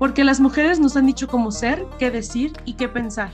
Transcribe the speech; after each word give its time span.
porque 0.00 0.24
las 0.24 0.40
mujeres 0.40 0.80
nos 0.80 0.96
han 0.96 1.04
dicho 1.04 1.28
cómo 1.28 1.52
ser, 1.52 1.84
qué 1.98 2.10
decir 2.10 2.54
y 2.64 2.72
qué 2.72 2.88
pensar. 2.88 3.30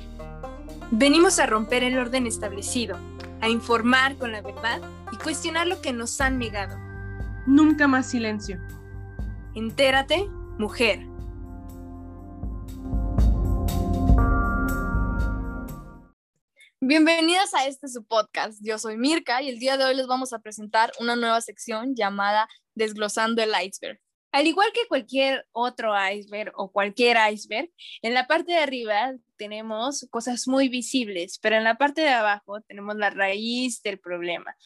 Venimos 0.90 1.38
a 1.38 1.46
romper 1.46 1.84
el 1.84 1.96
orden 1.96 2.26
establecido, 2.26 2.98
a 3.40 3.48
informar 3.48 4.16
con 4.16 4.32
la 4.32 4.42
verdad 4.42 4.80
y 5.12 5.16
cuestionar 5.16 5.68
lo 5.68 5.80
que 5.80 5.92
nos 5.92 6.20
han 6.20 6.40
negado. 6.40 6.76
Nunca 7.46 7.86
más 7.86 8.10
silencio. 8.10 8.58
Entérate, 9.54 10.28
mujer. 10.58 11.06
Bienvenidas 16.80 17.54
a 17.54 17.68
este 17.68 17.86
su 17.86 18.04
podcast. 18.04 18.58
Yo 18.60 18.80
soy 18.80 18.96
Mirka 18.96 19.40
y 19.40 19.50
el 19.50 19.60
día 19.60 19.76
de 19.76 19.84
hoy 19.84 19.94
les 19.94 20.08
vamos 20.08 20.32
a 20.32 20.40
presentar 20.40 20.90
una 20.98 21.14
nueva 21.14 21.40
sección 21.42 21.94
llamada 21.94 22.48
Desglosando 22.74 23.40
el 23.40 23.52
iceberg. 23.64 24.00
Al 24.32 24.46
igual 24.46 24.68
que 24.72 24.86
cualquier 24.88 25.46
otro 25.52 25.94
iceberg 26.10 26.52
o 26.56 26.70
cualquier 26.70 27.16
iceberg, 27.32 27.70
en 28.02 28.14
la 28.14 28.26
parte 28.26 28.52
de 28.52 28.58
arriba 28.58 29.14
tenemos 29.36 30.06
cosas 30.10 30.48
muy 30.48 30.68
visibles, 30.68 31.38
pero 31.40 31.56
en 31.56 31.64
la 31.64 31.76
parte 31.76 32.02
de 32.02 32.08
abajo 32.08 32.60
tenemos 32.62 32.96
la 32.96 33.10
raíz 33.10 33.82
del 33.82 33.98
problema. 33.98 34.56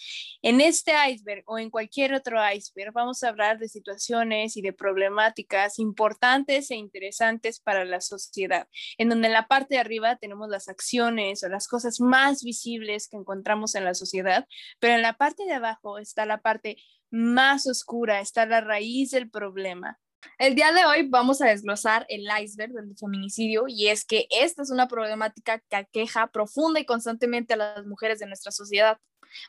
En 0.42 0.60
este 0.60 0.92
iceberg 1.08 1.42
o 1.46 1.58
en 1.58 1.70
cualquier 1.70 2.14
otro 2.14 2.38
iceberg 2.52 2.92
vamos 2.92 3.22
a 3.22 3.28
hablar 3.28 3.58
de 3.58 3.68
situaciones 3.68 4.56
y 4.56 4.62
de 4.62 4.72
problemáticas 4.72 5.78
importantes 5.78 6.70
e 6.70 6.76
interesantes 6.76 7.60
para 7.60 7.84
la 7.84 8.00
sociedad, 8.00 8.68
en 8.98 9.08
donde 9.08 9.28
en 9.28 9.34
la 9.34 9.46
parte 9.46 9.74
de 9.74 9.80
arriba 9.80 10.16
tenemos 10.16 10.48
las 10.48 10.68
acciones 10.68 11.42
o 11.42 11.48
las 11.48 11.68
cosas 11.68 12.00
más 12.00 12.42
visibles 12.42 13.08
que 13.08 13.16
encontramos 13.16 13.74
en 13.74 13.84
la 13.84 13.94
sociedad, 13.94 14.46
pero 14.78 14.94
en 14.94 15.02
la 15.02 15.14
parte 15.14 15.44
de 15.44 15.54
abajo 15.54 15.98
está 15.98 16.26
la 16.26 16.40
parte 16.40 16.76
más 17.10 17.66
oscura 17.66 18.20
está 18.20 18.46
la 18.46 18.60
raíz 18.60 19.10
del 19.10 19.30
problema. 19.30 19.98
El 20.38 20.54
día 20.54 20.72
de 20.72 20.84
hoy 20.84 21.08
vamos 21.08 21.40
a 21.40 21.48
desglosar 21.48 22.06
el 22.08 22.26
iceberg 22.42 22.72
del 22.72 22.96
feminicidio 22.96 23.64
y 23.68 23.88
es 23.88 24.04
que 24.04 24.26
esta 24.30 24.62
es 24.62 24.70
una 24.70 24.86
problemática 24.86 25.62
que 25.68 25.76
aqueja 25.76 26.26
profunda 26.28 26.80
y 26.80 26.84
constantemente 26.84 27.54
a 27.54 27.56
las 27.56 27.86
mujeres 27.86 28.18
de 28.18 28.26
nuestra 28.26 28.52
sociedad. 28.52 28.98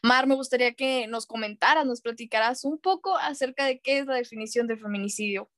Mar, 0.04 0.28
me 0.28 0.36
gustaría 0.36 0.74
que 0.74 1.08
nos 1.08 1.26
comentaras, 1.26 1.86
nos 1.86 2.02
platicaras 2.02 2.64
un 2.64 2.80
poco 2.80 3.18
acerca 3.18 3.66
de 3.66 3.80
qué 3.80 4.00
es 4.00 4.06
la 4.06 4.16
definición 4.16 4.68
del 4.68 4.80
feminicidio. 4.80 5.50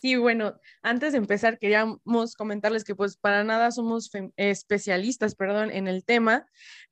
Sí, 0.00 0.16
bueno, 0.16 0.58
antes 0.82 1.12
de 1.12 1.18
empezar 1.18 1.58
queríamos 1.58 2.34
comentarles 2.34 2.82
que 2.82 2.96
pues 2.96 3.16
para 3.16 3.44
nada 3.44 3.70
somos 3.70 4.10
especialistas, 4.36 5.36
perdón, 5.36 5.70
en 5.70 5.86
el 5.86 6.04
tema, 6.04 6.44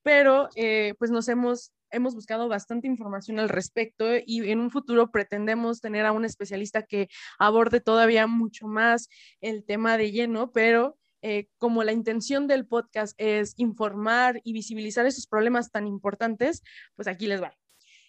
pero 0.03 0.49
eh, 0.55 0.95
pues 0.99 1.11
nos 1.11 1.27
hemos 1.29 1.73
hemos 1.91 2.15
buscado 2.15 2.49
bastante 2.49 2.87
información 2.87 3.39
al 3.39 3.49
respecto 3.49 4.07
y 4.25 4.51
en 4.51 4.61
un 4.61 4.71
futuro 4.71 5.11
pretendemos 5.11 5.81
tener 5.81 6.07
a 6.07 6.13
un 6.13 6.25
especialista 6.25 6.83
que 6.83 7.09
aborde 7.39 7.81
todavía 7.81 8.27
mucho 8.27 8.67
más 8.67 9.09
el 9.41 9.65
tema 9.65 9.97
de 9.97 10.13
lleno, 10.13 10.53
pero 10.53 10.97
eh, 11.23 11.49
como 11.59 11.85
la 11.85 11.93
intención 11.93 12.47
del 12.47 12.67
podcast 12.67 13.15
es 13.19 13.55
informar 13.57 14.41
y 14.43 14.53
visibilizar 14.53 15.07
esos 15.07 15.27
problemas 15.27 15.71
tan 15.71 15.87
importantes, 15.87 16.63
pues 16.97 17.09
aquí 17.09 17.27
les 17.27 17.43
va. 17.43 17.55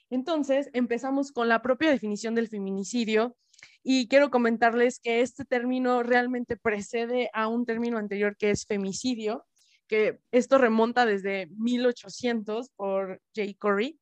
Entonces, 0.09 0.69
empezamos 0.73 1.31
con 1.31 1.47
la 1.47 1.61
propia 1.61 1.89
definición 1.89 2.35
del 2.35 2.47
feminicidio 2.47 3.35
y 3.83 4.07
quiero 4.07 4.29
comentarles 4.29 4.99
que 4.99 5.21
este 5.21 5.45
término 5.45 6.03
realmente 6.03 6.57
precede 6.57 7.29
a 7.33 7.47
un 7.47 7.65
término 7.65 7.97
anterior 7.97 8.35
que 8.37 8.51
es 8.51 8.65
femicidio, 8.65 9.45
que 9.91 10.21
esto 10.31 10.57
remonta 10.57 11.05
desde 11.05 11.47
1800 11.57 12.69
por 12.77 13.21
J. 13.35 13.51
Corey. 13.59 13.99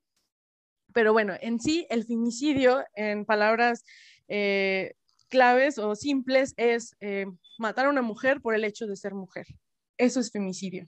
Pero 0.93 1.13
bueno, 1.13 1.33
en 1.41 1.59
sí, 1.59 1.87
el 1.89 2.05
femicidio, 2.05 2.85
en 2.93 3.25
palabras 3.25 3.83
eh, 4.27 4.93
claves 5.29 5.79
o 5.79 5.95
simples, 5.95 6.53
es 6.57 6.95
eh, 6.99 7.25
matar 7.57 7.87
a 7.87 7.89
una 7.89 8.03
mujer 8.03 8.39
por 8.39 8.53
el 8.53 8.65
hecho 8.65 8.85
de 8.85 8.95
ser 8.95 9.15
mujer. 9.15 9.47
Eso 9.97 10.19
es 10.19 10.31
femicidio. 10.31 10.85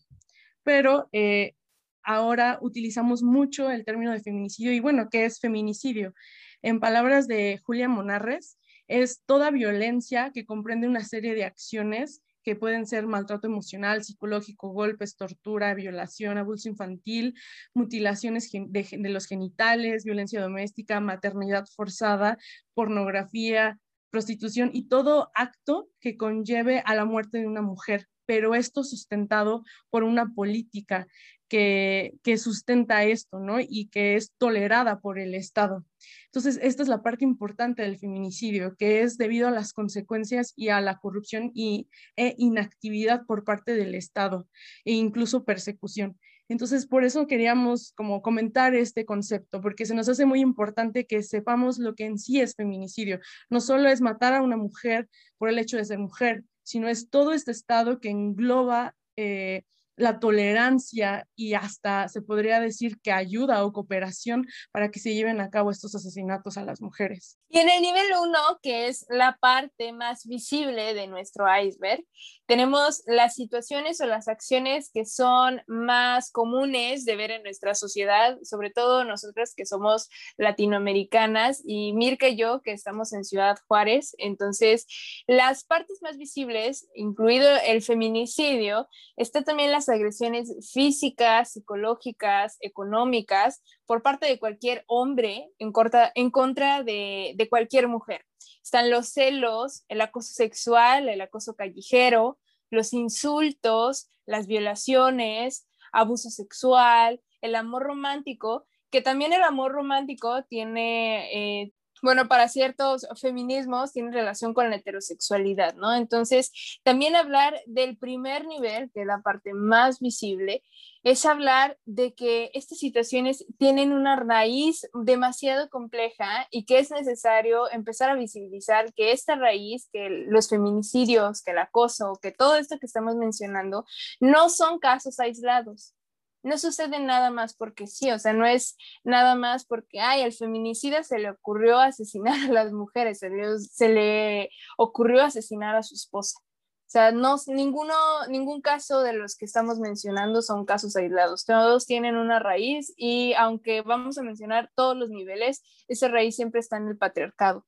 Pero 0.61 1.09
eh, 1.13 1.55
ahora 2.03 2.59
utilizamos 2.61 3.23
mucho 3.23 3.71
el 3.71 3.85
término 3.85 4.11
de 4.11 4.21
feminicidio 4.21 4.71
y 4.71 4.81
bueno, 4.81 5.09
¿qué 5.09 5.25
es 5.25 5.39
feminicidio? 5.39 6.13
En 6.61 6.79
palabras 6.79 7.27
de 7.27 7.59
Julia 7.63 7.89
Monarres, 7.89 8.59
es 8.87 9.23
toda 9.25 9.49
violencia 9.49 10.29
que 10.31 10.45
comprende 10.45 10.87
una 10.87 11.03
serie 11.03 11.33
de 11.33 11.45
acciones 11.45 12.21
que 12.43 12.55
pueden 12.55 12.85
ser 12.85 13.07
maltrato 13.07 13.47
emocional, 13.47 14.03
psicológico, 14.03 14.69
golpes, 14.69 15.15
tortura, 15.15 15.73
violación, 15.73 16.37
abuso 16.37 16.69
infantil, 16.69 17.35
mutilaciones 17.73 18.51
de, 18.51 19.09
los 19.09 19.27
genitales, 19.27 20.03
violencia 20.03 20.41
doméstica, 20.41 20.99
maternidad 20.99 21.65
forzada, 21.75 22.37
pornografía, 22.73 23.79
prostitución 24.09 24.69
y 24.73 24.87
todo 24.87 25.31
acto 25.33 25.89
que 25.99 26.17
conlleve 26.17 26.83
a 26.85 26.95
la 26.95 27.05
muerte 27.05 27.39
de 27.39 27.47
una 27.47 27.61
mujer, 27.61 28.07
pero 28.31 28.55
esto 28.55 28.85
sustentado 28.85 29.65
por 29.89 30.05
una 30.05 30.33
política 30.33 31.05
que, 31.49 32.13
sustenta 32.37 33.03
esto, 33.03 33.41
¿no? 33.41 33.59
Y 33.59 33.89
que 33.89 34.15
es 34.15 34.31
tolerada 34.37 35.01
por 35.01 35.19
el 35.19 35.35
Estado. 35.35 35.83
Entonces, 36.27 36.57
esta 36.63 36.81
es 36.81 36.87
la 36.87 37.03
parte 37.03 37.25
importante 37.25 37.81
del 37.81 37.97
feminicidio, 37.97 38.77
que 38.77 39.01
es 39.01 39.17
debido 39.17 39.49
a 39.49 39.51
las 39.51 39.73
consecuencias 39.73 40.53
y 40.55 40.69
a 40.69 40.79
la 40.79 40.97
corrupción 40.99 41.51
y, 41.53 41.89
e 42.15 42.35
inactividad 42.37 43.25
por 43.25 43.43
parte 43.43 43.75
del 43.75 43.95
Estado 43.95 44.47
e 44.85 44.93
incluso 44.93 45.43
persecución. 45.43 46.17
Entonces, 46.47 46.87
por 46.87 47.03
eso 47.03 47.27
queríamos 47.27 47.91
como 47.97 48.21
comentar 48.21 48.75
este 48.75 49.03
concepto, 49.03 49.59
porque 49.59 49.85
se 49.85 49.93
nos 49.93 50.07
hace 50.07 50.25
muy 50.25 50.39
importante 50.39 51.05
que 51.05 51.21
sepamos 51.21 51.79
lo 51.79 51.95
que 51.95 52.05
en 52.05 52.17
sí 52.17 52.39
es 52.39 52.55
feminicidio. 52.55 53.19
No 53.49 53.59
solo 53.59 53.89
es 53.89 53.99
matar 53.99 54.33
a 54.33 54.41
una 54.41 54.55
mujer 54.55 55.09
por 55.37 55.49
el 55.49 55.59
hecho 55.59 55.75
de 55.75 55.83
ser 55.83 55.99
mujer, 55.99 56.45
sino 56.63 56.87
es 56.87 57.09
todo 57.09 57.33
este 57.33 57.51
estado 57.51 57.99
que 57.99 58.09
engloba 58.09 58.95
eh, 59.15 59.63
la 59.95 60.19
tolerancia 60.19 61.27
y 61.35 61.53
hasta 61.53 62.07
se 62.07 62.21
podría 62.21 62.59
decir 62.59 62.99
que 63.01 63.11
ayuda 63.11 63.63
o 63.65 63.73
cooperación 63.73 64.47
para 64.71 64.89
que 64.89 64.99
se 64.99 65.13
lleven 65.13 65.41
a 65.41 65.49
cabo 65.49 65.71
estos 65.71 65.95
asesinatos 65.95 66.57
a 66.57 66.63
las 66.63 66.81
mujeres. 66.81 67.37
Y 67.49 67.59
en 67.59 67.69
el 67.69 67.81
nivel 67.81 68.07
1, 68.19 68.59
que 68.61 68.87
es 68.87 69.05
la 69.09 69.37
parte 69.39 69.91
más 69.93 70.25
visible 70.25 70.93
de 70.93 71.07
nuestro 71.07 71.45
iceberg, 71.61 72.03
tenemos 72.45 73.03
las 73.05 73.35
situaciones 73.35 74.01
o 74.01 74.05
las 74.05 74.27
acciones 74.27 74.89
que 74.93 75.05
son 75.05 75.61
más 75.67 76.31
comunes 76.31 77.05
de 77.05 77.15
ver 77.15 77.31
en 77.31 77.43
nuestra 77.43 77.75
sociedad, 77.75 78.37
sobre 78.43 78.71
todo 78.71 79.03
nosotras 79.03 79.53
que 79.55 79.65
somos 79.65 80.09
latinoamericanas 80.37 81.61
y 81.65 81.93
Mirka 81.93 82.29
y 82.29 82.37
yo 82.37 82.61
que 82.61 82.71
estamos 82.71 83.13
en 83.13 83.23
Ciudad 83.23 83.57
Juárez. 83.67 84.15
Entonces, 84.17 84.85
las 85.27 85.63
partes 85.63 85.99
más 86.01 86.17
visibles, 86.17 86.89
incluido 86.95 87.49
el 87.65 87.81
feminicidio, 87.81 88.87
está 89.15 89.43
también 89.43 89.71
agresiones 89.89 90.71
físicas, 90.71 91.53
psicológicas, 91.53 92.57
económicas 92.61 93.61
por 93.85 94.01
parte 94.01 94.27
de 94.27 94.39
cualquier 94.39 94.83
hombre 94.87 95.49
en, 95.59 95.71
contra 95.71 96.83
de, 96.83 97.33
de 97.35 97.49
cualquier 97.49 97.87
mujer. 97.87 98.25
Están 98.63 98.89
los 98.89 99.09
celos, 99.09 99.83
el 99.87 100.01
acoso 100.01 100.33
sexual, 100.33 101.09
el 101.09 101.21
acoso 101.21 101.55
callejero, 101.55 102.37
los 102.69 102.93
insultos, 102.93 104.09
las 104.25 104.47
violaciones, 104.47 105.67
abuso 105.91 106.29
sexual, 106.29 107.21
el 107.41 107.55
amor 107.55 107.83
romántico, 107.83 108.65
que 108.89 109.01
también 109.01 109.33
el 109.33 109.43
amor 109.43 109.71
romántico 109.71 110.43
tiene 110.43 111.61
eh, 111.61 111.73
bueno, 112.01 112.27
para 112.27 112.47
ciertos 112.47 113.07
feminismos 113.19 113.93
tiene 113.93 114.11
relación 114.11 114.53
con 114.53 114.69
la 114.69 114.77
heterosexualidad, 114.77 115.75
¿no? 115.75 115.93
Entonces, 115.93 116.79
también 116.83 117.15
hablar 117.15 117.61
del 117.65 117.97
primer 117.97 118.45
nivel, 118.45 118.91
que 118.93 119.01
es 119.01 119.07
la 119.07 119.21
parte 119.21 119.53
más 119.53 119.99
visible, 119.99 120.63
es 121.03 121.25
hablar 121.25 121.77
de 121.85 122.13
que 122.13 122.51
estas 122.53 122.77
situaciones 122.77 123.45
tienen 123.57 123.91
una 123.91 124.15
raíz 124.15 124.87
demasiado 124.93 125.69
compleja 125.69 126.47
y 126.51 126.65
que 126.65 126.79
es 126.79 126.91
necesario 126.91 127.71
empezar 127.71 128.11
a 128.11 128.15
visibilizar 128.15 128.93
que 128.93 129.11
esta 129.11 129.35
raíz, 129.35 129.89
que 129.91 130.09
los 130.09 130.47
feminicidios, 130.49 131.41
que 131.41 131.51
el 131.51 131.57
acoso, 131.57 132.19
que 132.21 132.31
todo 132.31 132.55
esto 132.55 132.77
que 132.79 132.85
estamos 132.85 133.15
mencionando, 133.15 133.85
no 134.19 134.49
son 134.49 134.79
casos 134.79 135.19
aislados, 135.19 135.95
no 136.43 136.57
sucede 136.57 136.99
nada 136.99 137.29
más 137.29 137.55
porque 137.55 137.87
sí, 137.87 138.11
o 138.11 138.19
sea, 138.19 138.33
no 138.33 138.45
es 138.45 138.77
nada 139.03 139.35
más 139.35 139.65
porque, 139.65 139.99
ay, 139.99 140.21
al 140.23 140.33
feminicida 140.33 141.03
se 141.03 141.19
le 141.19 141.29
ocurrió 141.31 141.79
asesinar 141.79 142.49
a 142.49 142.53
las 142.53 142.71
mujeres, 142.71 143.19
se 143.19 143.29
le, 143.29 143.59
se 143.59 143.89
le 143.89 144.49
ocurrió 144.77 145.23
asesinar 145.23 145.75
a 145.75 145.83
su 145.83 145.95
esposa. 145.95 146.39
O 146.39 146.91
sea, 146.91 147.13
no, 147.13 147.37
ninguno, 147.47 147.93
ningún 148.27 148.59
caso 148.61 149.01
de 149.01 149.13
los 149.13 149.37
que 149.37 149.45
estamos 149.45 149.79
mencionando 149.79 150.41
son 150.41 150.65
casos 150.65 150.93
aislados. 150.97 151.45
Todos 151.45 151.85
tienen 151.85 152.17
una 152.17 152.39
raíz 152.39 152.93
y 152.97 153.33
aunque 153.35 153.81
vamos 153.81 154.17
a 154.17 154.23
mencionar 154.23 154.69
todos 154.75 154.97
los 154.97 155.09
niveles, 155.09 155.63
esa 155.87 156.09
raíz 156.09 156.35
siempre 156.35 156.59
está 156.59 156.75
en 156.75 156.89
el 156.89 156.97
patriarcado. 156.97 157.65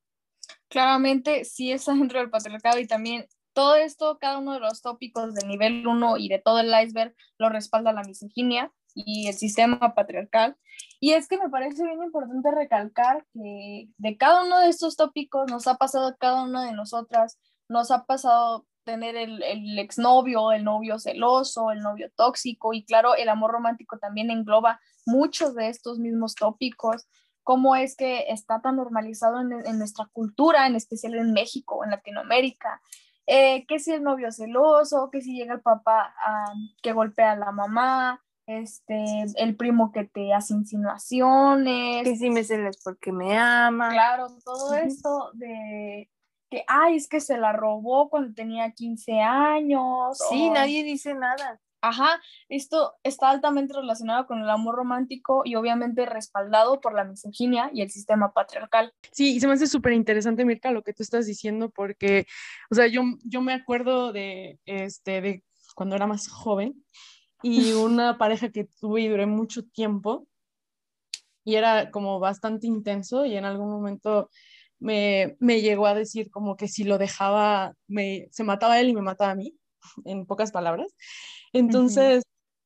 Claramente 0.67 1.45
sí 1.45 1.71
está 1.71 1.93
dentro 1.93 2.19
del 2.19 2.29
patriarcado 2.29 2.79
y 2.79 2.85
también 2.85 3.25
todo 3.53 3.75
esto, 3.75 4.17
cada 4.19 4.39
uno 4.39 4.53
de 4.53 4.59
los 4.59 4.81
tópicos 4.81 5.33
del 5.33 5.47
nivel 5.47 5.85
1 5.85 6.17
y 6.17 6.27
de 6.29 6.39
todo 6.39 6.59
el 6.59 6.73
iceberg 6.83 7.15
lo 7.38 7.50
respalda 7.50 7.94
la 7.94 8.03
misoginia 8.03 8.71
y 8.95 9.27
el 9.27 9.33
sistema 9.33 9.94
patriarcal. 9.95 10.55
Y 11.00 11.13
es 11.13 11.27
que 11.27 11.38
me 11.38 11.50
parece 11.50 11.83
bien 11.83 12.03
importante 12.03 12.51
recalcar 12.51 13.25
que 13.33 13.89
de 13.97 14.17
cada 14.17 14.44
uno 14.44 14.59
de 14.59 14.69
estos 14.69 14.95
tópicos 14.95 15.50
nos 15.50 15.67
ha 15.67 15.77
pasado 15.77 16.15
cada 16.19 16.44
una 16.44 16.65
de 16.65 16.73
nosotras 16.73 17.39
nos 17.69 17.91
ha 17.91 18.05
pasado 18.05 18.65
tener 18.83 19.15
el, 19.15 19.41
el 19.41 19.79
exnovio, 19.79 20.51
el 20.51 20.65
novio 20.65 21.00
celoso, 21.00 21.71
el 21.71 21.79
novio 21.79 22.11
tóxico 22.15 22.73
y 22.73 22.83
claro, 22.83 23.15
el 23.15 23.29
amor 23.29 23.51
romántico 23.51 23.97
también 23.97 24.29
engloba 24.29 24.79
muchos 25.05 25.55
de 25.55 25.69
estos 25.69 26.00
mismos 26.00 26.35
tópicos 26.35 27.07
cómo 27.44 27.75
es 27.75 27.95
que 27.95 28.25
está 28.29 28.61
tan 28.61 28.77
normalizado 28.77 29.41
en, 29.41 29.77
nuestra 29.77 30.09
cultura, 30.11 30.65
en 30.65 30.75
especial 30.75 31.15
en 31.15 31.33
México, 31.33 31.83
en 31.83 31.91
Latinoamérica. 31.91 32.81
Eh, 33.25 33.65
que 33.67 33.79
si 33.79 33.91
el 33.91 34.03
novio 34.03 34.31
celoso, 34.31 35.09
que 35.09 35.21
si 35.21 35.35
llega 35.35 35.53
el 35.53 35.61
papá 35.61 36.13
que 36.81 36.91
golpea 36.91 37.31
a 37.31 37.37
la 37.37 37.51
mamá, 37.51 38.21
este, 38.45 39.23
el 39.37 39.55
primo 39.55 39.91
que 39.91 40.03
te 40.03 40.33
hace 40.33 40.53
insinuaciones. 40.53 42.03
Que 42.03 42.15
si 42.15 42.29
me 42.29 42.43
celas 42.43 42.81
porque 42.83 43.11
me 43.11 43.37
ama. 43.37 43.89
Claro, 43.89 44.27
todo 44.43 44.73
esto 44.73 45.31
de 45.33 46.09
que, 46.49 46.63
ay, 46.67 46.97
es 46.97 47.07
que 47.07 47.19
se 47.19 47.37
la 47.37 47.53
robó 47.53 48.09
cuando 48.09 48.33
tenía 48.33 48.71
15 48.71 49.21
años. 49.21 50.17
Sí, 50.29 50.49
nadie 50.49 50.83
dice 50.83 51.15
nada. 51.15 51.59
Ajá, 51.85 52.21
esto 52.47 52.94
está 53.03 53.30
altamente 53.30 53.74
relacionado 53.74 54.25
con 54.25 54.39
el 54.39 54.50
amor 54.50 54.75
romántico 54.75 55.41
y 55.44 55.56
obviamente 55.56 56.06
respaldado 56.06 56.80
por 56.80 56.94
la 56.94 57.03
misoginia 57.03 57.69
y 57.74 57.81
el 57.81 57.91
sistema 57.91 58.31
patriarcal. 58.31 58.94
Sí, 59.12 59.35
y 59.35 59.41
se 59.41 59.47
me 59.47 59.53
hace 59.53 59.68
súper 59.68 59.91
interesante, 59.91 60.45
Mirka, 60.45 60.71
lo 60.71 60.81
que 60.81 60.94
tú 60.94 61.03
estás 61.03 61.27
diciendo, 61.27 61.69
porque, 61.69 62.25
o 62.71 62.75
sea, 62.75 62.88
yo, 62.88 63.01
yo 63.25 63.41
me 63.41 63.51
acuerdo 63.51 64.13
de, 64.13 64.62
este, 64.63 65.19
de 65.19 65.44
cuando 65.75 65.97
era 65.97 66.07
más 66.07 66.30
joven 66.30 66.85
y 67.41 67.74
una 67.74 68.18
pareja 68.18 68.47
que 68.47 68.63
tuve 68.79 69.01
y 69.01 69.09
duré 69.09 69.25
mucho 69.25 69.65
tiempo 69.65 70.25
y 71.44 71.56
era 71.56 71.91
como 71.91 72.18
bastante 72.21 72.65
intenso 72.65 73.25
y 73.25 73.36
en 73.36 73.44
algún 73.44 73.69
momento 73.69 74.29
me, 74.79 75.36
me 75.41 75.59
llegó 75.59 75.86
a 75.88 75.95
decir 75.95 76.31
como 76.31 76.56
que 76.56 76.69
si 76.69 76.86
lo 76.86 76.97
dejaba, 76.97 77.74
me, 77.88 78.29
se 78.31 78.45
mataba 78.45 78.79
él 78.79 78.88
y 78.88 78.94
me 78.94 79.01
mataba 79.01 79.31
a 79.31 79.36
mí, 79.36 79.57
en 80.06 80.25
pocas 80.25 80.51
palabras. 80.51 80.94
Entonces, 81.53 82.24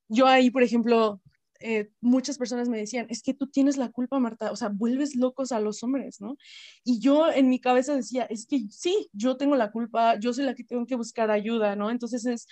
yo 0.10 0.28
ahí, 0.28 0.50
por 0.50 0.64
ejemplo, 0.64 1.22
eh, 1.60 1.90
muchas 2.02 2.38
personas 2.38 2.70
me 2.70 2.78
decían, 2.78 3.08
es 3.10 3.24
que 3.24 3.34
tú 3.34 3.48
tienes 3.48 3.78
la 3.78 3.90
culpa, 3.90 4.20
Marta, 4.20 4.52
o 4.52 4.56
sea, 4.56 4.70
vuelves 4.70 5.16
locos 5.16 5.52
a 5.52 5.60
los 5.60 5.84
hombres, 5.84 6.22
¿no? 6.22 6.38
Y 6.84 7.00
yo 7.00 7.32
en 7.32 7.50
mi 7.50 7.60
cabeza 7.60 7.96
decía, 7.96 8.24
es 8.24 8.46
que 8.46 8.62
sí, 8.70 9.10
yo 9.12 9.38
tengo 9.38 9.56
la 9.56 9.72
culpa, 9.72 10.20
yo 10.20 10.34
soy 10.34 10.46
la 10.46 10.56
que 10.56 10.64
tengo 10.64 10.86
que 10.86 10.96
buscar 10.96 11.32
ayuda, 11.32 11.76
¿no? 11.76 11.90
Entonces 11.90 12.26
es, 12.26 12.48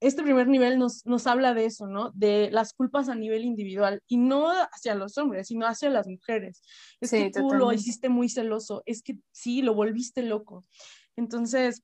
este 0.00 0.22
primer 0.22 0.48
nivel 0.48 0.78
nos, 0.78 1.04
nos 1.06 1.26
habla 1.26 1.54
de 1.54 1.66
eso, 1.66 1.86
¿no? 1.86 2.10
De 2.14 2.50
las 2.50 2.72
culpas 2.72 3.08
a 3.08 3.14
nivel 3.14 3.44
individual 3.44 4.02
y 4.06 4.16
no 4.16 4.48
hacia 4.48 4.94
los 4.94 5.16
hombres, 5.18 5.48
sino 5.48 5.66
hacia 5.66 5.90
las 5.90 6.06
mujeres. 6.06 6.62
Es 7.00 7.10
que 7.10 7.30
tú 7.30 7.50
lo 7.52 7.72
hiciste 7.72 8.08
muy 8.08 8.28
celoso, 8.28 8.82
es 8.86 9.02
que 9.02 9.18
sí, 9.30 9.62
lo 9.62 9.74
volviste 9.74 10.22
loco. 10.22 10.64
Entonces, 11.16 11.82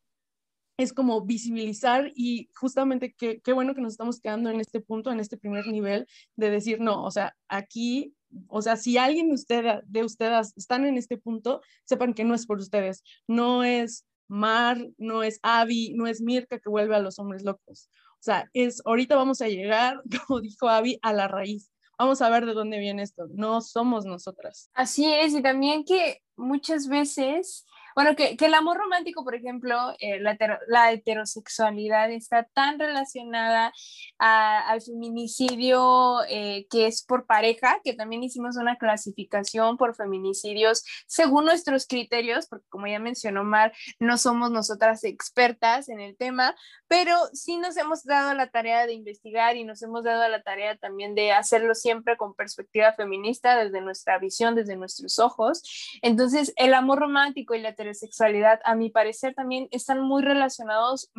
es 0.76 0.92
como 0.92 1.22
visibilizar 1.22 2.12
y 2.14 2.50
justamente 2.54 3.14
qué, 3.16 3.40
qué 3.40 3.52
bueno 3.52 3.74
que 3.74 3.80
nos 3.80 3.92
estamos 3.92 4.20
quedando 4.20 4.50
en 4.50 4.60
este 4.60 4.80
punto, 4.80 5.10
en 5.10 5.20
este 5.20 5.36
primer 5.36 5.66
nivel, 5.66 6.06
de 6.36 6.50
decir, 6.50 6.80
no, 6.80 7.02
o 7.02 7.10
sea, 7.10 7.34
aquí, 7.48 8.14
o 8.48 8.60
sea, 8.60 8.76
si 8.76 8.98
alguien 8.98 9.34
de, 9.34 9.82
de 9.84 10.04
ustedes 10.04 10.52
están 10.56 10.86
en 10.86 10.98
este 10.98 11.16
punto, 11.16 11.62
sepan 11.84 12.14
que 12.14 12.24
no 12.24 12.34
es 12.34 12.46
por 12.46 12.58
ustedes, 12.58 13.02
no 13.26 13.64
es 13.64 14.06
Mar, 14.28 14.78
no 14.98 15.22
es 15.22 15.38
Avi, 15.42 15.94
no 15.94 16.06
es 16.06 16.20
Mirka 16.20 16.58
que 16.58 16.68
vuelve 16.68 16.96
a 16.96 17.00
los 17.00 17.18
hombres 17.18 17.44
locos. 17.44 17.88
O 18.14 18.22
sea, 18.26 18.50
es, 18.52 18.82
ahorita 18.84 19.16
vamos 19.16 19.40
a 19.40 19.48
llegar, 19.48 20.02
como 20.26 20.40
dijo 20.40 20.68
Avi, 20.68 20.98
a 21.02 21.12
la 21.12 21.28
raíz. 21.28 21.70
Vamos 21.98 22.20
a 22.20 22.28
ver 22.28 22.44
de 22.44 22.52
dónde 22.52 22.78
viene 22.78 23.02
esto. 23.02 23.26
No 23.32 23.62
somos 23.62 24.04
nosotras. 24.04 24.70
Así 24.74 25.06
es, 25.06 25.32
y 25.32 25.40
también 25.40 25.84
que 25.84 26.20
muchas 26.36 26.88
veces 26.88 27.64
bueno, 27.96 28.14
que, 28.14 28.36
el 28.38 28.52
amor 28.52 28.76
romántico, 28.76 29.24
por 29.24 29.34
ejemplo, 29.34 29.94
eh, 30.00 30.20
la, 30.20 30.92
heterosexualidad 30.92 32.10
está 32.10 32.44
tan 32.52 32.78
relacionada 32.78 33.72
al 34.18 34.82
feminicidio 34.82 36.18
eh, 36.28 36.66
que 36.68 36.88
es 36.88 37.02
por 37.02 37.24
pareja, 37.24 37.80
que 37.82 37.94
también 37.94 38.22
hicimos 38.22 38.58
una 38.58 38.76
clasificación 38.76 39.78
por 39.78 39.96
feminicidios 39.96 40.84
según 41.06 41.46
nuestros 41.46 41.86
criterios, 41.86 42.48
porque 42.48 42.66
como 42.68 42.86
ya 42.86 42.98
mencionó 42.98 43.44
Mar, 43.44 43.72
no 43.98 44.18
somos 44.18 44.50
nosotras 44.50 45.02
expertas 45.02 45.88
en 45.88 46.00
el 46.00 46.18
tema, 46.18 46.54
pero 46.88 47.16
sí 47.32 47.56
nos 47.56 47.78
hemos 47.78 48.04
dado 48.04 48.34
la 48.34 48.50
tarea 48.50 48.86
de 48.86 48.92
investigar 48.92 49.56
y 49.56 49.64
nos 49.64 49.82
hemos 49.82 50.04
dado 50.04 50.28
la 50.28 50.42
tarea 50.42 50.76
también 50.76 51.14
de 51.14 51.32
hacerlo 51.32 51.74
siempre 51.74 52.18
con 52.18 52.34
perspectiva 52.34 52.92
feminista, 52.92 53.56
desde 53.56 53.80
nuestra 53.80 54.18
visión, 54.18 54.54
desde 54.54 54.76
nuestros 54.76 55.18
ojos. 55.18 55.62
Entonces, 56.02 56.52
el 56.56 56.74
amor 56.74 56.98
romántico 56.98 57.54
y 57.54 57.60
la 57.60 57.74
sexualidad, 57.94 58.60
a 58.64 58.74
mi 58.74 58.90
parecer, 58.90 59.34
también 59.34 59.68
están 59.70 60.00
muy 60.00 60.22
relacionados 60.22 61.10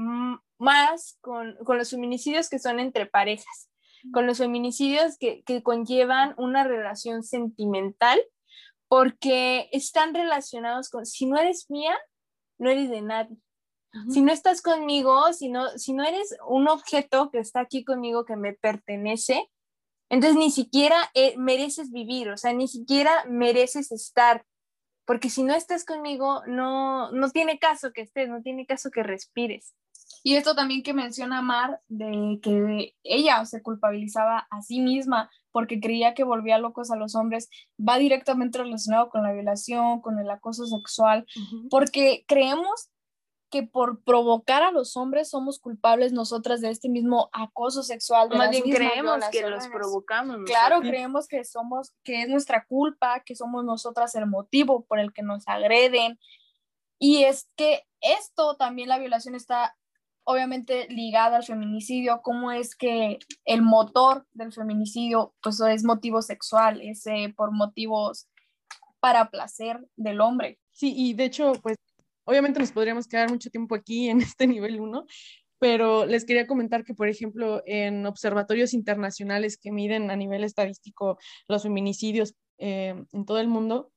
más 0.57 1.17
con, 1.21 1.55
con 1.63 1.77
los 1.77 1.89
feminicidios 1.89 2.49
que 2.49 2.59
son 2.59 2.79
entre 2.79 3.05
parejas, 3.05 3.69
con 4.11 4.25
los 4.25 4.37
feminicidios 4.37 5.17
que, 5.17 5.43
que 5.43 5.63
conllevan 5.63 6.33
una 6.37 6.63
relación 6.63 7.23
sentimental, 7.23 8.19
porque 8.87 9.69
están 9.71 10.13
relacionados 10.13 10.89
con, 10.89 11.05
si 11.05 11.25
no 11.25 11.37
eres 11.37 11.69
mía, 11.69 11.97
no 12.57 12.69
eres 12.69 12.89
de 12.89 13.01
nadie. 13.01 13.37
Si 14.09 14.21
no 14.21 14.31
estás 14.31 14.61
conmigo, 14.61 15.33
si 15.33 15.49
no, 15.49 15.69
si 15.77 15.93
no 15.93 16.03
eres 16.03 16.35
un 16.47 16.67
objeto 16.67 17.31
que 17.31 17.39
está 17.39 17.61
aquí 17.61 17.83
conmigo, 17.83 18.25
que 18.25 18.35
me 18.35 18.53
pertenece, 18.53 19.49
entonces 20.09 20.37
ni 20.37 20.51
siquiera 20.51 21.09
eh, 21.13 21.35
mereces 21.37 21.91
vivir, 21.91 22.29
o 22.29 22.37
sea, 22.37 22.53
ni 22.53 22.67
siquiera 22.67 23.25
mereces 23.27 23.91
estar 23.91 24.45
porque 25.07 25.30
si 25.30 25.42
no 25.42 25.56
estás 25.56 25.86
conmigo, 25.86 26.44
no, 26.48 27.12
no 27.13 27.30
tiene 27.31 27.59
caso 27.59 27.94
que 27.94 28.01
estés, 28.01 28.27
no 28.27 28.42
tiene 28.42 28.65
caso 28.65 28.92
que 28.92 29.04
respires. 29.04 29.74
Y 30.21 30.36
esto 30.36 30.54
también 30.54 30.83
que 30.83 30.94
menciona 30.94 31.42
Mar, 31.42 31.80
de 31.88 32.39
que 32.44 32.94
ella 33.04 33.45
se 33.45 33.62
culpabilizaba 33.62 34.48
a 34.51 34.62
sí 34.62 34.81
misma 34.81 35.31
porque 35.54 35.80
creía 35.80 36.13
que 36.13 36.25
volvía 36.25 36.57
locos 36.57 36.92
a 36.92 36.98
los 36.98 37.15
hombres, 37.15 37.50
va 37.80 37.98
directamente 37.98 38.57
relacionado 38.57 39.09
con 39.09 39.24
la 39.24 39.31
violación, 39.31 40.01
con 40.01 40.19
el 40.19 40.30
acoso 40.30 40.65
sexual, 40.65 41.25
porque 41.69 42.25
creemos 42.27 42.89
que 43.49 43.63
por 43.63 44.03
provocar 44.03 44.63
a 44.63 44.71
los 44.71 44.97
hombres 44.97 45.29
somos 45.29 45.59
culpables 45.59 46.11
nosotras 46.11 46.59
de 46.61 46.69
este 46.69 46.89
mismo 46.89 47.29
acoso 47.31 47.81
sexual. 47.83 48.29
Más 48.35 48.49
bien 48.49 48.63
creemos 48.63 49.23
que 49.31 49.49
los 49.49 49.67
provocamos. 49.67 50.38
Claro, 50.45 50.81
creemos 50.81 51.27
que 51.27 51.44
somos, 51.45 51.94
que 52.03 52.23
es 52.23 52.29
nuestra 52.29 52.65
culpa, 52.65 53.21
que 53.25 53.35
somos 53.35 53.63
nosotras 53.63 54.15
el 54.15 54.25
motivo 54.25 54.85
por 54.85 54.99
el 54.99 55.13
que 55.13 55.23
nos 55.23 55.47
agreden. 55.47 56.19
Y 56.99 57.23
es 57.23 57.49
que 57.56 57.85
esto 58.01 58.57
también 58.57 58.89
la 58.89 58.99
violación 58.99 59.35
está 59.35 59.75
obviamente 60.30 60.87
ligada 60.89 61.37
al 61.37 61.45
feminicidio, 61.45 62.21
cómo 62.21 62.51
es 62.51 62.75
que 62.75 63.18
el 63.45 63.61
motor 63.61 64.27
del 64.33 64.51
feminicidio 64.51 65.33
pues 65.42 65.61
es 65.61 65.85
motivo 65.85 66.21
sexual, 66.21 66.81
es 66.81 67.07
eh, 67.07 67.33
por 67.35 67.54
motivos 67.54 68.27
para 68.99 69.30
placer 69.30 69.87
del 69.95 70.19
hombre. 70.19 70.59
Sí, 70.71 70.94
y 70.97 71.13
de 71.13 71.25
hecho, 71.25 71.54
pues 71.63 71.77
Obviamente 72.27 72.59
nos 72.59 72.73
podríamos 72.73 73.07
quedar 73.07 73.29
mucho 73.29 73.49
tiempo 73.49 73.73
aquí 73.73 74.09
en 74.09 74.19
este 74.21 74.47
nivel 74.47 74.79
1, 74.79 75.05
pero 75.59 76.05
les 76.05 76.25
quería 76.25 76.45
comentar 76.45 76.83
que, 76.83 76.93
por 76.93 77.07
ejemplo, 77.07 77.63
en 77.65 78.05
observatorios 78.05 78.73
internacionales 78.73 79.57
que 79.57 79.71
miden 79.71 80.11
a 80.11 80.15
nivel 80.15 80.43
estadístico 80.43 81.17
los 81.47 81.63
feminicidios 81.63 82.35
eh, 82.59 82.95
en 83.11 83.25
todo 83.25 83.39
el 83.39 83.47
mundo, 83.47 83.91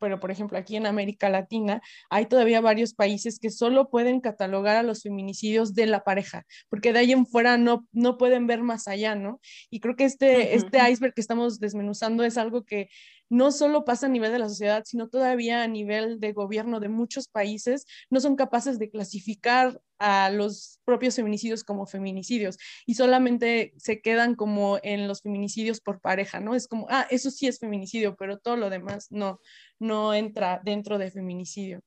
pero 0.00 0.18
por 0.18 0.30
ejemplo 0.30 0.58
aquí 0.58 0.76
en 0.76 0.86
América 0.86 1.28
Latina 1.28 1.80
hay 2.10 2.26
todavía 2.26 2.60
varios 2.60 2.94
países 2.94 3.38
que 3.38 3.50
solo 3.50 3.90
pueden 3.90 4.20
catalogar 4.20 4.76
a 4.76 4.82
los 4.82 5.02
feminicidios 5.02 5.74
de 5.74 5.86
la 5.86 6.04
pareja, 6.04 6.44
porque 6.68 6.92
de 6.92 7.00
ahí 7.00 7.12
en 7.12 7.26
fuera 7.26 7.58
no, 7.58 7.86
no 7.92 8.18
pueden 8.18 8.46
ver 8.46 8.62
más 8.62 8.88
allá, 8.88 9.14
¿no? 9.14 9.40
Y 9.70 9.80
creo 9.80 9.96
que 9.96 10.04
este, 10.04 10.54
este 10.56 10.78
iceberg 10.90 11.14
que 11.14 11.20
estamos 11.20 11.60
desmenuzando 11.60 12.24
es 12.24 12.38
algo 12.38 12.64
que 12.64 12.88
no 13.34 13.50
solo 13.50 13.84
pasa 13.84 14.06
a 14.06 14.08
nivel 14.08 14.30
de 14.30 14.38
la 14.38 14.48
sociedad, 14.48 14.84
sino 14.86 15.08
todavía 15.08 15.64
a 15.64 15.66
nivel 15.66 16.20
de 16.20 16.32
gobierno 16.32 16.78
de 16.78 16.88
muchos 16.88 17.26
países, 17.26 17.84
no 18.08 18.20
son 18.20 18.36
capaces 18.36 18.78
de 18.78 18.90
clasificar 18.90 19.80
a 19.98 20.30
los 20.30 20.78
propios 20.84 21.16
feminicidios 21.16 21.64
como 21.64 21.86
feminicidios 21.86 22.58
y 22.86 22.94
solamente 22.94 23.74
se 23.76 24.00
quedan 24.00 24.36
como 24.36 24.78
en 24.84 25.08
los 25.08 25.20
feminicidios 25.22 25.80
por 25.80 26.00
pareja, 26.00 26.38
¿no? 26.38 26.54
Es 26.54 26.68
como, 26.68 26.86
ah, 26.90 27.08
eso 27.10 27.28
sí 27.32 27.48
es 27.48 27.58
feminicidio, 27.58 28.14
pero 28.14 28.38
todo 28.38 28.56
lo 28.56 28.70
demás 28.70 29.08
no, 29.10 29.40
no 29.80 30.14
entra 30.14 30.60
dentro 30.64 30.98
de 30.98 31.10
feminicidio. 31.10 31.80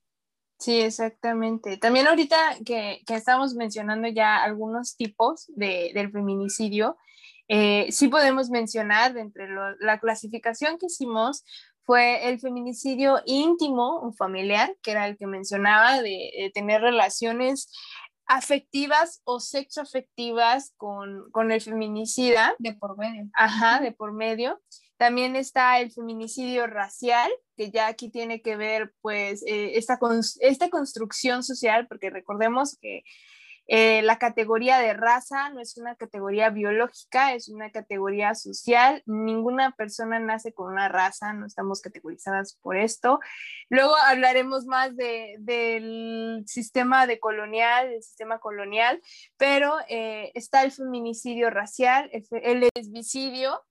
Sí, 0.60 0.82
exactamente. 0.82 1.78
También 1.78 2.08
ahorita 2.08 2.58
que, 2.66 3.04
que 3.06 3.16
estamos 3.16 3.54
mencionando 3.54 4.10
ya 4.10 4.44
algunos 4.44 4.98
tipos 4.98 5.46
de, 5.56 5.92
del 5.94 6.12
feminicidio, 6.12 6.98
eh, 7.48 7.92
sí 7.92 8.08
podemos 8.08 8.50
mencionar 8.50 9.14
de 9.14 9.22
entre 9.22 9.48
la 9.80 10.00
clasificación 10.00 10.78
que 10.78 10.88
hicimos 10.88 11.44
fue 11.88 12.28
el 12.28 12.40
feminicidio 12.40 13.22
íntimo 13.26 14.02
o 14.02 14.12
familiar, 14.12 14.76
que 14.84 14.92
era 14.92 15.08
el 15.08 15.18
que 15.18 15.26
mencionaba, 15.26 16.02
de, 16.02 16.52
tener 16.54 16.82
relaciones 16.82 17.72
afectivas 18.26 19.22
o 19.24 19.40
sexoafectivas 19.40 20.74
con, 20.76 21.32
con 21.32 21.50
el 21.54 21.62
feminicida. 21.62 22.54
De 22.60 22.74
por 22.74 22.98
medio. 22.98 23.30
Ajá, 23.34 23.80
de 23.80 23.94
por 23.94 24.12
medio. 24.12 24.62
También 24.98 25.38
está 25.38 25.80
el 25.80 25.92
feminicidio 25.92 26.68
racial, 26.68 27.32
que 27.56 27.72
ya 27.72 27.88
aquí 27.88 28.10
tiene 28.10 28.42
que 28.42 28.58
ver 28.58 28.94
pues 29.00 29.42
eh, 29.48 29.78
esta, 29.78 29.98
esta 30.42 30.70
construcción 30.70 31.42
social, 31.42 31.88
porque 31.88 32.10
recordemos 32.10 32.78
que 32.82 33.04
eh, 33.68 34.02
la 34.02 34.18
categoría 34.18 34.80
de 34.80 34.94
raza 34.94 35.50
no 35.50 35.60
es 35.60 35.78
una 35.78 35.96
categoría 35.96 36.50
biológica, 36.50 37.34
es 37.34 37.50
una 37.50 37.70
categoría 37.72 38.34
social. 38.34 39.04
Ninguna 39.06 39.72
persona 39.72 40.20
nace 40.20 40.54
con 40.54 40.72
una 40.72 40.88
raza, 40.88 41.34
no 41.34 41.46
estamos 41.46 41.82
categorizadas 41.82 42.58
por 42.62 42.78
esto. 42.78 43.20
Luego 43.70 43.96
hablaremos 44.06 44.66
más 44.66 44.96
del 44.96 46.44
sistema 46.48 47.08
de 47.08 47.20
colonial, 47.20 47.90
del 47.90 48.04
sistema 48.04 48.40
colonial, 48.40 49.02
pero 49.38 49.76
eh, 49.90 50.32
está 50.34 50.64
el 50.64 50.72
feminicidio 50.72 51.50
racial, 51.50 52.10
el, 52.14 52.26
el 52.32 52.70
lesbicidio, 52.74 53.64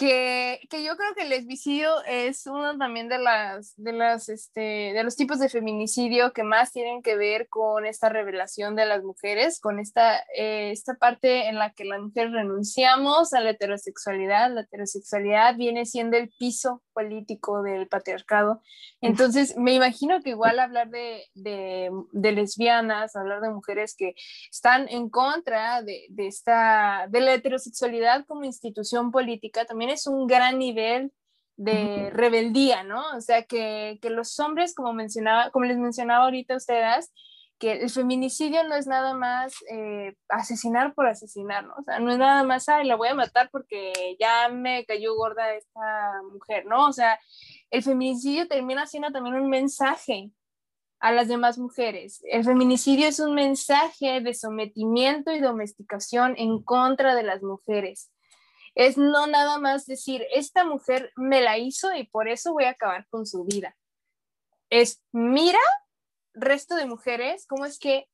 que, 0.00 0.60
que, 0.70 0.82
yo 0.82 0.96
creo 0.96 1.14
que 1.14 1.24
el 1.24 1.28
lesbicidio 1.28 2.02
es 2.06 2.46
uno 2.46 2.78
también 2.78 3.10
de 3.10 3.18
las 3.18 3.74
de 3.76 3.92
las 3.92 4.30
este 4.30 4.94
de 4.94 5.04
los 5.04 5.14
tipos 5.14 5.38
de 5.38 5.50
feminicidio 5.50 6.32
que 6.32 6.42
más 6.42 6.72
tienen 6.72 7.02
que 7.02 7.16
ver 7.16 7.48
con 7.50 7.84
esta 7.84 8.08
revelación 8.08 8.76
de 8.76 8.86
las 8.86 9.04
mujeres 9.04 9.60
con 9.60 9.78
esta 9.78 10.20
eh, 10.34 10.70
esta 10.70 10.94
parte 10.94 11.48
en 11.48 11.56
la 11.56 11.74
que 11.74 11.84
las 11.84 12.00
mujeres 12.00 12.32
renunciamos 12.32 13.34
a 13.34 13.40
la 13.40 13.50
heterosexualidad. 13.50 14.50
La 14.54 14.62
heterosexualidad 14.62 15.56
viene 15.56 15.84
siendo 15.84 16.16
el 16.16 16.30
piso 16.38 16.82
político 17.00 17.62
del 17.62 17.88
patriarcado 17.88 18.62
entonces 19.00 19.56
me 19.56 19.74
imagino 19.74 20.20
que 20.22 20.30
igual 20.30 20.58
hablar 20.58 20.90
de, 20.90 21.24
de, 21.34 21.90
de 22.12 22.32
lesbianas 22.32 23.16
hablar 23.16 23.40
de 23.40 23.50
mujeres 23.50 23.94
que 23.96 24.14
están 24.50 24.88
en 24.88 25.08
contra 25.08 25.82
de, 25.82 26.06
de 26.10 26.26
esta 26.26 27.06
de 27.08 27.20
la 27.20 27.34
heterosexualidad 27.34 28.26
como 28.26 28.44
institución 28.44 29.10
política 29.10 29.64
también 29.64 29.90
es 29.90 30.06
un 30.06 30.26
gran 30.26 30.58
nivel 30.58 31.12
de 31.56 32.08
rebeldía, 32.10 32.84
¿no? 32.84 33.02
O 33.14 33.20
sea, 33.20 33.42
que, 33.42 33.98
que, 34.00 34.08
los 34.08 34.40
hombres, 34.40 34.74
como, 34.74 34.94
mencionaba, 34.94 35.50
como 35.50 35.66
les 35.66 35.76
mencionaba 35.76 36.24
ahorita 36.24 36.54
a 36.54 36.56
ustedes, 36.56 37.12
que 37.60 37.72
el 37.72 37.90
feminicidio 37.90 38.64
no 38.64 38.74
es 38.74 38.88
nada 38.88 39.14
más 39.14 39.54
eh, 39.70 40.16
asesinar 40.28 40.94
por 40.94 41.06
asesinar, 41.06 41.64
¿no? 41.64 41.74
O 41.78 41.82
sea, 41.84 42.00
no 42.00 42.10
es 42.10 42.18
nada 42.18 42.42
más, 42.42 42.68
ay, 42.68 42.86
la 42.86 42.96
voy 42.96 43.08
a 43.08 43.14
matar 43.14 43.50
porque 43.52 44.16
ya 44.18 44.48
me 44.48 44.84
cayó 44.86 45.14
gorda 45.14 45.54
esta 45.54 46.22
mujer, 46.32 46.66
¿no? 46.66 46.88
O 46.88 46.92
sea, 46.92 47.20
el 47.70 47.82
feminicidio 47.82 48.48
termina 48.48 48.86
siendo 48.86 49.12
también 49.12 49.36
un 49.36 49.48
mensaje 49.48 50.32
a 50.98 51.12
las 51.12 51.28
demás 51.28 51.58
mujeres. 51.58 52.20
El 52.24 52.44
feminicidio 52.44 53.06
es 53.06 53.20
un 53.20 53.34
mensaje 53.34 54.20
de 54.20 54.34
sometimiento 54.34 55.32
y 55.32 55.40
domesticación 55.40 56.34
en 56.38 56.62
contra 56.62 57.14
de 57.14 57.22
las 57.22 57.42
mujeres 57.42 58.10
es 58.74 58.96
no 58.96 59.26
nada 59.26 59.58
más 59.58 59.86
decir, 59.86 60.26
esta 60.32 60.64
mujer 60.64 61.12
me 61.16 61.40
la 61.40 61.58
hizo 61.58 61.94
y 61.94 62.04
por 62.04 62.28
eso 62.28 62.52
voy 62.52 62.64
a 62.64 62.70
acabar 62.70 63.06
con 63.10 63.26
su 63.26 63.44
vida. 63.44 63.76
Es, 64.70 65.02
mira, 65.12 65.58
resto 66.34 66.74
de 66.76 66.86
mujeres, 66.86 67.46
cómo 67.46 67.64
es 67.66 67.78
que 67.78 68.08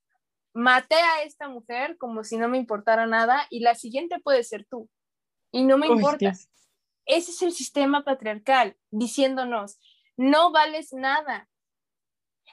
maté 0.53 0.97
a 0.97 1.23
esta 1.23 1.49
mujer 1.49 1.99
como 1.99 2.25
si 2.25 2.39
no 2.39 2.49
me 2.49 2.57
importara 2.57 3.07
nada 3.07 3.47
y 3.51 3.61
la 3.61 3.75
siguiente 3.75 4.21
puede 4.21 4.43
ser 4.43 4.65
tú. 4.65 4.89
Y 5.53 5.65
no 5.65 5.79
me 5.79 5.87
importa. 5.87 6.33
Ese 7.07 7.31
es 7.31 7.43
el 7.43 7.53
sistema 7.53 8.05
patriarcal 8.05 8.77
diciéndonos, 8.91 9.79
no 10.17 10.51
vales 10.51 10.93
nada. 10.93 11.49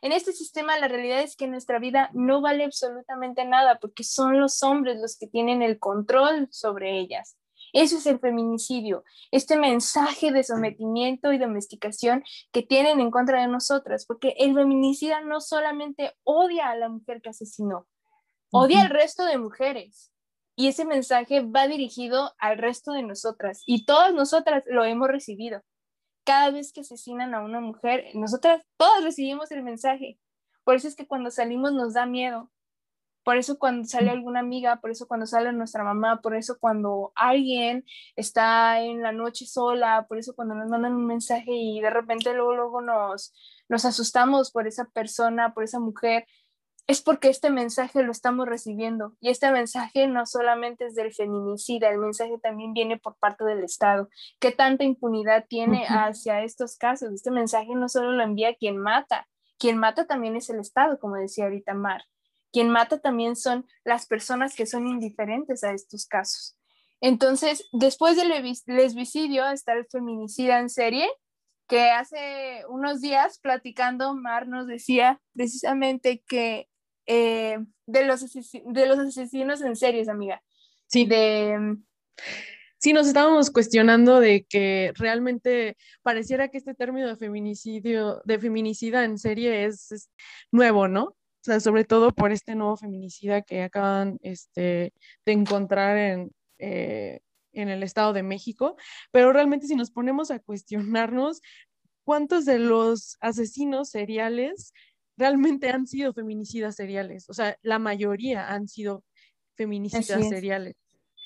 En 0.02 0.12
este 0.12 0.34
sistema 0.34 0.78
la 0.78 0.90
realidad 0.90 1.22
es 1.22 1.36
que 1.36 1.48
nuestra 1.48 1.80
vida 1.80 2.10
no 2.14 2.42
vale 2.42 2.66
absolutamente 2.66 3.46
nada 3.46 3.80
porque 3.80 4.04
son 4.04 4.40
los 4.40 4.62
hombres 4.62 5.00
los 5.00 5.18
que 5.18 5.28
tienen 5.28 5.62
el 5.62 5.80
control 5.80 6.50
sobre 6.52 7.00
ellas. 7.00 7.38
Eso 7.74 7.98
es 7.98 8.06
el 8.06 8.20
feminicidio, 8.20 9.04
este 9.32 9.58
mensaje 9.58 10.32
de 10.32 10.44
sometimiento 10.44 11.34
y 11.34 11.40
domesticación 11.40 12.24
que 12.52 12.62
tienen 12.62 13.00
en 13.00 13.10
contra 13.10 13.42
de 13.42 13.48
nosotras, 13.48 14.06
porque 14.06 14.36
el 14.38 14.54
feminicida 14.54 15.22
no 15.22 15.42
solamente 15.42 16.16
odia 16.24 16.70
a 16.70 16.76
la 16.76 16.88
mujer 16.88 17.22
que 17.22 17.30
asesinó, 17.30 17.88
odia 18.52 18.82
al 18.82 18.92
resto 18.92 19.26
de 19.26 19.40
mujeres. 19.40 20.12
Y 20.56 20.68
ese 20.68 20.86
mensaje 20.86 21.42
va 21.42 21.68
dirigido 21.68 22.36
al 22.38 22.60
resto 22.60 22.92
de 22.92 23.02
nosotras 23.02 23.64
y 23.66 23.86
todas 23.86 24.14
nosotras 24.14 24.64
lo 24.68 24.84
hemos 24.84 25.08
recibido. 25.08 25.64
Cada 26.26 26.52
vez 26.52 26.72
que 26.72 26.82
asesinan 26.82 27.34
a 27.34 27.44
una 27.44 27.60
mujer, 27.60 28.06
nosotras 28.14 28.64
todas 28.78 29.04
recibimos 29.04 29.52
el 29.52 29.64
mensaje. 29.64 30.20
Por 30.64 30.76
eso 30.76 30.88
es 30.88 30.96
que 30.96 31.08
cuando 31.08 31.32
salimos 31.32 31.74
nos 31.74 31.96
da 31.96 32.06
miedo, 32.06 32.52
por 33.24 33.38
eso 33.38 33.58
cuando 33.58 33.88
sale 33.88 34.12
alguna 34.12 34.40
amiga, 34.42 34.78
por 34.82 34.92
eso 34.92 35.08
cuando 35.08 35.26
sale 35.26 35.52
nuestra 35.54 35.84
mamá, 35.84 36.22
por 36.22 36.36
eso 36.36 36.58
cuando 36.60 37.12
alguien 37.16 37.86
está 38.16 38.82
en 38.82 39.02
la 39.02 39.12
noche 39.12 39.46
sola, 39.46 40.06
por 40.08 40.18
eso 40.18 40.36
cuando 40.36 40.56
nos 40.56 40.70
mandan 40.70 40.94
un 40.94 41.08
mensaje 41.08 41.52
y 41.52 41.82
de 41.82 41.90
repente 41.90 42.34
luego, 42.34 42.54
luego 42.54 42.82
nos, 42.82 43.34
nos 43.70 43.86
asustamos 43.86 44.52
por 44.52 44.68
esa 44.68 44.86
persona, 44.86 45.54
por 45.54 45.64
esa 45.64 45.80
mujer, 45.80 46.26
es 46.88 47.02
porque 47.02 47.30
este 47.30 47.50
mensaje 47.50 48.04
lo 48.04 48.12
estamos 48.12 48.48
recibiendo. 48.48 49.16
Y 49.22 49.30
este 49.30 49.50
mensaje 49.52 50.08
no 50.08 50.26
solamente 50.26 50.86
es 50.86 50.96
del 50.96 51.14
feminicida, 51.14 51.90
el 51.90 52.00
mensaje 52.00 52.38
también 52.40 52.74
viene 52.74 52.98
por 52.98 53.16
parte 53.18 53.46
del 53.46 53.64
Estado. 53.64 54.10
¿Qué 54.40 54.52
tanta 54.52 54.84
impunidad 54.84 55.46
tiene 55.48 55.86
hacia 55.88 56.44
estos 56.44 56.78
casos? 56.78 57.14
Este 57.14 57.32
mensaje 57.32 57.74
no 57.76 57.88
solo 57.88 58.12
lo 58.12 58.24
envía 58.24 58.56
quien 58.56 58.78
mata, 58.78 59.28
quien 59.58 59.78
mata 59.78 60.06
también 60.08 60.36
es 60.36 60.50
el 60.50 60.60
Estado, 60.60 61.00
como 61.00 61.16
decía 61.16 61.46
ahorita 61.46 61.74
Mar. 61.74 62.04
Quien 62.54 62.70
mata 62.70 63.00
también 63.00 63.36
son 63.36 63.66
las 63.84 64.06
personas 64.06 64.56
que 64.56 64.68
son 64.68 64.88
indiferentes 64.88 65.64
a 65.64 65.74
estos 65.74 66.06
casos. 66.06 66.56
Entonces, 67.02 67.68
después 67.74 68.16
del 68.16 68.30
lesbicidio 68.68 69.50
está 69.50 69.74
el 69.74 69.86
feminicida 69.88 70.60
en 70.60 70.70
serie, 70.70 71.10
que 71.68 71.90
hace 71.90 72.64
unos 72.70 73.02
días 73.02 73.40
platicando, 73.40 74.14
Mar 74.16 74.48
nos 74.48 74.68
decía 74.68 75.20
precisamente 75.34 76.24
que 76.28 76.70
eh, 77.08 77.58
de, 77.88 78.06
los 78.06 78.22
de 78.32 78.86
los 78.86 79.00
asesinos 79.00 79.62
en 79.62 79.76
series, 79.76 80.08
amiga. 80.08 80.42
Sí. 80.88 81.06
De, 81.06 81.78
sí, 82.78 82.94
nos 82.94 83.08
estábamos 83.08 83.50
cuestionando 83.50 84.20
de 84.20 84.46
que 84.48 84.94
realmente 84.96 85.76
pareciera 86.04 86.50
que 86.50 86.60
este 86.60 86.76
término 86.76 87.08
de 87.08 87.18
feminicidio, 87.18 88.22
de 88.26 88.40
feminicida 88.40 89.04
en 89.04 89.18
serie 89.18 89.66
es 89.66 90.10
nuevo, 90.52 90.88
¿no? 90.88 91.18
Sea, 91.44 91.60
sobre 91.60 91.84
todo 91.86 92.12
por 92.12 92.32
este 92.32 92.56
nuevo 92.56 92.78
feminicida 92.78 93.42
que 93.42 93.64
acaban 93.64 94.18
este, 94.22 94.94
de 95.26 95.32
encontrar 95.32 95.98
en, 95.98 96.32
eh, 96.58 97.20
en 97.54 97.70
el 97.70 97.84
Estado 97.84 98.14
de 98.14 98.24
México, 98.24 98.76
pero 99.12 99.34
realmente 99.34 99.68
si 99.68 99.76
nos 99.76 99.92
ponemos 99.92 100.32
a 100.32 100.40
cuestionarnos 100.40 101.42
cuántos 102.04 102.46
de 102.46 102.60
los 102.60 103.18
asesinos 103.22 103.90
seriales 103.90 104.74
realmente 105.18 105.70
han 105.70 105.86
sido 105.86 106.14
feminicidas 106.14 106.76
seriales, 106.76 107.30
o 107.30 107.34
sea, 107.34 107.58
la 107.62 107.80
mayoría 107.80 108.50
han 108.50 108.68
sido 108.68 109.04
feminicidas 109.56 110.28
seriales. 110.28 110.76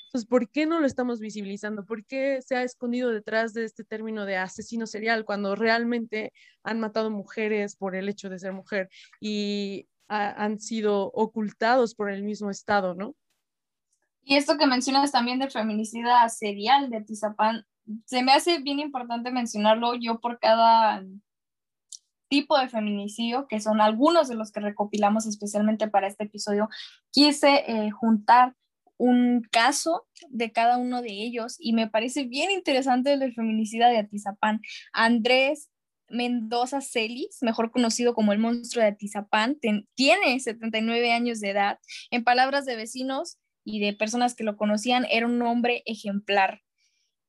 Entonces, 0.08 0.26
¿por 0.26 0.50
qué 0.50 0.64
no 0.64 0.80
lo 0.80 0.86
estamos 0.86 1.20
visibilizando? 1.20 1.84
¿Por 1.84 2.04
qué 2.06 2.40
se 2.40 2.56
ha 2.56 2.62
escondido 2.62 3.10
detrás 3.10 3.52
de 3.52 3.64
este 3.64 3.84
término 3.84 4.24
de 4.24 4.36
asesino 4.36 4.86
serial 4.86 5.26
cuando 5.26 5.54
realmente 5.54 6.32
han 6.62 6.80
matado 6.80 7.10
mujeres 7.10 7.76
por 7.76 7.94
el 7.94 8.08
hecho 8.08 8.30
de 8.30 8.38
ser 8.38 8.54
mujer? 8.54 8.88
Y 9.20 9.86
han 10.08 10.58
sido 10.58 11.10
ocultados 11.12 11.94
por 11.94 12.10
el 12.10 12.22
mismo 12.22 12.50
Estado, 12.50 12.94
¿no? 12.94 13.14
Y 14.22 14.36
esto 14.36 14.58
que 14.58 14.66
mencionas 14.66 15.12
también 15.12 15.38
del 15.38 15.50
feminicida 15.50 16.28
serial 16.28 16.90
de 16.90 17.02
Tizapán, 17.02 17.64
se 18.04 18.22
me 18.22 18.32
hace 18.32 18.58
bien 18.58 18.78
importante 18.78 19.30
mencionarlo 19.30 19.94
yo 19.94 20.20
por 20.20 20.38
cada 20.38 21.02
tipo 22.28 22.58
de 22.58 22.68
feminicidio, 22.68 23.46
que 23.48 23.60
son 23.60 23.80
algunos 23.80 24.28
de 24.28 24.34
los 24.34 24.52
que 24.52 24.60
recopilamos 24.60 25.26
especialmente 25.26 25.88
para 25.88 26.06
este 26.08 26.24
episodio, 26.24 26.68
quise 27.10 27.64
eh, 27.66 27.90
juntar 27.90 28.54
un 28.98 29.42
caso 29.50 30.06
de 30.28 30.52
cada 30.52 30.76
uno 30.76 31.00
de 31.00 31.12
ellos 31.12 31.56
y 31.58 31.72
me 31.72 31.88
parece 31.88 32.24
bien 32.24 32.50
interesante 32.50 33.12
el 33.12 33.20
del 33.20 33.34
feminicida 33.34 33.88
de 33.88 33.98
Atizapán. 33.98 34.60
Andrés 34.92 35.70
Mendoza 36.08 36.80
Celis, 36.80 37.38
mejor 37.42 37.70
conocido 37.70 38.14
como 38.14 38.32
el 38.32 38.38
monstruo 38.38 38.82
de 38.82 38.90
Atizapán, 38.90 39.58
tiene 39.94 40.40
79 40.40 41.12
años 41.12 41.40
de 41.40 41.50
edad. 41.50 41.78
En 42.10 42.24
palabras 42.24 42.64
de 42.64 42.76
vecinos 42.76 43.38
y 43.64 43.80
de 43.80 43.92
personas 43.92 44.34
que 44.34 44.44
lo 44.44 44.56
conocían, 44.56 45.06
era 45.10 45.26
un 45.26 45.40
hombre 45.42 45.82
ejemplar. 45.86 46.62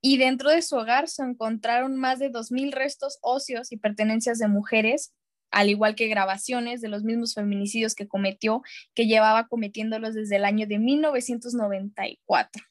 Y 0.01 0.17
dentro 0.17 0.49
de 0.49 0.61
su 0.61 0.77
hogar 0.77 1.09
se 1.09 1.23
encontraron 1.23 1.97
más 1.97 2.19
de 2.19 2.31
2.000 2.31 2.71
restos 2.71 3.19
óseos 3.21 3.71
y 3.71 3.77
pertenencias 3.77 4.39
de 4.39 4.47
mujeres, 4.47 5.13
al 5.51 5.69
igual 5.69 5.95
que 5.95 6.07
grabaciones 6.07 6.79
de 6.79 6.87
los 6.87 7.03
mismos 7.03 7.33
feminicidios 7.33 7.95
que 7.95 8.07
cometió, 8.07 8.61
que 8.93 9.07
llevaba 9.07 9.47
cometiéndolos 9.47 10.13
desde 10.13 10.37
el 10.37 10.45
año 10.45 10.67
de 10.67 10.79
1994. 10.79 12.63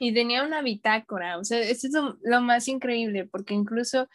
Y 0.00 0.12
tenía 0.12 0.42
una 0.42 0.60
bitácora, 0.60 1.38
o 1.38 1.44
sea, 1.44 1.60
eso 1.60 1.86
es 1.86 1.92
lo 2.22 2.40
más 2.40 2.68
increíble, 2.68 3.26
porque 3.26 3.54
incluso 3.54 4.08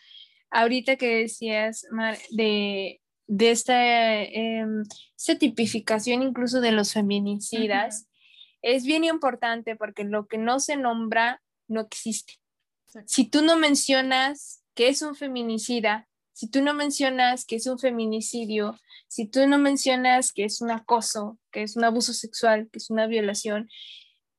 ahorita 0.52 0.96
que 0.96 1.16
decías, 1.18 1.86
de, 2.32 3.02
de 3.28 3.52
esta, 3.52 4.24
em, 4.24 4.84
tipificación 5.40 6.24
incluso 6.24 6.62
de 6.62 6.72
los 6.72 6.94
feminicidas, 6.94 8.08
es 8.62 8.84
bien 8.84 9.04
importante 9.04 9.76
porque 9.76 10.04
lo 10.04 10.28
que 10.28 10.38
no 10.38 10.60
se 10.60 10.76
nombra 10.76 11.42
no 11.68 11.82
existe. 11.82 12.34
Si 13.06 13.26
tú 13.26 13.42
no 13.42 13.56
mencionas 13.56 14.64
que 14.74 14.90
es 14.90 15.02
un 15.02 15.16
feminicida, 15.16 16.08
si 16.34 16.50
tú 16.50 16.62
no 16.62 16.74
mencionas 16.74 17.46
que 17.46 17.58
es 17.58 17.68
un 17.68 17.78
feminicidio, 17.78 18.80
si 19.08 19.28
tú 19.28 19.46
no 19.48 19.58
mencionas 19.58 20.32
que 20.32 20.46
es 20.46 20.62
un 20.62 20.72
acoso, 20.72 21.38
que 21.52 21.64
es 21.64 21.76
un 21.76 21.84
abuso 21.84 22.14
sexual, 22.14 22.70
que 22.72 22.78
es 22.78 22.90
una 22.90 23.08
violación, 23.08 23.70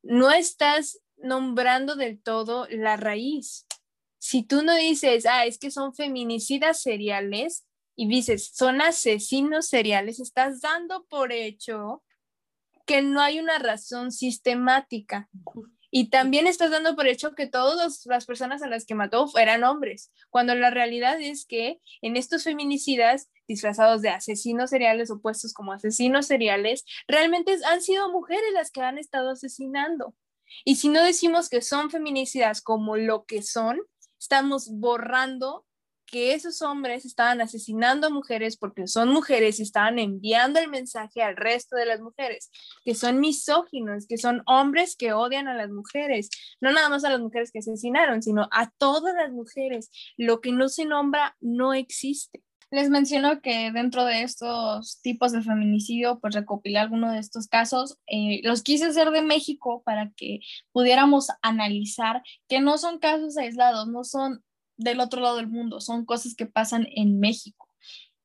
no 0.02 0.30
estás 0.30 1.00
nombrando 1.18 1.96
del 1.96 2.20
todo 2.20 2.66
la 2.70 2.96
raíz. 2.96 3.66
Si 4.20 4.42
tú 4.42 4.62
no 4.62 4.74
dices, 4.74 5.24
ah, 5.24 5.46
es 5.46 5.58
que 5.58 5.70
son 5.70 5.94
feminicidas 5.94 6.82
seriales 6.82 7.66
y 7.96 8.06
dices, 8.06 8.50
son 8.54 8.82
asesinos 8.82 9.66
seriales, 9.66 10.20
estás 10.20 10.60
dando 10.60 11.06
por 11.06 11.32
hecho 11.32 12.02
que 12.84 13.00
no 13.00 13.22
hay 13.22 13.40
una 13.40 13.58
razón 13.58 14.12
sistemática. 14.12 15.30
Y 15.90 16.10
también 16.10 16.46
estás 16.46 16.70
dando 16.70 16.94
por 16.94 17.08
hecho 17.08 17.34
que 17.34 17.46
todas 17.46 18.04
las 18.06 18.26
personas 18.26 18.62
a 18.62 18.68
las 18.68 18.84
que 18.84 18.94
mató 18.94 19.26
eran 19.38 19.64
hombres, 19.64 20.12
cuando 20.28 20.54
la 20.54 20.70
realidad 20.70 21.20
es 21.20 21.46
que 21.46 21.80
en 22.02 22.16
estos 22.16 22.44
feminicidas 22.44 23.30
disfrazados 23.48 24.02
de 24.02 24.10
asesinos 24.10 24.70
seriales 24.70 25.10
o 25.10 25.20
puestos 25.20 25.54
como 25.54 25.72
asesinos 25.72 26.26
seriales, 26.26 26.84
realmente 27.08 27.56
han 27.64 27.80
sido 27.80 28.12
mujeres 28.12 28.52
las 28.52 28.70
que 28.70 28.82
han 28.82 28.98
estado 28.98 29.30
asesinando. 29.30 30.14
Y 30.64 30.76
si 30.76 30.88
no 30.88 31.02
decimos 31.02 31.48
que 31.48 31.62
son 31.62 31.90
feminicidas 31.90 32.60
como 32.60 32.96
lo 32.96 33.24
que 33.24 33.42
son, 33.42 33.80
estamos 34.20 34.68
borrando 34.70 35.64
que 36.10 36.34
esos 36.34 36.60
hombres 36.60 37.04
estaban 37.04 37.40
asesinando 37.40 38.08
a 38.08 38.10
mujeres 38.10 38.56
porque 38.56 38.86
son 38.88 39.10
mujeres 39.10 39.60
y 39.60 39.62
estaban 39.62 39.98
enviando 39.98 40.58
el 40.58 40.68
mensaje 40.68 41.22
al 41.22 41.36
resto 41.36 41.76
de 41.76 41.86
las 41.86 42.00
mujeres, 42.00 42.50
que 42.84 42.94
son 42.94 43.20
misóginos, 43.20 44.06
que 44.08 44.18
son 44.18 44.42
hombres 44.46 44.96
que 44.96 45.12
odian 45.12 45.46
a 45.46 45.54
las 45.54 45.70
mujeres, 45.70 46.28
no 46.60 46.72
nada 46.72 46.88
más 46.88 47.04
a 47.04 47.10
las 47.10 47.20
mujeres 47.20 47.52
que 47.52 47.60
asesinaron, 47.60 48.22
sino 48.22 48.48
a 48.50 48.70
todas 48.70 49.14
las 49.14 49.30
mujeres. 49.30 49.90
Lo 50.16 50.40
que 50.40 50.52
no 50.52 50.68
se 50.68 50.84
nombra 50.84 51.36
no 51.40 51.74
existe. 51.74 52.42
Les 52.70 52.88
menciono 52.88 53.40
que 53.42 53.72
dentro 53.72 54.04
de 54.04 54.22
estos 54.22 55.00
tipos 55.02 55.32
de 55.32 55.42
feminicidio, 55.42 56.20
pues 56.20 56.34
recopilé 56.34 56.78
algunos 56.78 57.12
de 57.12 57.18
estos 57.18 57.48
casos. 57.48 57.98
Eh, 58.06 58.40
los 58.44 58.62
quise 58.62 58.86
hacer 58.86 59.10
de 59.10 59.22
México 59.22 59.82
para 59.84 60.12
que 60.16 60.40
pudiéramos 60.72 61.28
analizar 61.42 62.22
que 62.48 62.60
no 62.60 62.78
son 62.78 63.00
casos 63.00 63.36
aislados, 63.36 63.88
no 63.88 64.04
son 64.04 64.44
del 64.76 65.00
otro 65.00 65.20
lado 65.20 65.36
del 65.36 65.48
mundo, 65.48 65.80
son 65.80 66.04
cosas 66.04 66.34
que 66.36 66.46
pasan 66.46 66.86
en 66.94 67.18
México. 67.18 67.59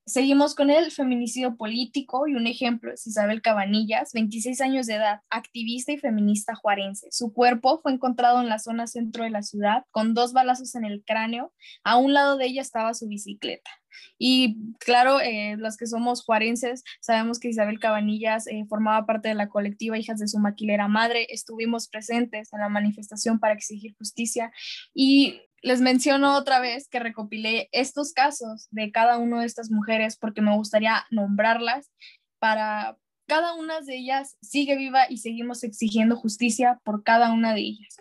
Seguimos 0.07 0.53
con 0.53 0.69
el 0.69 0.91
feminicidio 0.91 1.57
político 1.57 2.27
y 2.27 2.35
un 2.35 2.45
ejemplo 2.45 2.93
es 2.93 3.07
Isabel 3.07 3.41
Cabanillas, 3.41 4.13
26 4.13 4.61
años 4.61 4.85
de 4.85 4.93
edad, 4.95 5.21
activista 5.31 5.93
y 5.93 5.97
feminista 5.97 6.53
juarense. 6.53 7.07
Su 7.09 7.33
cuerpo 7.33 7.79
fue 7.81 7.91
encontrado 7.91 8.39
en 8.39 8.47
la 8.47 8.59
zona 8.59 8.85
centro 8.85 9.23
de 9.23 9.31
la 9.31 9.41
ciudad 9.41 9.83
con 9.89 10.13
dos 10.13 10.31
balazos 10.31 10.75
en 10.75 10.85
el 10.85 11.03
cráneo. 11.03 11.51
A 11.83 11.97
un 11.97 12.13
lado 12.13 12.37
de 12.37 12.45
ella 12.45 12.61
estaba 12.61 12.93
su 12.93 13.07
bicicleta. 13.07 13.71
Y 14.19 14.57
claro, 14.77 15.19
eh, 15.21 15.55
los 15.57 15.75
que 15.75 15.87
somos 15.87 16.23
juarenses 16.23 16.83
sabemos 17.01 17.39
que 17.39 17.49
Isabel 17.49 17.79
Cabanillas 17.79 18.45
eh, 18.45 18.65
formaba 18.69 19.07
parte 19.07 19.29
de 19.29 19.35
la 19.35 19.49
colectiva 19.49 19.97
Hijas 19.97 20.19
de 20.19 20.27
su 20.27 20.37
Maquilera 20.37 20.87
Madre. 20.87 21.25
Estuvimos 21.29 21.87
presentes 21.87 22.53
en 22.53 22.59
la 22.59 22.69
manifestación 22.69 23.39
para 23.39 23.55
exigir 23.55 23.95
justicia 23.97 24.51
y 24.93 25.41
les 25.65 25.81
menciono 25.81 26.37
otra 26.37 26.59
vez 26.59 26.87
que 26.87 26.99
recopilé 26.99 27.69
estos 27.71 28.13
casos 28.13 28.67
de 28.69 28.91
cada 28.91 29.17
una 29.17 29.39
de 29.39 29.47
estas 29.47 29.71
mujeres 29.71 30.15
porque 30.15 30.39
me 30.43 30.55
gustaría 30.55 31.07
nombrarlas 31.09 31.91
para 32.37 32.97
cada 33.25 33.55
una 33.55 33.81
de 33.81 33.97
ellas 33.97 34.37
sigue 34.43 34.77
viva 34.77 35.09
y 35.09 35.17
seguimos 35.17 35.63
exigiendo 35.63 36.15
justicia 36.17 36.79
por 36.83 37.01
cada 37.01 37.33
una 37.33 37.55
de 37.55 37.61
ellas. 37.61 37.97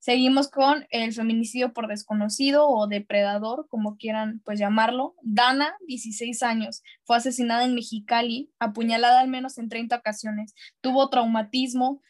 Seguimos 0.00 0.48
con 0.48 0.88
el 0.90 1.12
feminicidio 1.12 1.72
por 1.72 1.86
desconocido 1.86 2.68
o 2.68 2.88
depredador, 2.88 3.68
como 3.68 3.96
quieran 3.96 4.42
pues 4.44 4.58
llamarlo. 4.58 5.14
Dana, 5.22 5.76
16 5.86 6.42
años, 6.42 6.82
fue 7.04 7.16
asesinada 7.16 7.64
en 7.64 7.76
Mexicali, 7.76 8.50
apuñalada 8.58 9.20
al 9.20 9.28
menos 9.28 9.56
en 9.58 9.68
30 9.68 9.94
ocasiones. 9.94 10.52
Tuvo 10.80 11.08
traumatismo, 11.10 12.02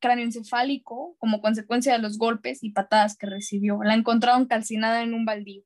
cráneoencefálico 0.00 1.16
como 1.18 1.40
consecuencia 1.40 1.92
de 1.92 2.00
los 2.00 2.18
golpes 2.18 2.62
y 2.62 2.70
patadas 2.70 3.16
que 3.16 3.26
recibió. 3.26 3.82
La 3.82 3.94
encontraron 3.94 4.46
calcinada 4.46 5.02
en 5.02 5.14
un 5.14 5.24
baldío. 5.24 5.64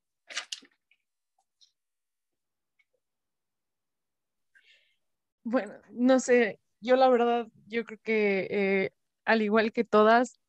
Bueno, 5.44 5.74
no 5.92 6.18
sé, 6.18 6.58
yo 6.80 6.96
la 6.96 7.08
verdad, 7.08 7.46
yo 7.68 7.84
creo 7.84 8.00
que 8.02 8.48
eh, 8.50 8.90
al 9.24 9.42
igual 9.42 9.72
que 9.72 9.84
todas, 9.84 10.40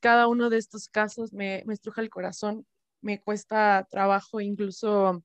cada 0.00 0.28
uno 0.28 0.50
de 0.50 0.58
estos 0.58 0.88
casos 0.88 1.32
me, 1.32 1.64
me 1.66 1.74
estruja 1.74 2.00
el 2.00 2.10
corazón, 2.10 2.64
me 3.00 3.20
cuesta 3.20 3.86
trabajo, 3.90 4.40
incluso 4.40 5.24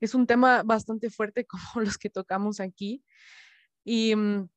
es 0.00 0.14
un 0.14 0.26
tema 0.26 0.62
bastante 0.62 1.10
fuerte 1.10 1.46
como 1.74 1.84
los 1.84 1.98
que 1.98 2.10
tocamos 2.10 2.60
aquí. 2.60 3.02
Y 3.84 4.14
mm, 4.14 4.48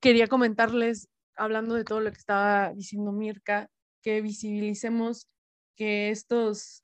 quería 0.00 0.26
comentarles 0.26 1.08
hablando 1.36 1.74
de 1.74 1.84
todo 1.84 2.00
lo 2.00 2.10
que 2.10 2.18
estaba 2.18 2.72
diciendo 2.74 3.12
Mirka, 3.12 3.68
que 4.02 4.20
visibilicemos 4.20 5.28
que 5.76 6.10
estos 6.10 6.82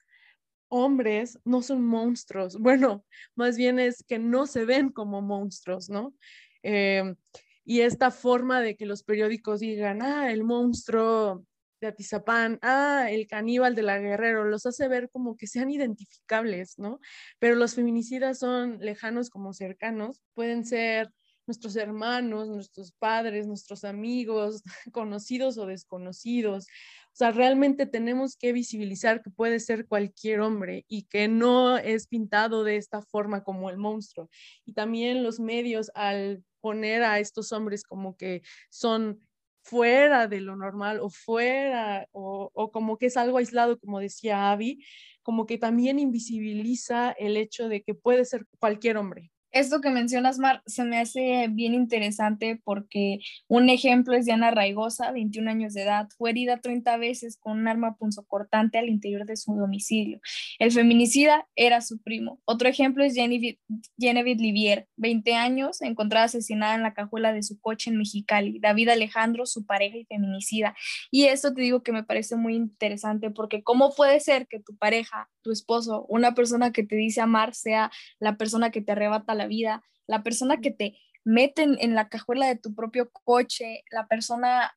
hombres 0.69 1.39
no 1.45 1.63
son 1.63 1.85
monstruos. 1.85 2.57
Bueno, 2.61 3.05
más 3.35 3.57
bien 3.57 3.79
es 3.79 4.03
que 4.07 4.19
no 4.19 4.47
se 4.47 4.65
ven 4.65 4.91
como 4.91 5.21
monstruos, 5.23 5.91
¿no? 5.91 6.15
Em, 6.63 7.17
y 7.65 7.81
esta 7.81 8.11
forma 8.11 8.61
de 8.61 8.77
que 8.77 8.87
los 8.87 9.03
periódicos 9.03 9.61
digan, 9.61 10.03
ah, 10.03 10.33
el 10.33 10.45
monstruo 10.45 11.45
de 11.81 11.89
Atizapán, 11.89 12.59
ah, 12.63 13.09
el 13.11 13.27
caníbal 13.27 13.75
de 13.75 13.83
la 13.83 13.99
Guerrero, 13.99 14.45
los 14.45 14.67
hace 14.67 14.89
ver 14.89 15.11
como 15.11 15.37
que 15.37 15.47
sean 15.47 15.71
identificables, 15.71 16.79
¿no? 16.79 17.01
Pero 17.39 17.57
los 17.57 17.75
feminicidas 17.75 18.39
son 18.39 18.79
lejanos 18.81 19.31
como 19.31 19.53
cercanos, 19.53 20.23
pueden 20.35 20.65
ser 20.65 21.11
nuestros 21.51 21.75
hermanos, 21.75 22.49
nuestros 22.49 22.93
padres, 22.93 23.49
nuestros 23.49 23.83
amigos, 23.83 24.63
conocidos 24.93 25.59
o 25.59 25.67
desconocidos. 25.67 26.69
O 27.13 27.17
sea, 27.17 27.33
realmente 27.33 27.87
tenemos 27.87 28.37
que 28.37 28.53
visibilizar 28.53 29.21
que 29.21 29.31
puede 29.31 29.59
ser 29.59 29.89
cualquier 29.89 30.41
hombre 30.41 30.85
y 30.87 31.07
que 31.09 31.27
no 31.27 31.77
es 31.77 32.07
pintado 32.07 32.63
de 32.63 32.77
esta 32.77 33.03
forma 33.03 33.43
como 33.43 33.69
el 33.69 33.79
monstruo. 33.79 34.31
Y 34.65 34.75
también 34.75 35.25
los 35.25 35.41
medios 35.41 35.91
al 35.97 36.45
poner 36.61 37.03
a 37.03 37.19
estos 37.19 37.51
hombres 37.51 37.83
como 37.83 38.17
que 38.17 38.43
son 38.71 39.21
fuera 39.65 40.29
de 40.29 40.41
lo 40.41 40.55
normal 40.55 41.01
o 41.01 41.11
fuera 41.11 42.07
o, 42.13 42.51
o, 42.55 42.71
como 42.71 42.97
que 42.97 43.07
es 43.07 43.17
algo 43.17 43.39
aislado, 43.39 43.79
como 43.81 43.99
decía 43.99 44.53
Abby, 44.53 44.85
como 45.23 45.47
que 45.47 45.59
también 45.59 45.99
invisibiliza 45.99 47.11
el 47.11 47.37
hecho 47.37 47.69
de 47.69 47.83
que 47.83 47.95
puede 47.95 48.25
ser 48.25 48.47
cualquier 48.61 48.97
hombre 48.99 49.33
esto 49.53 49.81
que 49.81 49.91
mencionas, 49.91 50.39
Mar, 50.39 50.63
se 50.67 50.85
me 50.85 50.99
hace 50.99 51.49
bien 51.51 51.75
interesante 51.75 52.61
porque 52.63 53.21
un 53.49 53.69
ejemplo 53.69 54.15
es 54.15 54.25
Diana 54.25 54.51
Raigosa, 54.51 55.11
21 55.11 55.51
años 55.51 55.75
de 55.75 55.83
edad, 55.83 56.09
fue 56.17 56.31
herida 56.31 56.61
30 56.61 56.97
veces 56.99 57.37
con 57.37 57.59
un 57.59 57.69
arma 57.69 57.97
punzocortante 57.97 58.79
al 58.79 58.89
interior 58.89 59.27
de 59.27 59.37
su 59.37 59.55
domicilio. 59.55 60.21
El 60.59 60.71
feminicida 60.71 61.49
era 61.57 61.81
su 61.81 62.01
primo. 62.01 62.41
Otro 62.45 62.69
ejemplo 62.69 63.05
es 63.05 63.15
Genevieve 63.15 64.41
Livier, 64.41 64.89
20 64.97 65.35
años, 65.35 65.83
encontrada 65.83 66.27
asesinada 66.27 66.75
en 66.75 66.83
la 66.83 66.95
cajuela 66.95 67.33
de 67.33 67.43
su 67.43 67.61
coche 67.61 67.91
en 67.91 67.97
Mexicali. 67.97 68.59
David 68.61 68.91
Alejandro, 68.91 69.47
su 69.47 69.67
pareja 69.67 69.97
y 69.97 70.05
feminicida. 70.05 70.75
Y 71.11 71.25
esto 71.25 71.53
te 71.55 71.63
digo 71.63 71.83
que 71.83 71.93
me 71.93 72.05
parece 72.05 72.37
muy 72.37 72.55
interesante 72.55 73.31
porque 73.31 73.63
¿cómo 73.63 73.95
puede 73.95 74.21
ser 74.21 74.47
que 74.47 74.61
tu 74.61 74.77
pareja, 74.77 75.29
tu 75.43 75.51
esposo, 75.51 76.07
una 76.09 76.35
persona 76.35 76.73
que 76.73 76.85
te 76.85 76.97
dice 76.97 77.21
amar 77.21 77.55
sea 77.55 77.91
la 78.19 78.37
persona 78.37 78.71
que 78.71 78.81
te 78.81 78.93
arrebata 78.93 79.35
la 79.41 79.47
vida, 79.47 79.83
la 80.07 80.23
persona 80.23 80.61
que 80.61 80.71
te 80.71 80.99
meten 81.25 81.77
en 81.81 81.95
la 81.95 82.09
cajuela 82.09 82.47
de 82.47 82.57
tu 82.57 82.75
propio 82.75 83.11
coche, 83.11 83.85
la 83.91 84.07
persona, 84.07 84.73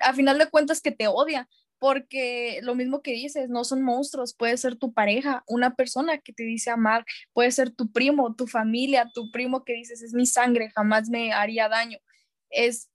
a 0.00 0.12
final 0.14 0.38
de 0.38 0.50
cuentas, 0.50 0.80
que 0.80 0.92
te 0.92 1.06
odia, 1.08 1.48
porque 1.78 2.60
lo 2.62 2.74
mismo 2.74 3.02
que 3.02 3.12
dices, 3.12 3.48
no 3.48 3.64
son 3.64 3.82
monstruos, 3.82 4.34
puede 4.34 4.56
ser 4.56 4.76
tu 4.76 4.92
pareja, 4.92 5.44
una 5.46 5.74
persona 5.74 6.18
que 6.18 6.32
te 6.32 6.44
dice 6.44 6.70
amar, 6.70 7.04
puede 7.32 7.50
ser 7.50 7.70
tu 7.70 7.92
primo, 7.92 8.34
tu 8.34 8.46
familia, 8.46 9.10
tu 9.12 9.30
primo 9.30 9.64
que 9.64 9.74
dices 9.74 10.02
es 10.02 10.14
mi 10.14 10.26
sangre, 10.26 10.70
jamás 10.74 11.08
me 11.10 11.32
haría 11.32 11.68
daño. 11.68 11.98
Es 12.50 12.90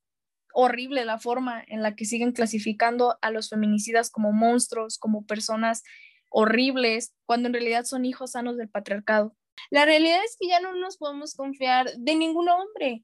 horrible 0.53 1.05
la 1.05 1.19
forma 1.19 1.63
en 1.67 1.81
la 1.83 1.95
que 1.95 2.05
siguen 2.05 2.31
clasificando 2.31 3.17
a 3.21 3.31
los 3.31 3.49
feminicidas 3.49 4.09
como 4.09 4.31
monstruos, 4.31 4.97
como 4.97 5.25
personas 5.25 5.83
horribles, 6.29 7.13
cuando 7.25 7.47
en 7.47 7.53
realidad 7.53 7.85
son 7.85 8.05
hijos 8.05 8.31
sanos 8.31 8.57
del 8.57 8.69
patriarcado. 8.69 9.35
La 9.69 9.85
realidad 9.85 10.23
es 10.23 10.37
que 10.39 10.47
ya 10.47 10.59
no 10.59 10.73
nos 10.75 10.97
podemos 10.97 11.35
confiar 11.35 11.91
de 11.97 12.15
ningún 12.15 12.49
hombre. 12.49 13.03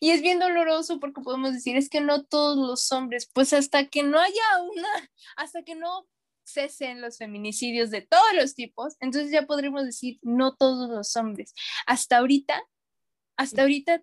Y 0.00 0.10
es 0.10 0.20
bien 0.20 0.40
doloroso 0.40 0.98
porque 0.98 1.20
podemos 1.20 1.52
decir, 1.52 1.76
es 1.76 1.88
que 1.88 2.00
no 2.00 2.24
todos 2.24 2.56
los 2.56 2.90
hombres, 2.90 3.30
pues 3.32 3.52
hasta 3.52 3.88
que 3.88 4.02
no 4.02 4.18
haya 4.18 4.42
una, 4.62 5.10
hasta 5.36 5.62
que 5.62 5.76
no 5.76 6.08
cesen 6.44 7.00
los 7.00 7.18
feminicidios 7.18 7.90
de 7.90 8.02
todos 8.02 8.34
los 8.34 8.54
tipos, 8.54 8.96
entonces 9.00 9.30
ya 9.30 9.46
podremos 9.46 9.84
decir, 9.84 10.18
no 10.22 10.56
todos 10.56 10.88
los 10.88 11.16
hombres. 11.16 11.54
Hasta 11.86 12.18
ahorita, 12.18 12.62
hasta 13.36 13.62
ahorita 13.62 14.02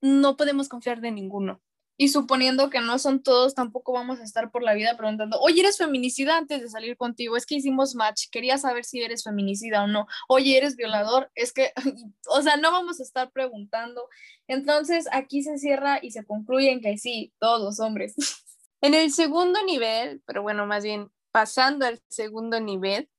no 0.00 0.36
podemos 0.36 0.68
confiar 0.68 1.00
de 1.00 1.10
ninguno. 1.10 1.60
Y 2.00 2.08
suponiendo 2.08 2.70
que 2.70 2.80
no 2.80 2.98
son 2.98 3.22
todos, 3.22 3.54
tampoco 3.54 3.92
vamos 3.92 4.20
a 4.20 4.22
estar 4.22 4.50
por 4.50 4.62
la 4.62 4.72
vida 4.72 4.96
preguntando, 4.96 5.38
oye, 5.38 5.60
¿eres 5.60 5.76
feminicida 5.76 6.38
antes 6.38 6.62
de 6.62 6.70
salir 6.70 6.96
contigo? 6.96 7.36
Es 7.36 7.44
que 7.44 7.56
hicimos 7.56 7.94
match, 7.94 8.30
quería 8.32 8.56
saber 8.56 8.86
si 8.86 9.02
eres 9.02 9.22
feminicida 9.22 9.84
o 9.84 9.86
no. 9.86 10.06
Oye, 10.26 10.56
¿eres 10.56 10.76
violador? 10.76 11.30
Es 11.34 11.52
que, 11.52 11.74
o 12.30 12.40
sea, 12.40 12.56
no 12.56 12.72
vamos 12.72 13.00
a 13.00 13.02
estar 13.02 13.30
preguntando. 13.32 14.08
Entonces, 14.48 15.08
aquí 15.12 15.42
se 15.42 15.58
cierra 15.58 15.98
y 16.00 16.12
se 16.12 16.24
concluye 16.24 16.70
en 16.72 16.80
que 16.80 16.96
sí, 16.96 17.34
todos 17.38 17.80
hombres. 17.80 18.14
En 18.82 18.94
el 18.94 19.12
segundo 19.12 19.62
nivel, 19.62 20.22
pero 20.24 20.40
bueno, 20.40 20.64
más 20.64 20.82
bien 20.82 21.10
pasando 21.32 21.84
al 21.84 22.00
segundo 22.08 22.60
nivel, 22.60 23.10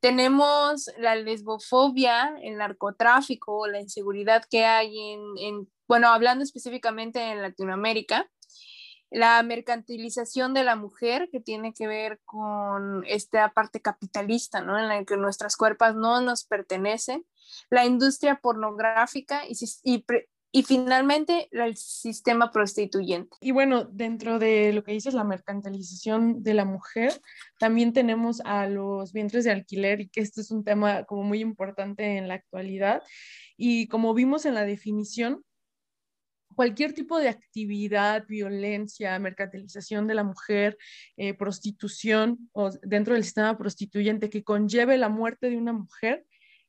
tenemos 0.00 0.90
la 0.98 1.14
lesbofobia, 1.14 2.34
el 2.42 2.56
narcotráfico, 2.56 3.68
la 3.68 3.80
inseguridad 3.80 4.44
que 4.50 4.64
hay 4.64 5.12
en 5.38 5.68
bueno, 5.94 6.08
hablando 6.08 6.42
específicamente 6.42 7.20
en 7.20 7.40
Latinoamérica, 7.40 8.28
la 9.12 9.40
mercantilización 9.44 10.52
de 10.52 10.64
la 10.64 10.74
mujer 10.74 11.28
que 11.30 11.38
tiene 11.38 11.72
que 11.72 11.86
ver 11.86 12.18
con 12.24 13.04
esta 13.06 13.52
parte 13.52 13.80
capitalista, 13.80 14.60
¿no? 14.60 14.76
En 14.76 14.88
la 14.88 15.04
que 15.04 15.16
nuestras 15.16 15.56
cuerpos 15.56 15.94
no 15.94 16.20
nos 16.20 16.46
pertenecen, 16.46 17.24
la 17.70 17.86
industria 17.86 18.40
pornográfica 18.42 19.42
y, 19.46 19.54
y, 19.84 20.04
y 20.50 20.62
finalmente 20.64 21.48
el 21.52 21.76
sistema 21.76 22.50
prostituyente. 22.50 23.36
Y 23.40 23.52
bueno, 23.52 23.84
dentro 23.84 24.40
de 24.40 24.72
lo 24.72 24.82
que 24.82 24.90
dices, 24.90 25.14
la 25.14 25.22
mercantilización 25.22 26.42
de 26.42 26.54
la 26.54 26.64
mujer, 26.64 27.12
también 27.60 27.92
tenemos 27.92 28.40
a 28.40 28.66
los 28.66 29.12
vientres 29.12 29.44
de 29.44 29.52
alquiler 29.52 30.00
y 30.00 30.08
que 30.08 30.22
este 30.22 30.40
es 30.40 30.50
un 30.50 30.64
tema 30.64 31.04
como 31.04 31.22
muy 31.22 31.40
importante 31.40 32.16
en 32.16 32.26
la 32.26 32.34
actualidad. 32.34 33.00
Y 33.56 33.86
como 33.86 34.12
vimos 34.12 34.44
en 34.44 34.54
la 34.54 34.64
definición, 34.64 35.44
cualquier 36.54 36.92
tipo 36.92 37.18
de 37.18 37.28
actividad, 37.28 38.26
violencia, 38.26 39.18
mercantilización 39.18 40.06
de 40.06 40.14
la 40.14 40.24
mujer, 40.24 40.78
eh, 41.16 41.34
prostitución 41.34 42.50
o 42.52 42.70
dentro 42.82 43.14
del 43.14 43.24
sistema 43.24 43.56
prostituyente 43.58 44.30
que 44.30 44.44
conlleve 44.44 44.98
la 44.98 45.08
muerte 45.08 45.50
de 45.50 45.56
una 45.56 45.72
mujer 45.72 46.24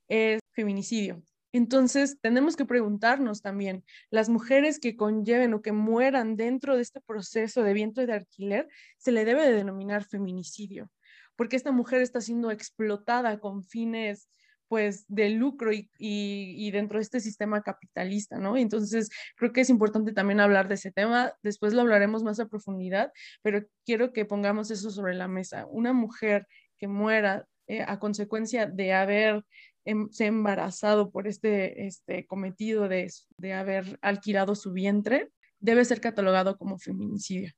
es 0.07 0.39
feminicidio. 0.53 1.21
Entonces, 1.51 2.19
tenemos 2.19 2.57
que 2.57 2.65
preguntarnos 2.65 3.41
también, 3.41 3.85
las 4.09 4.27
mujeres 4.27 4.77
que 4.77 4.97
conlleven 4.97 5.53
o 5.53 5.61
que 5.61 5.71
mueran 5.71 6.35
dentro 6.35 6.75
de 6.75 6.81
este 6.81 6.99
proceso 6.99 7.63
de 7.63 7.73
vientre 7.73 8.05
de 8.05 8.13
alquiler, 8.13 8.67
se 8.97 9.13
le 9.13 9.23
debe 9.23 9.43
de 9.43 9.53
denominar 9.53 10.03
feminicidio, 10.03 10.91
porque 11.37 11.55
esta 11.55 11.71
mujer 11.71 12.01
está 12.01 12.19
siendo 12.19 12.51
explotada 12.51 13.39
con 13.39 13.63
fines 13.63 14.27
pues 14.67 15.06
de 15.08 15.30
lucro 15.30 15.71
y, 15.71 15.89
y, 15.97 16.71
dentro 16.71 16.97
de 16.97 17.04
este 17.04 17.19
sistema 17.19 17.62
capitalista, 17.62 18.38
¿no? 18.38 18.58
Entonces, 18.58 19.10
creo 19.38 19.54
que 19.54 19.62
es 19.62 19.69
importante 19.69 20.13
también 20.13 20.39
hablar 20.39 20.67
de 20.67 20.75
ese 20.75 20.91
tema, 20.91 21.34
después 21.43 21.73
lo 21.73 21.82
hablaremos 21.82 22.23
más 22.23 22.39
a 22.39 22.47
profundidad, 22.47 23.12
pero 23.41 23.63
quiero 23.86 24.12
que 24.12 24.25
pongamos 24.25 24.71
eso 24.71 24.89
sobre 24.89 25.13
la 25.13 25.28
mesa. 25.28 25.65
Una 25.69 25.93
mujer 25.93 26.47
que 26.78 26.88
muera 26.88 27.47
eh, 27.67 27.84
a 27.88 27.99
consecuencia 27.99 28.65
de 28.65 28.93
haber 28.93 29.43
em, 29.86 30.10
se 30.12 30.25
embarazado 30.25 31.12
por 31.12 31.28
este, 31.28 31.86
este 31.86 32.25
cometido 32.25 32.88
de, 32.88 33.12
de 33.38 33.54
haber 33.54 33.99
alquilado 34.01 34.56
su 34.56 34.71
vientre, 34.71 35.32
debe 35.60 35.86
ser 35.86 36.01
catalogado 36.01 36.58
como 36.58 36.78
feminicidio. 36.78 37.51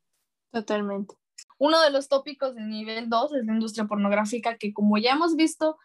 Totalmente. 0.51 1.15
Uno 1.59 1.81
de 1.81 1.89
los 1.89 2.07
tópicos 2.07 2.55
de 2.55 2.61
nivel 2.61 3.09
2 3.09 3.33
es 3.35 3.45
la 3.45 3.53
industria 3.53 3.85
pornográfica, 3.85 4.57
que 4.57 4.73
como 4.73 4.97
ya 4.97 5.13
hemos 5.13 5.35
visto, 5.35 5.77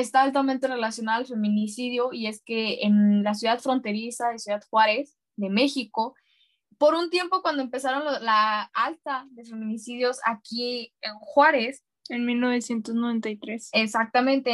está 0.00 0.22
altamente 0.22 0.68
relacionado 0.68 1.18
al 1.18 1.26
feminicidio 1.26 2.12
y 2.12 2.26
es 2.26 2.42
que 2.42 2.82
en 2.82 3.22
la 3.22 3.34
ciudad 3.34 3.60
fronteriza 3.60 4.30
de 4.30 4.38
Ciudad 4.38 4.62
Juárez, 4.70 5.16
de 5.36 5.50
México, 5.50 6.14
por 6.78 6.94
un 6.94 7.10
tiempo 7.10 7.42
cuando 7.42 7.62
empezaron 7.62 8.04
la 8.22 8.70
alta 8.74 9.26
de 9.30 9.44
feminicidios 9.44 10.18
aquí 10.24 10.92
en 11.00 11.14
Juárez, 11.14 11.82
en 12.08 12.24
1993. 12.24 13.70
Exactamente, 13.72 14.52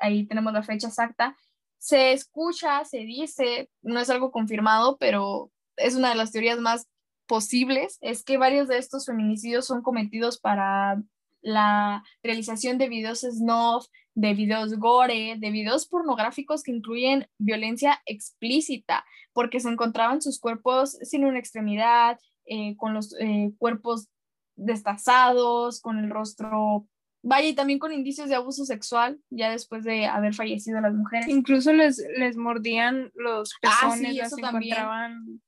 ahí 0.00 0.26
tenemos 0.26 0.52
la 0.52 0.62
fecha 0.62 0.88
exacta. 0.88 1.36
Se 1.78 2.12
escucha, 2.12 2.84
se 2.84 2.98
dice, 2.98 3.70
no 3.82 4.00
es 4.00 4.10
algo 4.10 4.30
confirmado, 4.30 4.96
pero 4.98 5.50
es 5.76 5.94
una 5.94 6.10
de 6.10 6.16
las 6.16 6.32
teorías 6.32 6.58
más 6.58 6.88
posibles, 7.26 7.98
es 8.00 8.24
que 8.24 8.38
varios 8.38 8.66
de 8.68 8.78
estos 8.78 9.06
feminicidios 9.06 9.66
son 9.66 9.82
cometidos 9.82 10.40
para 10.40 11.00
la 11.42 12.02
realización 12.22 12.78
de 12.78 12.88
videos 12.88 13.20
snuff, 13.20 13.86
de 14.14 14.34
videos 14.34 14.78
gore, 14.78 15.36
de 15.38 15.50
videos 15.50 15.86
pornográficos 15.86 16.62
que 16.62 16.72
incluyen 16.72 17.28
violencia 17.38 18.00
explícita, 18.06 19.04
porque 19.32 19.60
se 19.60 19.68
encontraban 19.68 20.20
sus 20.20 20.40
cuerpos 20.40 20.98
sin 21.02 21.24
una 21.24 21.38
extremidad, 21.38 22.18
eh, 22.46 22.76
con 22.76 22.94
los 22.94 23.14
eh, 23.20 23.52
cuerpos 23.58 24.08
destazados, 24.56 25.80
con 25.80 25.98
el 25.98 26.10
rostro, 26.10 26.86
vaya, 27.22 27.48
y 27.48 27.54
también 27.54 27.78
con 27.78 27.92
indicios 27.92 28.28
de 28.28 28.34
abuso 28.34 28.64
sexual, 28.64 29.20
ya 29.30 29.50
después 29.50 29.84
de 29.84 30.06
haber 30.06 30.34
fallecido 30.34 30.80
las 30.80 30.94
mujeres. 30.94 31.28
Incluso 31.28 31.72
les, 31.72 32.02
les 32.16 32.36
mordían 32.36 33.10
los 33.14 33.52
ah, 33.62 33.68
pezones, 33.82 34.18
ah, 34.20 34.26
eso 34.26 34.36
también. 34.36 34.78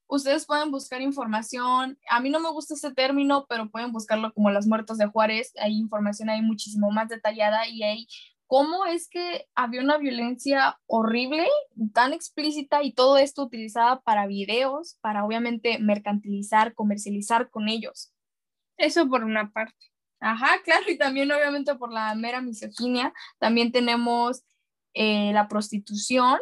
Ustedes 0.06 0.44
pueden 0.44 0.70
buscar 0.70 1.00
información, 1.00 1.98
a 2.10 2.20
mí 2.20 2.28
no 2.28 2.40
me 2.40 2.50
gusta 2.50 2.74
este 2.74 2.92
término, 2.92 3.46
pero 3.48 3.70
pueden 3.70 3.92
buscarlo 3.92 4.32
como 4.34 4.50
las 4.50 4.66
muertos 4.66 4.98
de 4.98 5.06
Juárez, 5.06 5.52
hay 5.58 5.78
información 5.78 6.28
ahí 6.28 6.42
muchísimo 6.42 6.90
más 6.90 7.08
detallada 7.08 7.66
y 7.66 7.82
hay 7.82 8.06
cómo 8.52 8.84
es 8.84 9.08
que 9.08 9.46
había 9.54 9.80
una 9.80 9.96
violencia 9.96 10.78
horrible, 10.84 11.48
tan 11.94 12.12
explícita 12.12 12.82
y 12.82 12.92
todo 12.92 13.16
esto 13.16 13.44
utilizada 13.44 14.02
para 14.02 14.26
videos, 14.26 14.98
para 15.00 15.24
obviamente 15.24 15.78
mercantilizar, 15.78 16.74
comercializar 16.74 17.48
con 17.48 17.70
ellos. 17.70 18.12
Eso 18.76 19.08
por 19.08 19.24
una 19.24 19.50
parte. 19.52 19.91
Ajá, 20.24 20.62
claro, 20.62 20.84
y 20.88 20.96
también 20.96 21.32
obviamente 21.32 21.74
por 21.74 21.92
la 21.92 22.14
mera 22.14 22.40
misoginia. 22.40 23.12
También 23.38 23.72
tenemos 23.72 24.44
eh, 24.94 25.32
la 25.32 25.48
prostitución. 25.48 26.38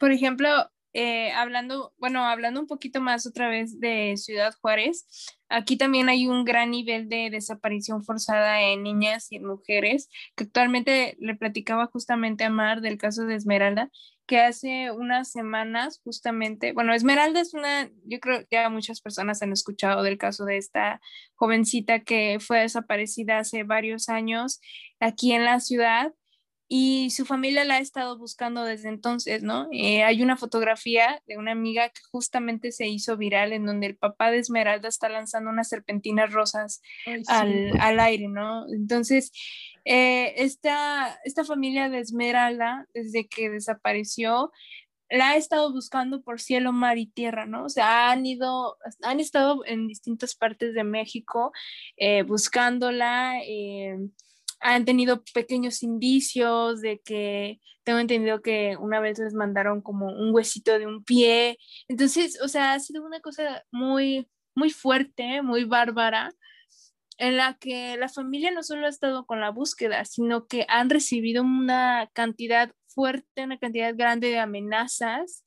Por 0.00 0.10
ejemplo, 0.10 0.48
eh, 0.94 1.32
hablando, 1.32 1.94
bueno, 1.98 2.24
hablando 2.24 2.60
un 2.60 2.66
poquito 2.66 3.00
más 3.00 3.26
otra 3.26 3.48
vez 3.48 3.80
de 3.80 4.14
Ciudad 4.16 4.54
Juárez, 4.60 5.06
aquí 5.48 5.76
también 5.76 6.08
hay 6.08 6.26
un 6.26 6.44
gran 6.44 6.70
nivel 6.70 7.08
de 7.08 7.30
desaparición 7.30 8.04
forzada 8.04 8.60
en 8.62 8.82
niñas 8.82 9.30
y 9.30 9.36
en 9.36 9.46
mujeres, 9.46 10.08
que 10.36 10.44
actualmente 10.44 11.16
le 11.18 11.34
platicaba 11.34 11.86
justamente 11.86 12.44
a 12.44 12.50
Mar 12.50 12.80
del 12.82 12.98
caso 12.98 13.24
de 13.24 13.36
Esmeralda, 13.36 13.90
que 14.26 14.38
hace 14.38 14.90
unas 14.90 15.30
semanas 15.30 16.00
justamente, 16.04 16.72
bueno, 16.72 16.94
Esmeralda 16.94 17.40
es 17.40 17.54
una, 17.54 17.90
yo 18.04 18.20
creo 18.20 18.40
que 18.40 18.48
ya 18.50 18.68
muchas 18.68 19.00
personas 19.00 19.42
han 19.42 19.52
escuchado 19.52 20.02
del 20.02 20.18
caso 20.18 20.44
de 20.44 20.58
esta 20.58 21.00
jovencita 21.34 22.00
que 22.00 22.38
fue 22.40 22.60
desaparecida 22.60 23.38
hace 23.38 23.64
varios 23.64 24.08
años 24.08 24.60
aquí 25.00 25.32
en 25.32 25.44
la 25.44 25.60
ciudad 25.60 26.12
y 26.68 27.10
su 27.10 27.26
familia 27.26 27.64
la 27.64 27.74
ha 27.74 27.78
estado 27.80 28.16
buscando 28.16 28.64
desde 28.64 28.88
entonces, 28.88 29.42
¿no? 29.42 29.68
Eh, 29.72 30.02
hay 30.04 30.22
una 30.22 30.36
fotografía 30.36 31.22
de 31.26 31.36
una 31.36 31.52
amiga 31.52 31.90
que 31.90 32.00
justamente 32.10 32.72
se 32.72 32.86
hizo 32.88 33.16
viral 33.16 33.52
en 33.52 33.66
donde 33.66 33.88
el 33.88 33.96
papá 33.96 34.30
de 34.30 34.38
Esmeralda 34.38 34.88
está 34.88 35.08
lanzando 35.08 35.50
unas 35.50 35.68
serpentinas 35.68 36.32
rosas 36.32 36.80
al, 37.28 37.72
al, 37.78 38.00
aire, 38.00 38.28
¿no? 38.28 38.66
Entonces, 38.72 39.32
eh, 39.84 40.34
esta, 40.36 41.20
esta 41.24 41.44
familia 41.44 41.88
de 41.88 41.98
Esmeralda, 41.98 42.86
desde 42.94 43.28
que 43.28 43.50
desapareció, 43.50 44.50
la 45.10 45.30
ha 45.30 45.36
estado 45.36 45.70
buscando 45.72 46.22
por 46.22 46.40
cielo, 46.40 46.72
mar 46.72 46.96
y 46.96 47.06
tierra, 47.06 47.44
¿no? 47.44 47.64
O 47.64 47.68
sea, 47.68 48.10
han 48.10 48.24
ido, 48.24 48.78
han 49.02 49.20
estado 49.20 49.62
en 49.66 49.86
distintas 49.86 50.34
partes 50.34 50.72
de 50.74 50.84
México 50.84 51.52
eh, 51.98 52.22
buscándola. 52.22 53.34
Han 54.62 54.84
tenido 54.84 55.22
pequeños 55.34 55.82
indicios 55.82 56.80
de 56.80 57.00
que 57.04 57.60
tengo 57.84 57.98
entendido 57.98 58.42
que 58.42 58.76
una 58.78 59.00
vez 59.00 59.18
les 59.18 59.34
mandaron 59.34 59.82
como 59.82 60.06
un 60.06 60.34
huesito 60.34 60.78
de 60.78 60.86
un 60.86 61.04
pie. 61.04 61.58
Entonces, 61.88 62.38
o 62.42 62.48
sea, 62.48 62.74
ha 62.74 62.80
sido 62.80 63.04
una 63.04 63.20
cosa 63.20 63.64
muy, 63.72 64.28
muy 64.54 64.70
fuerte, 64.70 65.42
muy 65.42 65.64
bárbara, 65.64 66.30
en 67.18 67.36
la 67.36 67.54
que 67.54 67.96
la 67.96 68.08
familia 68.08 68.50
no 68.50 68.62
solo 68.62 68.86
ha 68.86 68.90
estado 68.90 69.26
con 69.26 69.40
la 69.40 69.50
búsqueda, 69.50 70.04
sino 70.04 70.46
que 70.46 70.66
han 70.68 70.90
recibido 70.90 71.42
una 71.42 72.10
cantidad 72.14 72.72
fuerte, 72.88 73.44
una 73.44 73.58
cantidad 73.58 73.94
grande 73.96 74.28
de 74.28 74.38
amenazas 74.38 75.44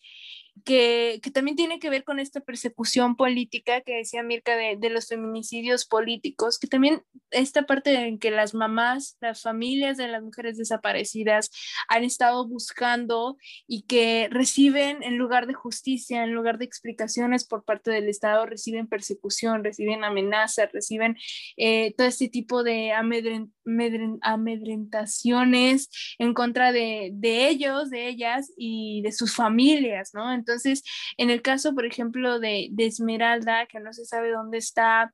que, 0.64 1.20
también 1.34 1.58
tiene 1.58 1.80
que 1.80 1.90
ver 1.90 2.04
con 2.04 2.20
esta 2.20 2.40
persecución 2.40 3.16
política 3.16 3.82
que 3.82 3.98
decía 3.98 4.24
Mirka 4.24 4.56
de, 4.56 4.78
de, 4.78 4.90
los 4.90 5.08
feminicidios 5.08 5.86
políticos, 5.86 6.58
que 6.58 6.68
también 6.68 7.04
esta 7.32 7.64
parte 7.64 8.08
en 8.08 8.20
que 8.20 8.32
las 8.32 8.54
mamás, 8.54 9.18
las 9.20 9.42
familias 9.42 9.98
de 9.98 10.08
las 10.08 10.24
mujeres 10.24 10.58
desaparecidas 10.58 11.52
han 11.90 12.04
estado 12.04 12.48
buscando 12.48 13.38
y 13.68 13.84
que 13.84 14.30
reciben 14.32 15.04
en 15.04 15.18
lugar 15.18 15.48
de 15.48 15.54
justicia, 15.54 16.24
en 16.24 16.32
lugar 16.32 16.58
de 16.58 16.66
explicaciones 16.66 17.46
por 17.46 17.66
parte 17.66 17.92
del 17.92 18.08
Estado, 18.08 18.46
reciben 18.46 18.88
persecución, 18.88 19.64
reciben 19.64 20.04
amenazas, 20.04 20.72
reciben 20.72 21.18
eh, 21.58 21.94
todo 21.98 22.08
este 22.08 22.30
tipo 22.30 22.64
de 22.64 22.94
amedrentaciones 22.94 25.90
en 26.18 26.34
contra 26.34 26.72
de, 26.72 27.12
de 27.14 27.50
ellos, 27.50 27.90
de 27.90 28.08
ellas 28.08 28.54
y 28.58 29.02
de 29.02 29.12
sus 29.12 29.36
familias, 29.36 30.12
¿no? 30.14 30.45
Entonces, 30.46 30.84
en 31.18 31.30
el 31.32 31.42
caso, 31.42 31.74
por 31.74 31.86
ejemplo, 31.86 32.40
de, 32.40 32.68
de 32.72 32.86
Esmeralda, 32.86 33.66
que 33.66 33.80
no 33.80 33.94
se 33.94 34.06
sabe 34.06 34.32
dónde 34.32 34.60
está, 34.60 35.12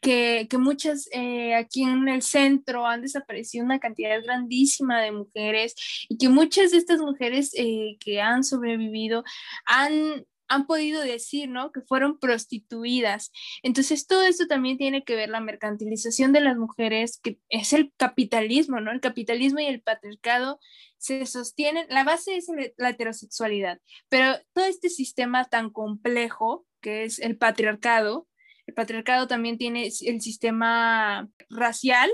que, 0.00 0.48
que 0.50 0.58
muchas 0.58 1.08
eh, 1.12 1.54
aquí 1.54 1.84
en 1.84 2.08
el 2.08 2.22
centro 2.22 2.86
han 2.86 3.02
desaparecido 3.02 3.64
una 3.64 3.78
cantidad 3.78 4.20
grandísima 4.22 5.00
de 5.00 5.12
mujeres 5.12 5.74
y 6.08 6.18
que 6.18 6.28
muchas 6.28 6.72
de 6.72 6.78
estas 6.78 7.00
mujeres 7.00 7.52
eh, 7.56 7.96
que 8.00 8.20
han 8.20 8.42
sobrevivido 8.42 9.22
han, 9.64 10.26
han 10.48 10.66
podido 10.66 11.00
decir, 11.02 11.48
¿no? 11.48 11.72
Que 11.72 11.80
fueron 11.80 12.18
prostituidas. 12.18 13.32
Entonces, 13.62 14.06
todo 14.06 14.22
esto 14.22 14.46
también 14.46 14.78
tiene 14.78 15.04
que 15.04 15.16
ver 15.16 15.28
la 15.28 15.40
mercantilización 15.40 16.32
de 16.32 16.40
las 16.40 16.56
mujeres, 16.56 17.18
que 17.22 17.38
es 17.48 17.72
el 17.72 17.92
capitalismo, 17.96 18.80
¿no? 18.80 18.92
El 18.92 19.00
capitalismo 19.00 19.60
y 19.60 19.66
el 19.66 19.82
patriarcado 19.82 20.60
se 20.98 21.26
sostienen, 21.26 21.86
la 21.88 22.04
base 22.04 22.36
es 22.36 22.46
la 22.76 22.90
heterosexualidad, 22.90 23.80
pero 24.08 24.36
todo 24.52 24.66
este 24.66 24.88
sistema 24.88 25.44
tan 25.46 25.70
complejo 25.70 26.64
que 26.80 27.02
es 27.02 27.18
el 27.18 27.36
patriarcado, 27.36 28.28
el 28.66 28.74
patriarcado 28.74 29.26
también 29.26 29.58
tiene 29.58 29.90
el 30.00 30.20
sistema 30.20 31.28
racial, 31.50 32.10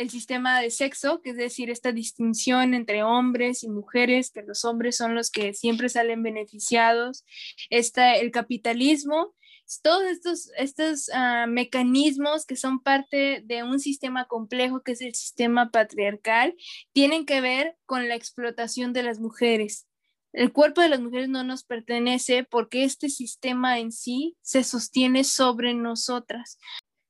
el 0.00 0.08
sistema 0.08 0.60
de 0.60 0.70
sexo, 0.70 1.20
que 1.20 1.30
es 1.30 1.36
decir, 1.36 1.68
esta 1.68 1.92
distinción 1.92 2.72
entre 2.72 3.02
hombres 3.02 3.62
y 3.62 3.68
mujeres, 3.68 4.30
que 4.30 4.42
los 4.42 4.64
hombres 4.64 4.96
son 4.96 5.14
los 5.14 5.30
que 5.30 5.52
siempre 5.52 5.90
salen 5.90 6.22
beneficiados, 6.22 7.26
está 7.68 8.16
el 8.16 8.30
capitalismo, 8.30 9.34
todos 9.82 10.02
estos, 10.04 10.50
estos 10.56 11.10
ah, 11.12 11.46
mecanismos 11.46 12.46
que 12.46 12.56
son 12.56 12.80
parte 12.80 13.42
de 13.44 13.62
un 13.62 13.78
sistema 13.78 14.24
complejo 14.24 14.82
que 14.82 14.92
es 14.92 15.02
el 15.02 15.14
sistema 15.14 15.70
patriarcal, 15.70 16.56
tienen 16.92 17.26
que 17.26 17.42
ver 17.42 17.76
con 17.84 18.08
la 18.08 18.14
explotación 18.14 18.94
de 18.94 19.02
las 19.02 19.20
mujeres. 19.20 19.86
El 20.32 20.52
cuerpo 20.52 20.80
de 20.80 20.88
las 20.88 21.00
mujeres 21.00 21.28
no 21.28 21.44
nos 21.44 21.62
pertenece 21.62 22.44
porque 22.44 22.84
este 22.84 23.10
sistema 23.10 23.78
en 23.78 23.92
sí 23.92 24.36
se 24.40 24.64
sostiene 24.64 25.24
sobre 25.24 25.74
nosotras. 25.74 26.58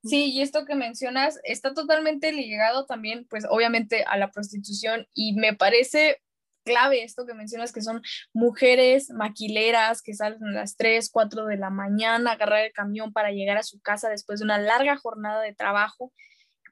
Sí, 0.03 0.33
y 0.33 0.41
esto 0.41 0.65
que 0.65 0.75
mencionas 0.75 1.39
está 1.45 1.75
totalmente 1.75 2.33
ligado 2.33 2.87
también, 2.87 3.27
pues 3.29 3.45
obviamente 3.49 4.05
a 4.05 4.17
la 4.17 4.31
prostitución 4.31 5.07
y 5.15 5.35
me 5.35 5.55
parece 5.55 6.23
clave 6.65 7.03
esto 7.03 7.27
que 7.27 7.35
mencionas, 7.35 7.73
que 7.73 7.83
son 7.83 8.03
mujeres 8.33 9.11
maquileras 9.11 10.03
que 10.03 10.15
salen 10.15 10.43
a 10.45 10.53
las 10.53 10.77
3, 10.77 11.11
4 11.11 11.47
de 11.47 11.57
la 11.57 11.71
mañana 11.71 12.31
a 12.31 12.35
agarrar 12.35 12.65
el 12.65 12.73
camión 12.73 13.13
para 13.13 13.33
llegar 13.33 13.57
a 13.57 13.63
su 13.63 13.81
casa 13.81 14.09
después 14.09 14.41
de 14.41 14.45
una 14.45 14.59
larga 14.59 14.97
jornada 14.97 15.43
de 15.43 15.55
trabajo 15.55 16.13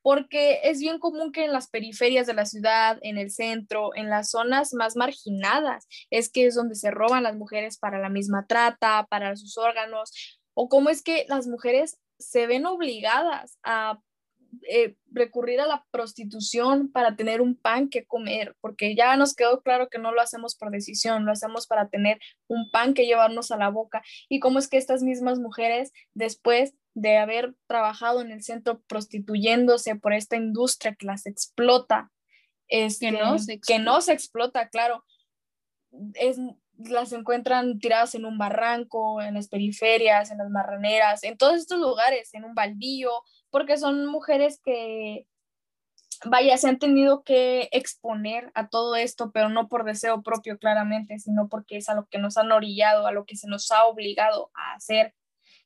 porque 0.02 0.60
es 0.64 0.80
bien 0.80 0.98
común 0.98 1.32
que 1.32 1.44
en 1.44 1.52
las 1.52 1.68
periferias 1.68 2.26
de 2.26 2.34
la 2.34 2.46
ciudad, 2.46 2.98
en 3.02 3.18
el 3.18 3.30
centro, 3.30 3.90
en 3.94 4.08
las 4.08 4.30
zonas 4.30 4.72
más 4.72 4.96
marginadas, 4.96 5.86
es 6.10 6.30
que 6.30 6.46
es 6.46 6.54
donde 6.54 6.76
se 6.76 6.90
roban 6.90 7.24
las 7.24 7.36
mujeres 7.36 7.78
para 7.78 7.98
la 7.98 8.08
misma 8.08 8.46
trata, 8.46 9.06
para 9.10 9.36
sus 9.36 9.58
órganos, 9.58 10.40
o 10.54 10.68
cómo 10.68 10.88
es 10.88 11.02
que 11.02 11.26
las 11.28 11.46
mujeres 11.46 11.98
se 12.18 12.46
ven 12.46 12.66
obligadas 12.66 13.58
a 13.62 14.00
eh, 14.68 14.96
recurrir 15.12 15.60
a 15.60 15.66
la 15.66 15.84
prostitución 15.90 16.90
para 16.90 17.16
tener 17.16 17.42
un 17.42 17.54
pan 17.54 17.88
que 17.90 18.06
comer, 18.06 18.56
porque 18.60 18.94
ya 18.94 19.14
nos 19.16 19.34
quedó 19.34 19.62
claro 19.62 19.88
que 19.88 19.98
no 19.98 20.10
lo 20.12 20.22
hacemos 20.22 20.56
por 20.56 20.70
decisión, 20.70 21.26
lo 21.26 21.32
hacemos 21.32 21.66
para 21.66 21.88
tener 21.88 22.18
un 22.46 22.70
pan 22.70 22.94
que 22.94 23.04
llevarnos 23.04 23.50
a 23.50 23.58
la 23.58 23.68
boca. 23.68 24.02
Y 24.28 24.40
cómo 24.40 24.58
es 24.58 24.68
que 24.68 24.78
estas 24.78 25.02
mismas 25.02 25.38
mujeres 25.38 25.92
después 26.14 26.74
de 26.94 27.18
haber 27.18 27.54
trabajado 27.66 28.22
en 28.22 28.30
el 28.30 28.42
centro 28.42 28.80
prostituyéndose 28.88 29.96
por 29.96 30.14
esta 30.14 30.36
industria 30.36 30.94
que 30.94 31.06
las 31.06 31.26
explota, 31.26 32.10
es 32.68 32.98
que, 32.98 33.12
no 33.12 33.38
se 33.38 33.52
explota. 33.54 33.66
que 33.66 33.84
no 33.84 34.00
se 34.00 34.12
explota, 34.12 34.68
claro, 34.68 35.04
es, 36.14 36.38
las 36.78 37.12
encuentran 37.12 37.78
tiradas 37.78 38.14
en 38.14 38.24
un 38.24 38.38
barranco, 38.38 39.20
en 39.20 39.34
las 39.34 39.48
periferias, 39.48 40.30
en 40.30 40.38
las 40.38 40.50
marraneras, 40.50 41.24
en 41.24 41.36
todos 41.36 41.56
estos 41.56 41.78
lugares, 41.78 42.32
en 42.34 42.44
un 42.44 42.54
baldío, 42.54 43.10
porque 43.50 43.76
son 43.76 44.06
mujeres 44.06 44.60
que, 44.64 45.26
vaya, 46.24 46.56
se 46.56 46.68
han 46.68 46.78
tenido 46.78 47.22
que 47.22 47.68
exponer 47.72 48.50
a 48.54 48.68
todo 48.68 48.96
esto, 48.96 49.30
pero 49.32 49.48
no 49.48 49.68
por 49.68 49.84
deseo 49.84 50.22
propio 50.22 50.58
claramente, 50.58 51.18
sino 51.18 51.48
porque 51.48 51.78
es 51.78 51.88
a 51.88 51.94
lo 51.94 52.06
que 52.06 52.18
nos 52.18 52.36
han 52.36 52.52
orillado, 52.52 53.06
a 53.06 53.12
lo 53.12 53.24
que 53.24 53.36
se 53.36 53.48
nos 53.48 53.70
ha 53.70 53.84
obligado 53.86 54.50
a 54.54 54.74
hacer. 54.74 55.14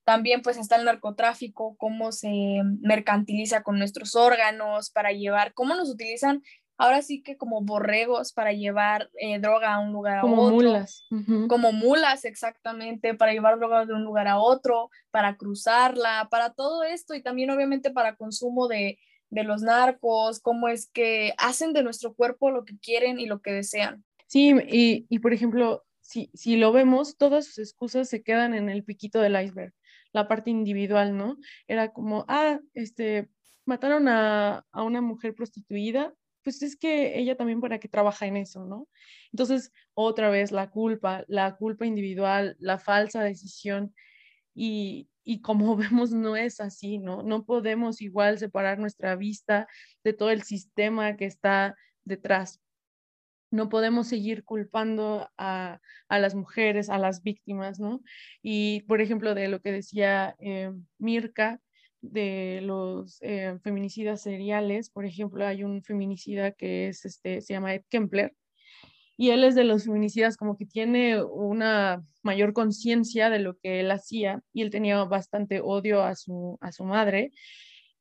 También 0.04 0.42
pues 0.42 0.56
está 0.56 0.76
el 0.76 0.84
narcotráfico, 0.84 1.76
cómo 1.76 2.10
se 2.10 2.62
mercantiliza 2.80 3.62
con 3.62 3.78
nuestros 3.78 4.16
órganos 4.16 4.90
para 4.90 5.12
llevar, 5.12 5.54
cómo 5.54 5.74
nos 5.74 5.90
utilizan 5.90 6.42
ahora 6.82 7.02
sí 7.02 7.22
que 7.22 7.36
como 7.36 7.60
borregos 7.62 8.32
para 8.32 8.52
llevar 8.52 9.10
eh, 9.18 9.38
droga 9.38 9.74
a 9.74 9.80
un 9.80 9.92
lugar 9.92 10.18
a 10.18 10.20
como 10.22 10.42
otro. 10.42 10.56
mulas. 10.56 11.06
Como 11.48 11.72
mulas, 11.72 12.24
exactamente, 12.24 13.14
para 13.14 13.32
llevar 13.32 13.58
droga 13.58 13.86
de 13.86 13.94
un 13.94 14.04
lugar 14.04 14.28
a 14.28 14.38
otro, 14.38 14.90
para 15.10 15.36
cruzarla, 15.36 16.28
para 16.30 16.52
todo 16.52 16.82
esto 16.82 17.14
y 17.14 17.22
también 17.22 17.50
obviamente 17.50 17.90
para 17.90 18.16
consumo 18.16 18.68
de, 18.68 18.98
de 19.30 19.44
los 19.44 19.62
narcos, 19.62 20.40
cómo 20.40 20.68
es 20.68 20.90
que 20.90 21.34
hacen 21.38 21.72
de 21.72 21.82
nuestro 21.82 22.14
cuerpo 22.14 22.50
lo 22.50 22.64
que 22.64 22.78
quieren 22.78 23.20
y 23.20 23.26
lo 23.26 23.40
que 23.40 23.52
desean. 23.52 24.04
Sí, 24.26 24.52
y, 24.68 25.06
y 25.08 25.18
por 25.20 25.32
ejemplo, 25.32 25.84
si, 26.00 26.30
si 26.34 26.56
lo 26.56 26.72
vemos, 26.72 27.16
todas 27.16 27.46
sus 27.46 27.58
excusas 27.58 28.08
se 28.08 28.22
quedan 28.22 28.54
en 28.54 28.68
el 28.68 28.82
piquito 28.82 29.20
del 29.20 29.40
iceberg 29.40 29.72
la 30.12 30.28
parte 30.28 30.50
individual, 30.50 31.16
¿no? 31.16 31.38
Era 31.66 31.92
como, 31.92 32.24
ah, 32.28 32.60
este, 32.74 33.28
mataron 33.64 34.08
a, 34.08 34.64
una 34.74 35.00
mujer 35.00 35.34
prostituida, 35.34 36.12
pues 36.42 36.62
es 36.62 36.76
que 36.76 37.18
ella 37.18 37.36
también 37.36 37.60
para 37.60 37.78
qué 37.78 37.88
trabaja 37.88 38.26
en 38.26 38.36
eso, 38.36 38.64
¿no? 38.64 38.88
Entonces, 39.32 39.72
otra 39.94 40.30
vez 40.30 40.52
la 40.52 40.70
culpa, 40.70 41.24
la 41.28 41.56
culpa 41.56 41.86
individual, 41.86 42.56
la 42.58 42.78
falsa 42.78 43.22
decisión 43.22 43.94
y, 44.54 45.08
y 45.24 45.42
como 45.42 45.76
vemos 45.76 46.12
no 46.12 46.36
es 46.36 46.60
así, 46.60 46.98
¿no? 46.98 47.22
No 47.22 47.44
podemos 47.44 48.02
igual 48.02 48.38
separar 48.38 48.78
nuestra 48.78 49.16
vista 49.16 49.68
de 50.04 50.12
todo 50.12 50.30
el 50.30 50.42
sistema 50.42 51.16
que 51.16 51.26
está 51.26 51.76
detrás 52.04 52.62
no 53.52 53.68
podemos 53.68 54.08
seguir 54.08 54.44
culpando 54.44 55.30
a, 55.36 55.78
las 56.08 56.34
mujeres, 56.34 56.88
a 56.88 56.98
las 56.98 57.22
víctimas, 57.22 57.78
¿no? 57.78 58.02
Y, 58.42 58.80
por 58.88 59.00
ejemplo, 59.00 59.34
de 59.34 59.48
lo 59.48 59.60
que 59.60 59.72
decía 59.72 60.34
eh, 60.40 60.72
Mirka, 60.98 61.60
de 62.02 62.60
los 62.62 63.18
eh, 63.22 63.58
feminicidas 63.62 64.22
seriales, 64.22 64.90
por 64.90 65.06
ejemplo, 65.06 65.46
hay 65.46 65.64
un 65.64 65.82
feminicida 65.82 66.52
que 66.52 66.88
es, 66.88 67.04
este, 67.04 67.40
se 67.40 67.54
llama 67.54 67.74
Ed 67.74 67.84
Kempler, 67.88 68.34
y 69.16 69.30
él 69.30 69.44
es 69.44 69.54
de 69.54 69.64
los 69.64 69.84
feminicidas 69.84 70.36
como 70.36 70.56
que 70.56 70.66
tiene 70.66 71.22
una 71.22 72.04
mayor 72.22 72.52
conciencia 72.52 73.30
de 73.30 73.38
lo 73.38 73.56
que 73.58 73.80
él 73.80 73.90
hacía, 73.90 74.42
y 74.52 74.62
él 74.62 74.70
tenía 74.70 75.02
bastante 75.04 75.60
odio 75.62 76.02
a 76.02 76.14
su, 76.16 76.58
a 76.60 76.72
su 76.72 76.84
madre, 76.84 77.30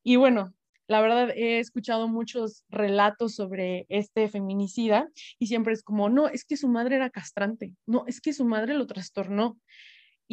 y 0.03 0.15
bueno, 0.17 0.53
la 0.91 0.99
verdad, 0.99 1.29
he 1.29 1.59
escuchado 1.59 2.09
muchos 2.09 2.65
relatos 2.67 3.35
sobre 3.35 3.85
este 3.87 4.27
feminicida 4.27 5.07
y 5.39 5.47
siempre 5.47 5.71
es 5.71 5.83
como, 5.83 6.09
no, 6.09 6.27
es 6.27 6.43
que 6.43 6.57
su 6.57 6.67
madre 6.67 6.97
era 6.97 7.09
castrante, 7.09 7.77
no, 7.85 8.03
es 8.07 8.19
que 8.19 8.33
su 8.33 8.43
madre 8.43 8.73
lo 8.73 8.87
trastornó. 8.87 9.57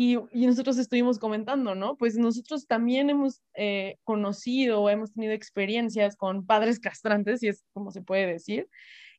Y, 0.01 0.17
nosotros 0.33 0.79
estuvimos 0.79 1.19
comentando, 1.19 1.75
¿no? 1.75 1.97
Pues 1.97 2.17
nosotros 2.17 2.69
también 2.69 3.11
hemos 3.11 3.43
eh, 3.55 3.99
conocido, 4.05 4.89
hemos 4.89 5.13
tenido 5.13 5.33
experiencias 5.33 6.15
con 6.15 6.47
padres 6.47 6.79
castrantes, 6.79 7.41
si 7.41 7.49
es 7.49 7.65
como 7.73 7.91
se 7.91 8.01
puede 8.01 8.29
decir, 8.29 8.69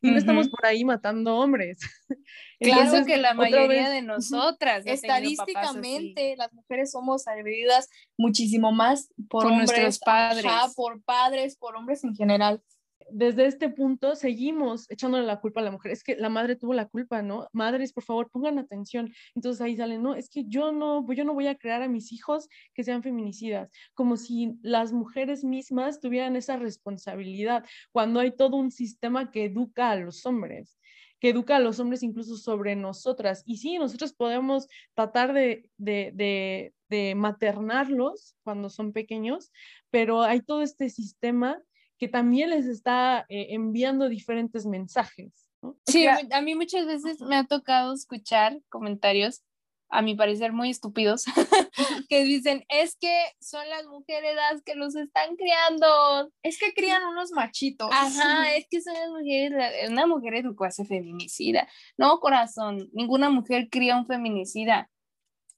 y 0.01 0.09
no 0.09 0.17
estamos 0.17 0.47
por 0.47 0.65
ahí 0.65 0.85
matando 0.85 1.35
hombres. 1.35 1.79
claro 2.61 3.05
que 3.05 3.17
la 3.17 3.33
mayoría 3.33 3.89
de 3.89 4.01
nosotras. 4.01 4.85
Estadísticamente, 4.85 6.37
las 6.37 6.53
mujeres 6.53 6.91
somos 6.91 7.27
agredidas 7.27 7.89
muchísimo 8.17 8.71
más 8.71 9.09
por, 9.29 9.51
nuestros 9.51 9.99
padres. 9.99 10.45
por 10.77 11.03
padres, 11.03 11.57
por 11.57 11.75
hombres 11.75 12.05
en 12.05 12.15
general 12.15 12.63
desde 13.11 13.45
este 13.45 13.69
punto 13.69 14.15
seguimos 14.15 14.89
echándole 14.89 15.25
la 15.25 15.39
culpa 15.39 15.61
a 15.61 15.63
la 15.63 15.71
mujer. 15.71 15.91
Es 15.91 16.03
que 16.03 16.15
la 16.15 16.29
madre 16.29 16.55
tuvo 16.55 16.73
la 16.73 16.87
culpa, 16.87 17.21
¿no? 17.21 17.47
Madres, 17.53 17.93
por 17.93 18.03
favor, 18.03 18.29
pongan 18.31 18.59
atención. 18.59 19.11
Entonces 19.35 19.61
ahí 19.61 19.75
sale, 19.75 19.97
no, 19.97 20.15
es 20.15 20.29
que 20.29 20.45
yo 20.47 20.71
no, 20.71 21.05
yo 21.13 21.25
no 21.25 21.33
voy 21.33 21.47
a 21.47 21.55
crear 21.55 21.81
a 21.81 21.87
mis 21.87 22.11
hijos 22.11 22.47
que 22.73 22.83
sean 22.83 23.03
feminicidas, 23.03 23.69
como 23.93 24.17
si 24.17 24.57
las 24.61 24.91
mujeres 24.93 25.43
mismas 25.43 25.99
tuvieran 25.99 26.35
esa 26.35 26.57
responsabilidad, 26.57 27.65
cuando 27.91 28.19
hay 28.19 28.31
todo 28.31 28.57
un 28.57 28.71
sistema 28.71 29.31
que 29.31 29.45
educa 29.45 29.91
a 29.91 29.95
los 29.95 30.25
hombres 30.25 30.79
que 31.19 31.29
educa 31.29 31.57
a 31.57 31.59
los 31.59 31.79
hombres 31.79 32.01
incluso 32.01 32.37
sobre 32.37 32.75
nosotras. 32.75 33.43
Y 33.45 33.57
sí, 33.57 33.77
nosotros 33.77 34.13
podemos 34.13 34.67
tratar 34.93 35.33
de, 35.33 35.69
de, 35.77 36.11
de, 36.13 36.73
de 36.87 37.15
maternarlos 37.15 38.35
cuando 38.43 38.69
son 38.69 38.93
pequeños, 38.93 39.51
pero 39.89 40.21
hay 40.21 40.41
todo 40.41 40.61
este 40.61 40.89
sistema 40.89 41.61
que 41.99 42.07
también 42.07 42.49
les 42.49 42.65
está 42.65 43.25
eh, 43.29 43.47
enviando 43.49 44.09
diferentes 44.09 44.65
mensajes. 44.65 45.49
Sí, 45.85 46.07
a 46.07 46.41
mí 46.41 46.55
muchas 46.55 46.87
veces 46.87 47.19
me 47.21 47.35
ha 47.35 47.43
tocado 47.43 47.93
escuchar 47.93 48.61
comentarios 48.69 49.43
a 49.89 50.01
mi 50.01 50.15
parecer, 50.15 50.53
muy 50.53 50.69
estúpidos, 50.69 51.25
que 52.09 52.23
dicen, 52.23 52.63
es 52.69 52.95
que 52.95 53.11
son 53.41 53.67
las 53.69 53.85
mujeres 53.87 54.35
las 54.35 54.61
que 54.63 54.75
los 54.75 54.95
están 54.95 55.35
criando. 55.35 56.31
Es 56.43 56.59
que 56.59 56.73
crían 56.73 57.03
unos 57.05 57.31
machitos. 57.31 57.89
Ajá, 57.91 58.55
es 58.55 58.67
que 58.69 58.81
son 58.81 58.93
las 58.93 59.09
mujeres, 59.09 59.89
una 59.89 60.05
mujer 60.05 60.35
educada 60.35 60.71
se 60.71 60.85
feminicida. 60.85 61.67
No, 61.97 62.19
corazón, 62.19 62.89
ninguna 62.93 63.29
mujer 63.29 63.67
cría 63.69 63.97
un 63.97 64.05
feminicida. 64.05 64.89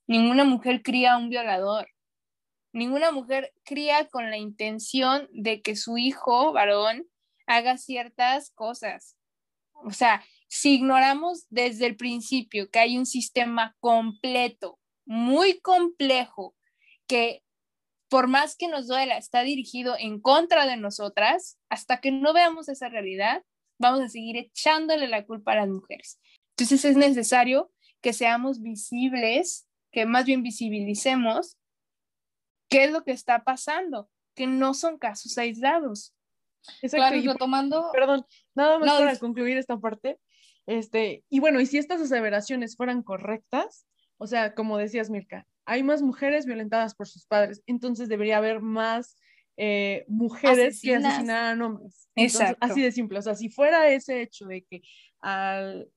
Ninguna 0.07 0.45
mujer 0.45 0.81
cría 0.81 1.17
un 1.17 1.29
violador. 1.29 1.87
Ninguna 2.73 3.11
mujer 3.11 3.53
cría 3.63 4.07
con 4.07 4.29
la 4.29 4.37
intención 4.37 5.27
de 5.33 5.61
que 5.61 5.75
su 5.75 5.97
hijo 5.97 6.53
varón 6.53 7.05
haga 7.45 7.77
ciertas 7.77 8.51
cosas. 8.51 9.17
O 9.73 9.91
sea, 9.91 10.23
si 10.47 10.75
ignoramos 10.75 11.45
desde 11.49 11.85
el 11.85 11.97
principio 11.97 12.69
que 12.69 12.79
hay 12.79 12.97
un 12.97 13.05
sistema 13.05 13.75
completo, 13.79 14.79
muy 15.05 15.59
complejo, 15.59 16.55
que 17.07 17.43
por 18.09 18.27
más 18.27 18.57
que 18.57 18.67
nos 18.67 18.87
duela, 18.87 19.17
está 19.17 19.41
dirigido 19.41 19.95
en 19.97 20.19
contra 20.19 20.65
de 20.65 20.75
nosotras, 20.75 21.57
hasta 21.69 22.01
que 22.01 22.11
no 22.11 22.33
veamos 22.33 22.67
esa 22.67 22.89
realidad, 22.89 23.43
vamos 23.79 24.01
a 24.01 24.09
seguir 24.09 24.35
echándole 24.35 25.07
la 25.07 25.25
culpa 25.25 25.53
a 25.53 25.55
las 25.55 25.69
mujeres. 25.69 26.19
Entonces 26.57 26.83
es 26.83 26.97
necesario 26.97 27.71
que 28.01 28.11
seamos 28.11 28.61
visibles, 28.61 29.65
que 29.91 30.05
más 30.05 30.25
bien 30.25 30.43
visibilicemos 30.43 31.57
qué 32.71 32.85
es 32.85 32.91
lo 32.91 33.03
que 33.03 33.11
está 33.11 33.43
pasando, 33.43 34.09
que 34.33 34.47
no 34.47 34.73
son 34.73 34.97
casos 34.97 35.37
aislados. 35.37 36.15
Exacto, 36.81 37.15
y 37.15 37.27
retomando, 37.27 37.89
perdón, 37.91 38.25
nada 38.55 38.79
más 38.79 38.99
para 38.99 39.19
concluir 39.19 39.57
esta 39.57 39.77
parte, 39.77 40.19
este, 40.67 41.23
y 41.29 41.39
bueno, 41.39 41.59
y 41.59 41.65
si 41.65 41.77
estas 41.77 42.01
aseveraciones 42.01 42.75
fueran 42.77 43.03
correctas, 43.03 43.85
o 44.17 44.27
sea, 44.27 44.53
como 44.53 44.77
decías, 44.77 45.09
Mirka, 45.09 45.47
hay 45.65 45.83
más 45.83 46.01
mujeres 46.01 46.45
violentadas 46.45 46.95
por 46.95 47.07
sus 47.07 47.25
padres, 47.25 47.61
entonces 47.65 48.07
debería 48.09 48.37
haber 48.37 48.61
más 48.61 49.17
eh, 49.57 50.05
mujeres 50.07 50.81
que 50.81 50.95
asesinaran 50.95 51.61
hombres. 51.61 52.09
Exacto. 52.15 52.57
Así 52.61 52.81
de 52.81 52.91
simple. 52.91 53.19
O 53.19 53.21
sea, 53.21 53.35
si 53.35 53.49
fuera 53.49 53.89
ese 53.89 54.21
hecho 54.21 54.45
de 54.45 54.63
que 54.63 54.81
al, 55.19 55.89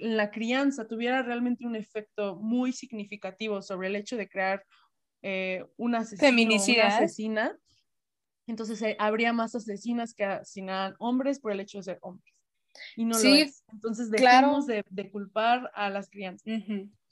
la 0.00 0.30
crianza 0.30 0.86
tuviera 0.86 1.22
realmente 1.22 1.66
un 1.66 1.76
efecto 1.76 2.36
muy 2.36 2.72
significativo 2.72 3.62
sobre 3.62 3.88
el 3.88 3.96
hecho 3.96 4.16
de 4.16 4.28
crear 4.28 4.64
eh, 5.22 5.64
una, 5.76 6.06
una 6.20 6.86
asesina, 6.86 7.56
entonces 8.46 8.82
eh, 8.82 8.96
habría 8.98 9.32
más 9.32 9.54
asesinas 9.54 10.14
que 10.14 10.24
asesinaran 10.24 10.94
hombres 10.98 11.38
por 11.38 11.52
el 11.52 11.60
hecho 11.60 11.78
de 11.78 11.84
ser 11.84 11.98
hombres 12.02 12.34
y 12.96 13.04
no 13.04 13.14
sí, 13.14 13.28
lo 13.28 13.34
es. 13.36 13.64
Entonces 13.72 14.10
dejemos 14.10 14.66
de, 14.66 14.84
de, 14.90 15.10
culpar 15.10 15.70
a 15.74 15.90
las 15.90 16.08
crianzas. 16.10 16.46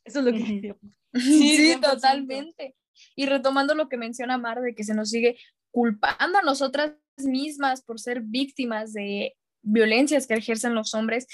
Eso 0.05 0.21
es 0.21 0.25
lo 0.25 0.33
que 0.33 0.39
digo. 0.39 0.79
Sí, 1.15 1.75
totalmente. 1.81 2.77
Y 3.17 3.25
retomando 3.27 3.75
lo 3.75 3.89
que 3.89 3.97
menciona 3.97 4.37
Mar, 4.37 4.61
de 4.61 4.75
que 4.75 4.85
se 4.85 4.95
nos 4.95 5.09
sigue 5.09 5.39
culpando 5.71 6.39
a 6.39 6.43
nosotras 6.43 6.93
mismas 7.17 7.83
por 7.83 7.99
ser 7.99 8.21
víctimas 8.21 8.93
de 8.93 9.35
violencias 9.63 10.27
que 10.27 10.35
ejercen 10.35 10.75
los 10.75 10.93
hombres, 10.93 11.27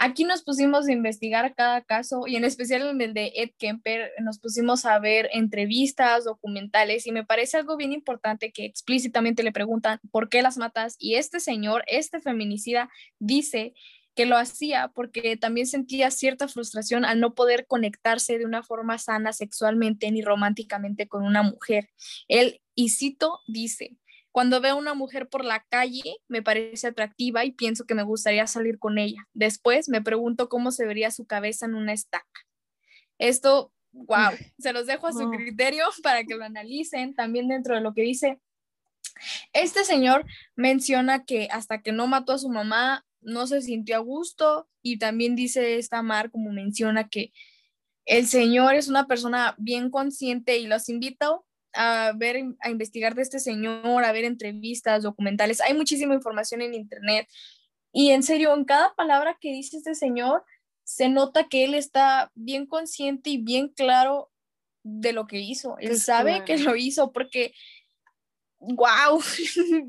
Aquí 0.00 0.22
nos 0.22 0.42
pusimos 0.42 0.86
a 0.86 0.92
investigar 0.92 1.54
cada 1.56 1.82
caso 1.82 2.28
y 2.28 2.36
en 2.36 2.44
especial 2.44 2.82
en 2.88 3.00
el 3.00 3.14
de 3.14 3.32
Ed 3.34 3.50
Kemper 3.58 4.12
nos 4.20 4.38
pusimos 4.38 4.84
a 4.84 4.98
ver 5.00 5.28
entrevistas, 5.32 6.24
documentales 6.24 7.06
y 7.08 7.12
me 7.12 7.24
parece 7.24 7.56
algo 7.56 7.76
bien 7.76 7.92
importante 7.92 8.52
que 8.52 8.64
explícitamente 8.64 9.42
le 9.42 9.50
preguntan 9.50 9.98
por 10.12 10.28
qué 10.28 10.40
las 10.40 10.56
matas 10.56 10.94
y 11.00 11.16
este 11.16 11.40
señor, 11.40 11.82
este 11.88 12.20
feminicida, 12.20 12.88
dice 13.18 13.74
que 14.14 14.24
lo 14.24 14.36
hacía 14.36 14.92
porque 14.94 15.36
también 15.36 15.66
sentía 15.66 16.12
cierta 16.12 16.46
frustración 16.46 17.04
al 17.04 17.18
no 17.18 17.34
poder 17.34 17.66
conectarse 17.66 18.38
de 18.38 18.44
una 18.44 18.62
forma 18.62 18.98
sana 18.98 19.32
sexualmente 19.32 20.12
ni 20.12 20.22
románticamente 20.22 21.08
con 21.08 21.24
una 21.24 21.42
mujer. 21.42 21.90
Él, 22.28 22.60
y 22.76 22.90
cito, 22.90 23.40
dice, 23.48 23.96
cuando 24.32 24.60
veo 24.60 24.74
a 24.74 24.78
una 24.78 24.94
mujer 24.94 25.28
por 25.28 25.44
la 25.44 25.64
calle, 25.68 26.18
me 26.28 26.42
parece 26.42 26.86
atractiva 26.86 27.44
y 27.44 27.52
pienso 27.52 27.84
que 27.84 27.94
me 27.94 28.02
gustaría 28.02 28.46
salir 28.46 28.78
con 28.78 28.98
ella. 28.98 29.26
Después 29.32 29.88
me 29.88 30.02
pregunto 30.02 30.48
cómo 30.48 30.70
se 30.70 30.86
vería 30.86 31.10
su 31.10 31.26
cabeza 31.26 31.66
en 31.66 31.74
una 31.74 31.92
estaca. 31.92 32.46
Esto, 33.18 33.72
wow, 33.92 34.32
se 34.58 34.72
los 34.72 34.86
dejo 34.86 35.06
a 35.06 35.12
su 35.12 35.30
criterio 35.30 35.84
para 36.02 36.24
que 36.24 36.36
lo 36.36 36.44
analicen. 36.44 37.14
También 37.14 37.48
dentro 37.48 37.74
de 37.74 37.80
lo 37.80 37.94
que 37.94 38.02
dice, 38.02 38.38
este 39.52 39.84
señor 39.84 40.24
menciona 40.54 41.24
que 41.24 41.48
hasta 41.50 41.82
que 41.82 41.92
no 41.92 42.06
mató 42.06 42.32
a 42.32 42.38
su 42.38 42.48
mamá, 42.48 43.04
no 43.20 43.46
se 43.46 43.62
sintió 43.62 43.96
a 43.96 44.00
gusto 44.00 44.68
y 44.82 44.98
también 44.98 45.34
dice 45.34 45.78
esta 45.78 46.02
Mar, 46.02 46.30
como 46.30 46.52
menciona, 46.52 47.08
que 47.08 47.32
el 48.04 48.26
señor 48.26 48.74
es 48.74 48.88
una 48.88 49.06
persona 49.06 49.54
bien 49.58 49.90
consciente 49.90 50.58
y 50.58 50.66
los 50.66 50.88
invito 50.88 51.44
a 51.78 52.12
ver, 52.12 52.42
a 52.60 52.70
investigar 52.70 53.14
de 53.14 53.22
este 53.22 53.38
señor, 53.38 54.04
a 54.04 54.10
ver 54.10 54.24
entrevistas, 54.24 55.04
documentales. 55.04 55.60
Hay 55.60 55.74
muchísima 55.74 56.12
información 56.12 56.60
en 56.60 56.74
internet. 56.74 57.28
Y 57.92 58.10
en 58.10 58.24
serio, 58.24 58.52
en 58.52 58.64
cada 58.64 58.94
palabra 58.96 59.38
que 59.40 59.52
dice 59.52 59.76
este 59.76 59.94
señor, 59.94 60.44
se 60.82 61.08
nota 61.08 61.48
que 61.48 61.64
él 61.64 61.74
está 61.74 62.32
bien 62.34 62.66
consciente 62.66 63.30
y 63.30 63.38
bien 63.38 63.68
claro 63.68 64.32
de 64.82 65.12
lo 65.12 65.28
que 65.28 65.38
hizo. 65.38 65.76
Él 65.78 66.00
sabe 66.00 66.44
que 66.44 66.58
lo 66.58 66.74
hizo 66.74 67.12
porque, 67.12 67.54
wow, 68.58 69.22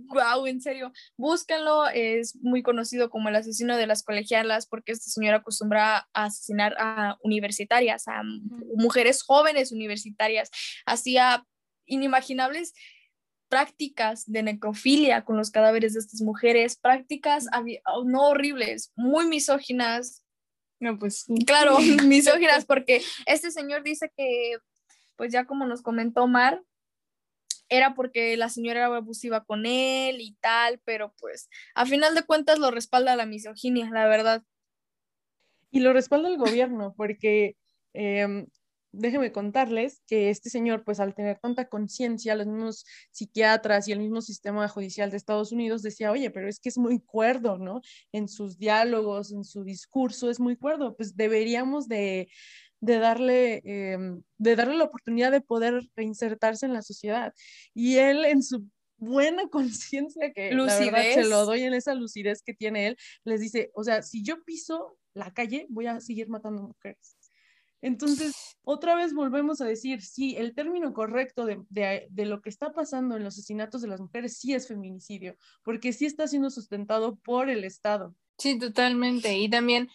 wow, 0.09 0.45
en 0.45 0.61
serio, 0.61 0.91
búsquenlo. 1.17 1.87
Es 1.87 2.35
muy 2.35 2.61
conocido 2.61 3.09
como 3.09 3.29
el 3.29 3.35
asesino 3.35 3.77
de 3.77 3.87
las 3.87 4.03
colegialas 4.03 4.67
porque 4.67 4.91
este 4.91 5.09
señor 5.09 5.33
acostumbra 5.33 6.07
a 6.13 6.25
asesinar 6.25 6.75
a 6.77 7.17
universitarias, 7.23 8.07
a 8.07 8.21
mujeres 8.75 9.23
jóvenes 9.23 9.71
universitarias. 9.71 10.51
Hacía 10.85 11.47
inimaginables 11.89 12.73
prácticas 13.49 14.31
de 14.31 14.43
necrofilia 14.43 15.25
con 15.25 15.35
los 15.35 15.51
cadáveres 15.51 15.93
de 15.93 15.99
estas 15.99 16.21
mujeres, 16.21 16.77
prácticas 16.77 17.47
oh, 17.85 18.03
no 18.05 18.29
horribles, 18.29 18.93
muy 18.95 19.27
misóginas. 19.27 20.23
No, 20.79 20.97
pues 20.97 21.25
claro, 21.45 21.77
misóginas 22.05 22.65
porque 22.65 23.01
este 23.25 23.51
señor 23.51 23.83
dice 23.83 24.11
que, 24.15 24.57
pues 25.17 25.33
ya 25.33 25.45
como 25.45 25.65
nos 25.65 25.81
comentó 25.81 26.27
Mar, 26.27 26.61
era 27.69 27.93
porque 27.93 28.35
la 28.37 28.49
señora 28.49 28.85
era 28.85 28.95
abusiva 28.95 29.43
con 29.43 29.65
él 29.65 30.21
y 30.21 30.35
tal, 30.41 30.79
pero 30.85 31.13
pues 31.19 31.49
a 31.75 31.85
final 31.85 32.15
de 32.15 32.23
cuentas 32.23 32.57
lo 32.57 32.71
respalda 32.71 33.15
la 33.15 33.25
misoginia, 33.25 33.89
la 33.91 34.07
verdad. 34.07 34.43
Y 35.71 35.81
lo 35.81 35.93
respalda 35.93 36.29
el 36.29 36.37
gobierno, 36.37 36.95
porque 36.97 37.55
em, 37.93 38.47
déjenme 38.91 39.31
contarles 39.31 40.01
que 40.07 40.29
este 40.29 40.49
señor, 40.49 40.83
pues 40.83 40.99
al 40.99 41.13
tener 41.13 41.39
tanta 41.39 41.69
conciencia, 41.69 42.35
los 42.35 42.47
mismos 42.47 42.85
psiquiatras 43.11 43.87
y 43.87 43.91
el 43.91 43.99
mismo 43.99 44.21
sistema 44.21 44.67
judicial 44.67 45.11
de 45.11 45.17
Estados 45.17 45.51
Unidos 45.51 45.81
decía, 45.81 46.11
oye, 46.11 46.31
pero 46.31 46.47
es 46.47 46.59
que 46.59 46.69
es 46.69 46.77
muy 46.77 46.99
cuerdo, 46.99 47.57
¿no? 47.57 47.81
En 48.11 48.27
sus 48.27 48.57
diálogos, 48.57 49.31
en 49.31 49.43
su 49.43 49.63
discurso, 49.63 50.29
es 50.29 50.39
muy 50.39 50.55
cuerdo, 50.55 50.95
pues 50.95 51.15
deberíamos 51.15 51.87
de, 51.87 52.29
darle, 52.81 53.61
em, 53.63 54.21
de 54.37 54.55
darle 54.55 54.77
la 54.77 54.85
oportunidad 54.85 55.31
de 55.31 55.41
poder 55.41 55.81
reinsertarse 55.95 56.65
en 56.65 56.73
la 56.73 56.81
sociedad. 56.81 57.33
Y 57.73 57.97
él 57.97 58.25
en 58.25 58.43
su 58.43 58.67
buena 58.97 59.47
conciencia 59.51 60.31
que 60.33 60.51
la 60.51 60.77
verdad 60.77 61.13
se 61.13 61.25
lo 61.25 61.45
doy 61.45 61.63
en 61.63 61.73
esa 61.73 61.93
lucidez 61.95 62.41
que 62.41 62.53
tiene 62.53 62.87
él, 62.87 62.97
les 63.23 63.41
dice, 63.41 63.71
o 63.73 63.83
sea, 63.83 64.01
si 64.01 64.23
yo 64.23 64.43
piso 64.43 64.97
la 65.13 65.31
calle, 65.31 65.65
voy 65.69 65.87
a 65.87 65.99
seguir 65.99 66.29
matando 66.29 66.63
mujeres. 66.63 67.18
Entonces, 67.81 68.57
otra 68.63 68.95
vez 68.95 69.13
volvemos 69.13 69.61
a 69.61 69.65
decir, 69.65 70.01
sí, 70.01 70.35
el 70.37 70.53
término 70.53 70.93
correcto 70.93 71.45
de, 71.45 72.07
lo 72.25 72.41
que 72.41 72.49
está 72.49 72.71
pasando 72.71 73.15
en 73.15 73.23
los 73.23 73.35
asesinatos 73.35 73.81
de 73.81 73.87
las 73.87 74.01
mujeres 74.01 74.37
sí 74.37 74.53
es 74.53 74.67
feminicidio, 74.67 75.35
porque 75.63 75.93
sí 75.93 76.05
está 76.05 76.27
siendo 76.27 76.49
sustentado 76.49 77.15
por 77.17 77.49
el 77.49 77.63
Estado. 77.63 78.15
Sí, 78.37 78.57
totalmente. 78.57 79.37
Y 79.37 79.49
también 79.49 79.89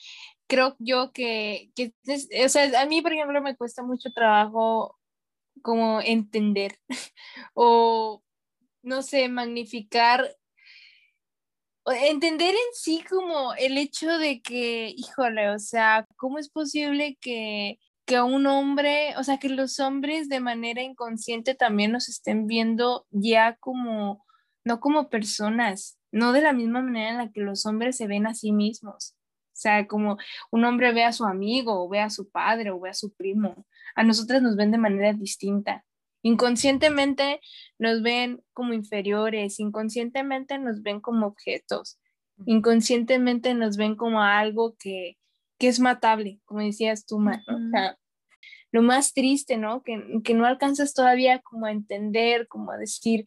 creo 0.46 0.76
yo 0.78 1.12
que, 1.12 1.70
que 1.74 1.94
o 2.44 2.48
sea, 2.48 2.80
a 2.80 2.86
mí, 2.86 3.02
por 3.02 3.12
ejemplo, 3.12 3.40
me 3.42 3.56
cuesta 3.56 3.82
mucho 3.82 4.10
trabajo 4.12 4.98
como 5.62 6.00
entender 6.00 6.78
o, 7.54 8.22
no 8.82 9.02
sé, 9.02 9.28
magnificar 9.28 10.36
entender 11.92 12.50
en 12.54 12.74
sí 12.74 13.04
como 13.08 13.54
el 13.54 13.78
hecho 13.78 14.18
de 14.18 14.40
que, 14.40 14.94
híjole, 14.96 15.50
o 15.50 15.58
sea, 15.58 16.06
¿cómo 16.16 16.38
es 16.38 16.48
posible 16.48 17.18
que, 17.20 17.78
que 18.06 18.20
un 18.20 18.46
hombre, 18.46 19.16
o 19.18 19.24
sea, 19.24 19.38
que 19.38 19.48
los 19.48 19.80
hombres 19.80 20.28
de 20.28 20.40
manera 20.40 20.82
inconsciente 20.82 21.54
también 21.54 21.92
nos 21.92 22.08
estén 22.08 22.46
viendo 22.46 23.06
ya 23.10 23.56
como, 23.56 24.24
no 24.64 24.80
como 24.80 25.10
personas, 25.10 25.98
no 26.12 26.32
de 26.32 26.42
la 26.42 26.52
misma 26.52 26.82
manera 26.82 27.10
en 27.10 27.18
la 27.18 27.30
que 27.32 27.40
los 27.40 27.66
hombres 27.66 27.96
se 27.96 28.06
ven 28.06 28.26
a 28.26 28.34
sí 28.34 28.52
mismos? 28.52 29.14
O 29.54 29.56
sea, 29.56 29.86
como 29.86 30.18
un 30.50 30.64
hombre 30.64 30.92
ve 30.92 31.04
a 31.04 31.12
su 31.12 31.24
amigo, 31.24 31.84
o 31.84 31.88
ve 31.88 32.00
a 32.00 32.10
su 32.10 32.28
padre, 32.28 32.70
o 32.70 32.80
ve 32.80 32.90
a 32.90 32.94
su 32.94 33.12
primo. 33.14 33.66
A 33.94 34.02
nosotras 34.02 34.42
nos 34.42 34.56
ven 34.56 34.72
de 34.72 34.78
manera 34.78 35.12
distinta. 35.12 35.84
Inconscientemente 36.24 37.40
nos 37.78 38.00
ven 38.00 38.42
como 38.54 38.72
inferiores, 38.72 39.60
inconscientemente 39.60 40.58
nos 40.58 40.82
ven 40.82 41.00
como 41.00 41.26
objetos, 41.26 42.00
inconscientemente 42.46 43.52
nos 43.52 43.76
ven 43.76 43.94
como 43.94 44.22
algo 44.22 44.74
que, 44.78 45.18
es 45.58 45.80
matable, 45.80 46.40
como 46.44 46.60
decías 46.60 47.06
tú, 47.06 47.16
o 47.16 47.70
sea, 47.70 47.96
lo 48.70 48.82
más 48.82 49.14
triste, 49.14 49.56
¿no? 49.56 49.82
Que, 49.82 50.20
que 50.22 50.34
no 50.34 50.44
alcanzas 50.44 50.92
todavía 50.92 51.38
como 51.40 51.64
a 51.64 51.72
entender, 51.72 52.48
como 52.48 52.70
a 52.70 52.76
decir, 52.76 53.24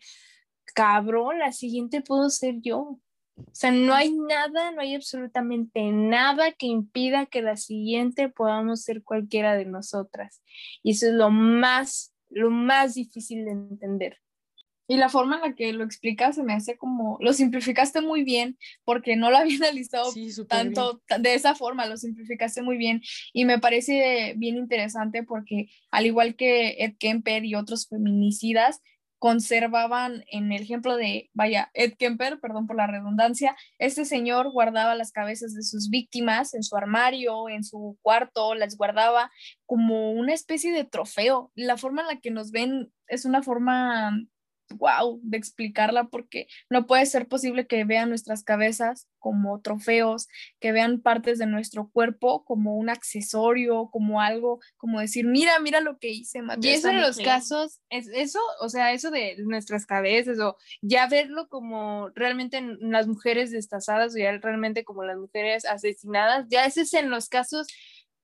cabrón, 0.76 1.40
la 1.40 1.52
siguiente 1.52 2.02
puedo 2.02 2.30
ser 2.30 2.62
yo. 2.62 3.00
O 3.38 3.54
sea, 3.54 3.72
no 3.72 3.94
hay 3.94 4.12
nada, 4.12 4.72
no 4.72 4.82
hay 4.82 4.96
absolutamente 4.96 5.92
nada 5.92 6.52
que 6.52 6.66
impida 6.66 7.28
que 7.28 7.42
la 7.42 7.58
siguiente 7.58 8.30
podamos 8.30 8.84
ser 8.84 9.04
cualquiera 9.04 9.56
de 9.56 9.66
nosotras. 9.66 10.42
Y 10.84 10.92
eso 10.92 11.08
es 11.08 11.14
lo 11.14 11.30
más, 11.30 12.14
lo 12.30 12.50
más 12.50 12.96
difícil 12.96 13.46
de 13.46 13.52
entender. 13.52 14.18
Y 14.90 14.96
la 14.96 15.10
forma 15.10 15.36
en 15.36 15.42
la 15.42 15.54
que 15.54 15.74
lo 15.74 15.84
explicas 15.84 16.36
se 16.36 16.44
me 16.44 16.54
hace 16.54 16.78
como, 16.78 17.18
lo 17.20 17.34
simplificaste 17.34 18.00
muy 18.00 18.24
bien, 18.24 18.58
porque 18.86 19.18
no 19.18 19.30
lo 19.30 19.38
había 19.38 19.58
analizado 19.68 20.14
tanto 20.48 21.02
de 21.20 21.34
esa 21.34 21.56
forma, 21.56 21.86
lo 21.86 21.98
simplificaste 21.98 22.62
muy 22.62 22.78
bien. 22.78 23.02
Y 23.34 23.46
me 23.46 23.60
parece 23.60 24.34
bien 24.38 24.56
interesante 24.56 25.24
porque 25.24 25.68
al 25.92 26.06
igual 26.06 26.36
que 26.36 26.78
Ed 26.80 26.96
Kemper 26.98 27.44
y 27.44 27.56
otros 27.56 27.88
feminicidas, 27.88 28.82
conservaban 29.20 30.24
en 30.32 30.52
el 30.52 30.62
ejemplo 30.62 30.96
de, 30.96 31.30
vaya, 31.34 31.70
Ed 31.74 31.94
Kemper, 31.98 32.40
perdón 32.40 32.68
por 32.68 32.76
la 32.76 32.88
redundancia, 32.88 33.56
este 33.80 34.06
señor 34.06 34.52
guardaba 34.52 34.96
las 34.96 35.12
cabezas 35.12 35.54
de 35.54 35.64
sus 35.64 35.90
víctimas 35.90 36.54
en 36.54 36.64
su 36.64 36.76
armario, 36.76 37.50
en 37.50 37.64
su 37.64 37.98
cuarto, 38.02 38.56
las 38.56 38.78
guardaba 38.78 39.32
como 39.66 40.12
una 40.12 40.34
especie 40.34 40.72
de 40.72 40.84
trofeo. 40.84 41.52
La 41.56 41.78
forma 41.78 42.02
en 42.02 42.08
la 42.08 42.20
que 42.20 42.32
nos 42.32 42.52
ven 42.52 42.92
es 43.08 43.26
una 43.26 43.42
forma 43.42 44.12
wow, 44.76 45.20
de 45.24 45.38
explicarla 45.38 46.06
porque 46.06 46.48
no 46.70 46.86
puede 46.86 47.06
ser 47.06 47.28
posible 47.28 47.68
que 47.68 47.84
vean 47.86 48.10
nuestras 48.10 48.44
cabezas 48.44 49.08
como 49.20 49.62
trofeos, 49.62 50.28
que 50.60 50.72
vean 50.72 51.02
partes 51.02 51.38
de 51.40 51.46
nuestro 51.46 51.90
cuerpo 51.90 52.46
como 52.46 52.76
un 52.76 52.90
accesorio, 52.90 53.90
como 53.92 54.22
algo, 54.22 54.60
como 54.78 55.00
decir, 55.00 55.26
mira, 55.26 55.60
mira 55.60 55.82
lo 55.82 55.98
que 55.98 56.10
hice. 56.10 56.42
Y 56.62 56.70
eso 56.70 56.90
en 56.90 57.02
los 57.02 57.18
casos, 57.18 57.82
es 57.90 58.08
eso, 58.14 58.40
o 58.62 58.70
sea, 58.70 58.94
eso 58.94 59.12
de 59.12 59.36
nuestras 59.40 59.86
cabezas 59.86 60.40
o 60.40 60.58
ya 60.82 61.08
verlo 61.08 61.48
como 61.50 62.10
realmente 62.16 62.62
las 62.80 63.08
mujeres 63.08 63.52
destazadas 63.52 64.16
o 64.16 64.18
ya 64.18 64.38
realmente 64.38 64.84
como 64.84 65.04
las 65.04 65.18
mujeres 65.18 65.66
asesinadas, 65.66 66.46
ya 66.50 66.66
ese 66.66 66.82
es 66.82 66.94
en 66.94 67.10
los 67.10 67.30
casos 67.30 67.68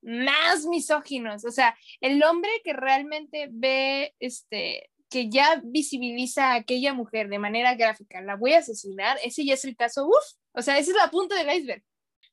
más 0.01 0.65
misóginos, 0.65 1.45
o 1.45 1.51
sea, 1.51 1.77
el 2.01 2.21
hombre 2.23 2.49
que 2.63 2.73
realmente 2.73 3.47
ve 3.51 4.13
este 4.19 4.89
que 5.13 5.29
ya 5.29 5.61
visibiliza 5.63 6.53
a 6.53 6.55
aquella 6.55 6.91
mujer 6.95 7.29
de 7.29 7.37
manera 7.37 7.75
gráfica, 7.75 8.19
la 8.19 8.35
voy 8.35 8.53
a 8.53 8.57
asesinar, 8.57 9.15
ese 9.23 9.45
ya 9.45 9.53
es 9.53 9.63
el 9.63 9.75
caso, 9.75 10.07
uff, 10.07 10.39
o 10.53 10.61
sea, 10.63 10.79
ese 10.79 10.89
es 10.89 10.97
la 10.97 11.11
punta 11.11 11.35
del 11.35 11.55
iceberg. 11.55 11.83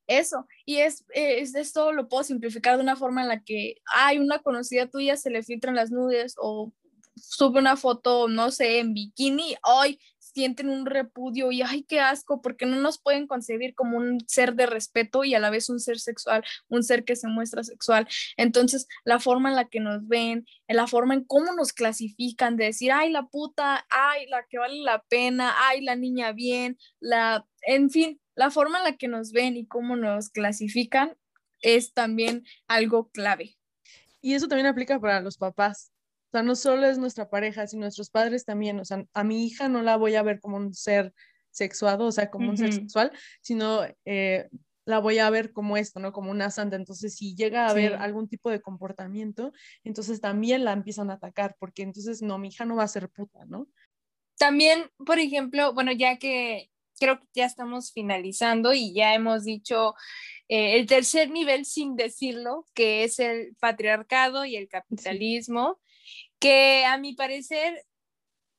Eso, 0.06 0.46
y 0.64 0.78
es, 0.78 1.04
es, 1.10 1.54
esto 1.54 1.92
lo 1.92 2.08
puedo 2.08 2.24
simplificar 2.24 2.78
de 2.78 2.82
una 2.82 2.96
forma 2.96 3.20
en 3.20 3.28
la 3.28 3.44
que 3.44 3.74
hay 3.94 4.18
una 4.18 4.38
conocida 4.38 4.88
tuya, 4.88 5.18
se 5.18 5.28
le 5.28 5.42
filtran 5.42 5.74
las 5.74 5.90
nudes 5.90 6.36
o 6.38 6.72
sube 7.16 7.60
una 7.60 7.76
foto, 7.76 8.28
no 8.28 8.50
sé, 8.50 8.78
en 8.78 8.94
bikini, 8.94 9.56
hoy 9.62 10.00
sienten 10.32 10.68
un 10.68 10.86
repudio 10.86 11.52
y 11.52 11.62
ay, 11.62 11.84
qué 11.84 12.00
asco, 12.00 12.40
porque 12.42 12.66
no 12.66 12.76
nos 12.76 13.00
pueden 13.00 13.26
concebir 13.26 13.74
como 13.74 13.96
un 13.96 14.20
ser 14.26 14.54
de 14.54 14.66
respeto 14.66 15.24
y 15.24 15.34
a 15.34 15.38
la 15.38 15.50
vez 15.50 15.68
un 15.68 15.80
ser 15.80 15.98
sexual, 15.98 16.44
un 16.68 16.82
ser 16.82 17.04
que 17.04 17.16
se 17.16 17.28
muestra 17.28 17.62
sexual. 17.62 18.06
Entonces, 18.36 18.86
la 19.04 19.18
forma 19.18 19.50
en 19.50 19.56
la 19.56 19.68
que 19.68 19.80
nos 19.80 20.06
ven, 20.06 20.46
en 20.68 20.76
la 20.76 20.86
forma 20.86 21.14
en 21.14 21.24
cómo 21.24 21.52
nos 21.54 21.72
clasifican, 21.72 22.56
de 22.56 22.66
decir, 22.66 22.92
ay, 22.92 23.10
la 23.10 23.26
puta, 23.26 23.86
ay, 23.90 24.26
la 24.26 24.44
que 24.48 24.58
vale 24.58 24.80
la 24.82 25.02
pena, 25.08 25.54
ay, 25.68 25.80
la 25.82 25.96
niña 25.96 26.32
bien, 26.32 26.78
la, 27.00 27.46
en 27.62 27.90
fin, 27.90 28.20
la 28.34 28.50
forma 28.50 28.78
en 28.78 28.84
la 28.84 28.96
que 28.96 29.08
nos 29.08 29.32
ven 29.32 29.56
y 29.56 29.66
cómo 29.66 29.96
nos 29.96 30.30
clasifican 30.30 31.16
es 31.60 31.92
también 31.92 32.44
algo 32.68 33.10
clave. 33.10 33.56
Y 34.22 34.34
eso 34.34 34.48
también 34.48 34.66
aplica 34.66 35.00
para 35.00 35.20
los 35.20 35.36
papás. 35.36 35.92
O 36.30 36.32
sea, 36.32 36.42
no 36.42 36.54
solo 36.54 36.86
es 36.86 36.96
nuestra 36.96 37.28
pareja, 37.28 37.66
sino 37.66 37.82
nuestros 37.82 38.08
padres 38.08 38.44
también. 38.44 38.78
O 38.78 38.84
sea, 38.84 39.04
a 39.14 39.24
mi 39.24 39.44
hija 39.46 39.68
no 39.68 39.82
la 39.82 39.96
voy 39.96 40.14
a 40.14 40.22
ver 40.22 40.38
como 40.38 40.58
un 40.58 40.72
ser 40.72 41.12
sexuado, 41.50 42.06
o 42.06 42.12
sea, 42.12 42.30
como 42.30 42.50
un 42.50 42.56
ser 42.56 42.72
sexual, 42.72 43.10
sino 43.40 43.80
eh, 44.04 44.48
la 44.84 45.00
voy 45.00 45.18
a 45.18 45.28
ver 45.28 45.52
como 45.52 45.76
esto, 45.76 45.98
¿no? 45.98 46.12
Como 46.12 46.30
una 46.30 46.50
santa. 46.50 46.76
Entonces, 46.76 47.16
si 47.16 47.34
llega 47.34 47.66
a 47.66 47.70
haber 47.70 47.94
algún 47.94 48.28
tipo 48.28 48.48
de 48.48 48.60
comportamiento, 48.60 49.52
entonces 49.82 50.20
también 50.20 50.64
la 50.64 50.72
empiezan 50.72 51.10
a 51.10 51.14
atacar, 51.14 51.56
porque 51.58 51.82
entonces, 51.82 52.22
no, 52.22 52.38
mi 52.38 52.48
hija 52.48 52.64
no 52.64 52.76
va 52.76 52.84
a 52.84 52.88
ser 52.88 53.08
puta, 53.08 53.44
¿no? 53.46 53.66
También, 54.38 54.88
por 55.04 55.18
ejemplo, 55.18 55.74
bueno, 55.74 55.90
ya 55.90 56.16
que 56.16 56.70
creo 57.00 57.18
que 57.18 57.26
ya 57.34 57.46
estamos 57.46 57.92
finalizando 57.92 58.72
y 58.72 58.94
ya 58.94 59.14
hemos 59.14 59.44
dicho 59.44 59.94
eh, 60.48 60.78
el 60.78 60.86
tercer 60.86 61.30
nivel 61.30 61.64
sin 61.64 61.96
decirlo, 61.96 62.66
que 62.72 63.02
es 63.02 63.18
el 63.18 63.56
patriarcado 63.58 64.44
y 64.44 64.54
el 64.54 64.68
capitalismo 64.68 65.80
que 66.40 66.84
a 66.86 66.98
mi 66.98 67.14
parecer 67.14 67.84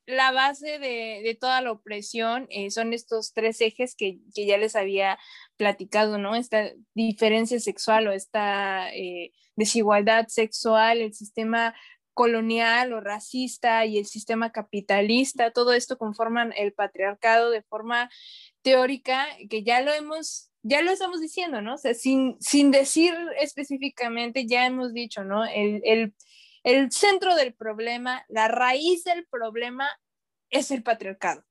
la 0.06 0.32
base 0.32 0.78
de, 0.78 1.36
toda 1.40 1.60
la 1.60 1.72
opresión 1.72 2.46
eh, 2.50 2.70
son 2.70 2.92
estos 2.92 3.32
tres 3.34 3.60
ejes 3.60 3.94
que, 3.94 4.18
ya 4.34 4.58
les 4.58 4.76
había 4.76 5.18
platicado, 5.56 6.18
¿no? 6.18 6.34
Esta 6.34 6.70
diferencia 6.94 7.60
sexual 7.60 8.08
o 8.08 8.12
esta 8.12 8.92
eh, 8.94 9.32
desigualdad 9.56 10.26
sexual, 10.28 11.00
el 11.00 11.14
sistema 11.14 11.74
colonial 12.14 12.92
o 12.92 13.00
racista 13.00 13.86
y 13.86 13.98
el 13.98 14.06
sistema 14.06 14.52
capitalista, 14.52 15.50
todo 15.50 15.72
esto 15.72 15.96
conforman 15.96 16.52
el 16.56 16.72
patriarcado 16.72 17.50
de 17.50 17.62
forma 17.62 18.10
teórica, 18.62 19.26
que 19.48 19.62
ya 19.62 19.80
lo 19.80 19.92
hemos, 19.92 20.50
ya 20.62 20.82
lo 20.82 20.90
estamos 20.90 21.20
diciendo, 21.20 21.62
¿no? 21.62 21.74
O 21.74 21.78
sea, 21.78 21.94
sin, 21.94 22.36
sin 22.40 22.70
decir 22.70 23.14
específicamente, 23.40 24.46
ya 24.46 24.66
hemos 24.66 24.92
dicho, 24.92 25.24
¿no? 25.24 25.44
El, 25.46 25.80
el 25.84 26.14
el 26.64 26.92
centro 26.92 27.34
del 27.34 27.54
problema, 27.54 28.24
la 28.28 28.48
raíz 28.48 29.04
del 29.04 29.26
problema 29.26 29.88
es 30.50 30.70
el 30.70 30.82
patriarcado. 30.82 31.44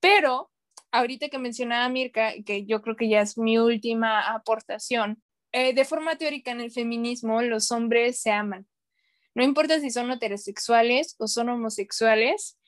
Pero 0.00 0.50
ahorita 0.90 1.28
que 1.28 1.38
mencionaba 1.38 1.88
Mirka, 1.88 2.32
que 2.44 2.64
yo 2.64 2.82
creo 2.82 2.96
que 2.96 3.08
ya 3.08 3.20
es 3.20 3.36
mi 3.36 3.58
última 3.58 4.34
aportación, 4.34 5.22
eh, 5.52 5.74
de 5.74 5.84
forma 5.84 6.16
teórica 6.16 6.50
en 6.50 6.60
el 6.60 6.70
feminismo 6.70 7.42
los 7.42 7.70
hombres 7.70 8.20
se 8.20 8.30
aman. 8.30 8.66
No 9.34 9.42
importa 9.42 9.80
si 9.80 9.90
son 9.90 10.10
heterosexuales 10.10 11.16
o 11.18 11.26
son 11.26 11.48
homosexuales, 11.48 12.58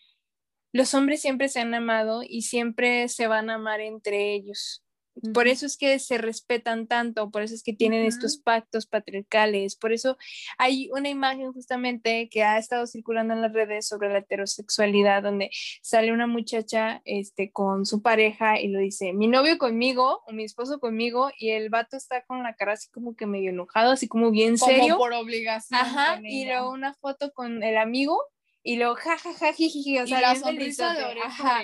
los 0.73 0.95
hombres 0.95 1.23
siempre 1.23 1.49
se 1.49 1.61
han 1.61 1.75
amado 1.75 2.23
y 2.23 2.43
siempre 2.43 3.09
se 3.09 3.29
van 3.29 3.51
a 3.51 3.55
amar 3.55 3.81
entre 3.81 4.35
ellos. 4.35 4.86
Por 5.33 5.49
eso 5.49 5.67
es 5.67 5.77
que 5.77 5.99
se 5.99 6.19
respetan 6.19 6.87
tanto, 6.87 7.31
por 7.31 7.43
eso 7.43 7.55
es 7.55 7.63
que 7.63 7.73
tienen 7.73 8.05
estos 8.05 8.37
pactos 8.37 8.87
patriarcales, 8.87 9.77
por 9.77 9.93
eso 9.93 10.19
hay 10.59 10.91
una 10.93 11.09
imagen 11.09 11.53
justamente 11.53 12.29
que 12.29 12.43
ha 12.43 12.59
estado 12.59 12.87
circulando 12.87 13.35
en 13.35 13.43
las 13.43 13.53
redes 13.53 13.89
sobre 13.89 14.11
la 14.11 14.19
heterosexualidad, 14.19 15.23
donde 15.23 15.51
sale 15.83 16.13
una 16.13 16.27
muchacha 16.27 17.01
este, 17.05 17.51
con 17.51 17.87
su 17.87 18.03
pareja 18.03 18.61
y 18.61 18.69
lo 18.69 18.79
dice, 18.79 19.13
mi 19.13 19.27
novio 19.27 19.59
conmigo 19.59 20.23
o 20.27 20.33
mi 20.33 20.45
esposo 20.45 20.79
conmigo, 20.81 21.31
y 21.39 21.51
el 21.51 21.71
vato 21.71 21.97
está 21.97 22.23
con 22.25 22.43
la 22.43 22.55
cara 22.55 22.75
así 22.75 22.91
como 22.91 23.17
que 23.17 23.27
medio 23.27 23.51
enojado, 23.51 23.93
así 23.93 24.09
como 24.09 24.31
bien 24.31 24.59
serio. 24.59 24.95
Como 24.95 24.99
por 24.99 25.13
obligación. 25.15 25.81
Ajá, 25.81 26.21
y 26.23 26.45
luego 26.45 26.71
una 26.71 26.95
foto 26.95 27.33
con 27.33 27.63
el 27.63 27.79
amigo 27.79 28.21
y 28.63 28.77
luego 28.77 28.97
jajaja, 28.97 29.53
jiji, 29.53 29.99
o 30.01 30.07
sea, 30.07 30.21
la 30.21 30.35
sonrisa 30.35 30.93
de 30.95 31.05
oreja. 31.05 31.63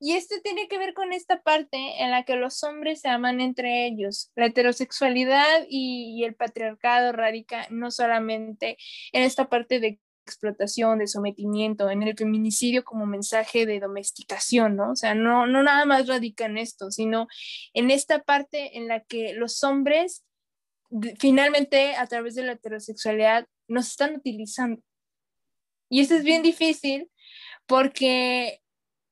Y 0.00 0.12
esto 0.12 0.36
tiene 0.42 0.68
que 0.68 0.78
ver 0.78 0.94
con 0.94 1.12
esta 1.12 1.42
parte 1.42 2.02
en 2.02 2.10
la 2.12 2.24
que 2.24 2.36
los 2.36 2.62
hombres 2.62 3.00
se 3.00 3.08
aman 3.08 3.40
entre 3.40 3.86
ellos. 3.86 4.30
La 4.36 4.46
heterosexualidad 4.46 5.66
y, 5.68 6.22
el 6.24 6.34
patriarcado 6.34 7.12
radica 7.12 7.66
no 7.70 7.90
solamente 7.90 8.76
en 9.12 9.22
esta 9.22 9.48
parte 9.48 9.80
de 9.80 10.00
explotación, 10.24 10.98
de 10.98 11.06
sometimiento, 11.06 11.90
en 11.90 12.02
el 12.02 12.16
feminicidio 12.16 12.84
como 12.84 13.06
mensaje 13.06 13.66
de 13.66 13.80
domesticación, 13.80 14.76
¿no? 14.76 14.92
O 14.92 14.96
sea, 14.96 15.14
no, 15.14 15.46
no 15.46 15.62
nada 15.62 15.84
más 15.86 16.06
radica 16.06 16.44
en 16.44 16.58
esto, 16.58 16.90
sino 16.90 17.26
en 17.72 17.90
esta 17.90 18.22
parte 18.22 18.76
en 18.76 18.88
la 18.88 19.00
que 19.00 19.32
los 19.32 19.64
hombres 19.64 20.24
finalmente 21.18 21.96
a 21.96 22.06
través 22.06 22.34
de 22.34 22.44
la 22.44 22.52
heterosexualidad 22.52 23.46
nos 23.66 23.88
están 23.88 24.16
utilizando. 24.16 24.82
Y 25.88 26.00
esto 26.00 26.14
es 26.14 26.24
bien 26.24 26.42
difícil 26.42 27.10
porque 27.66 28.60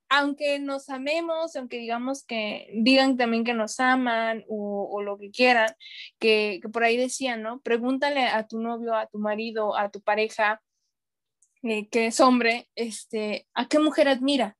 aunque 0.08 0.58
nos 0.58 0.88
amemos, 0.88 1.56
aunque 1.56 1.78
digamos 1.78 2.24
que 2.24 2.68
digan 2.72 3.16
también 3.16 3.44
que 3.44 3.54
nos 3.54 3.80
aman 3.80 4.44
o, 4.48 5.02
lo 5.02 5.18
que 5.18 5.30
quieran, 5.30 5.68
que, 6.18 6.60
por 6.72 6.84
ahí 6.84 6.96
decían, 6.96 7.42
¿no? 7.42 7.60
Pregúntale 7.60 8.26
a 8.26 8.46
tu 8.46 8.60
novio, 8.60 8.94
a 8.94 9.06
tu 9.06 9.18
marido, 9.18 9.76
a 9.76 9.90
tu 9.90 10.00
pareja, 10.00 10.62
eh, 11.62 11.88
que 11.88 12.06
es 12.06 12.20
hombre, 12.20 12.68
este, 12.74 13.46
¿a 13.54 13.68
qué 13.68 13.78
mujer 13.78 14.08
admira? 14.08 14.56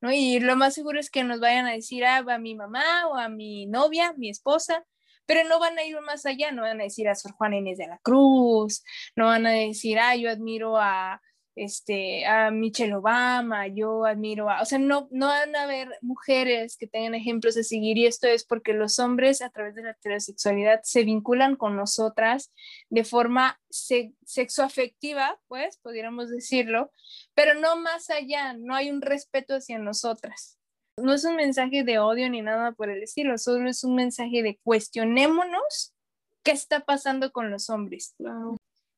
¿No? 0.00 0.12
Y 0.12 0.40
lo 0.40 0.56
más 0.56 0.74
seguro 0.74 1.00
es 1.00 1.10
que 1.10 1.24
nos 1.24 1.40
vayan 1.40 1.66
a 1.66 1.72
decir 1.72 2.04
ah, 2.04 2.18
a 2.26 2.38
mi 2.38 2.54
mamá 2.54 3.06
o 3.08 3.16
a 3.16 3.28
mi 3.28 3.66
novia, 3.66 4.14
mi 4.16 4.28
esposa, 4.28 4.84
pero 5.26 5.46
no 5.48 5.58
van 5.58 5.78
a 5.78 5.84
ir 5.84 6.00
más 6.02 6.24
allá, 6.26 6.52
no 6.52 6.62
van 6.62 6.80
a 6.80 6.84
decir 6.84 7.08
a 7.08 7.14
Sor 7.14 7.32
Juana 7.32 7.56
Inés 7.56 7.78
de 7.78 7.88
la 7.88 7.98
Cruz, 7.98 8.84
no 9.16 9.26
van 9.26 9.46
a 9.46 9.50
decir, 9.50 9.98
ah, 9.98 10.14
yo 10.16 10.30
admiro 10.30 10.76
a, 10.78 11.20
este, 11.56 12.26
a 12.26 12.50
Michelle 12.50 12.94
Obama, 12.94 13.66
yo 13.66 14.04
admiro 14.04 14.50
a, 14.50 14.60
o 14.60 14.66
sea, 14.66 14.78
no, 14.78 15.08
no 15.10 15.26
van 15.28 15.56
a 15.56 15.62
haber 15.62 15.88
mujeres 16.02 16.76
que 16.76 16.86
tengan 16.86 17.14
ejemplos 17.14 17.56
a 17.56 17.62
seguir 17.62 17.96
y 17.96 18.06
esto 18.06 18.28
es 18.28 18.44
porque 18.44 18.74
los 18.74 18.98
hombres 18.98 19.40
a 19.40 19.48
través 19.48 19.74
de 19.74 19.82
la 19.82 19.92
heterosexualidad 19.92 20.80
se 20.84 21.02
vinculan 21.02 21.56
con 21.56 21.74
nosotras 21.74 22.52
de 22.90 23.04
forma 23.04 23.58
sexoafectiva, 23.70 25.40
pues, 25.48 25.78
pudiéramos 25.78 26.30
decirlo, 26.30 26.92
pero 27.34 27.54
no 27.58 27.76
más 27.76 28.10
allá, 28.10 28.52
no 28.52 28.74
hay 28.74 28.90
un 28.90 29.00
respeto 29.00 29.54
hacia 29.54 29.78
nosotras. 29.78 30.58
No 30.98 31.14
es 31.14 31.24
un 31.24 31.36
mensaje 31.36 31.84
de 31.84 31.98
odio 31.98 32.28
ni 32.28 32.42
nada 32.42 32.72
por 32.72 32.90
el 32.90 33.02
estilo, 33.02 33.38
solo 33.38 33.68
es 33.68 33.82
un 33.82 33.94
mensaje 33.94 34.42
de 34.42 34.58
cuestionémonos 34.62 35.94
qué 36.42 36.52
está 36.52 36.80
pasando 36.80 37.32
con 37.32 37.50
los 37.50 37.70
hombres. 37.70 38.14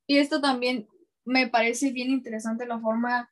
Y 0.07 0.19
esto 0.19 0.41
también 0.41 0.89
me 1.29 1.49
parece 1.49 1.93
bien 1.93 2.11
interesante 2.11 2.67
la 2.67 2.81
forma 2.81 3.31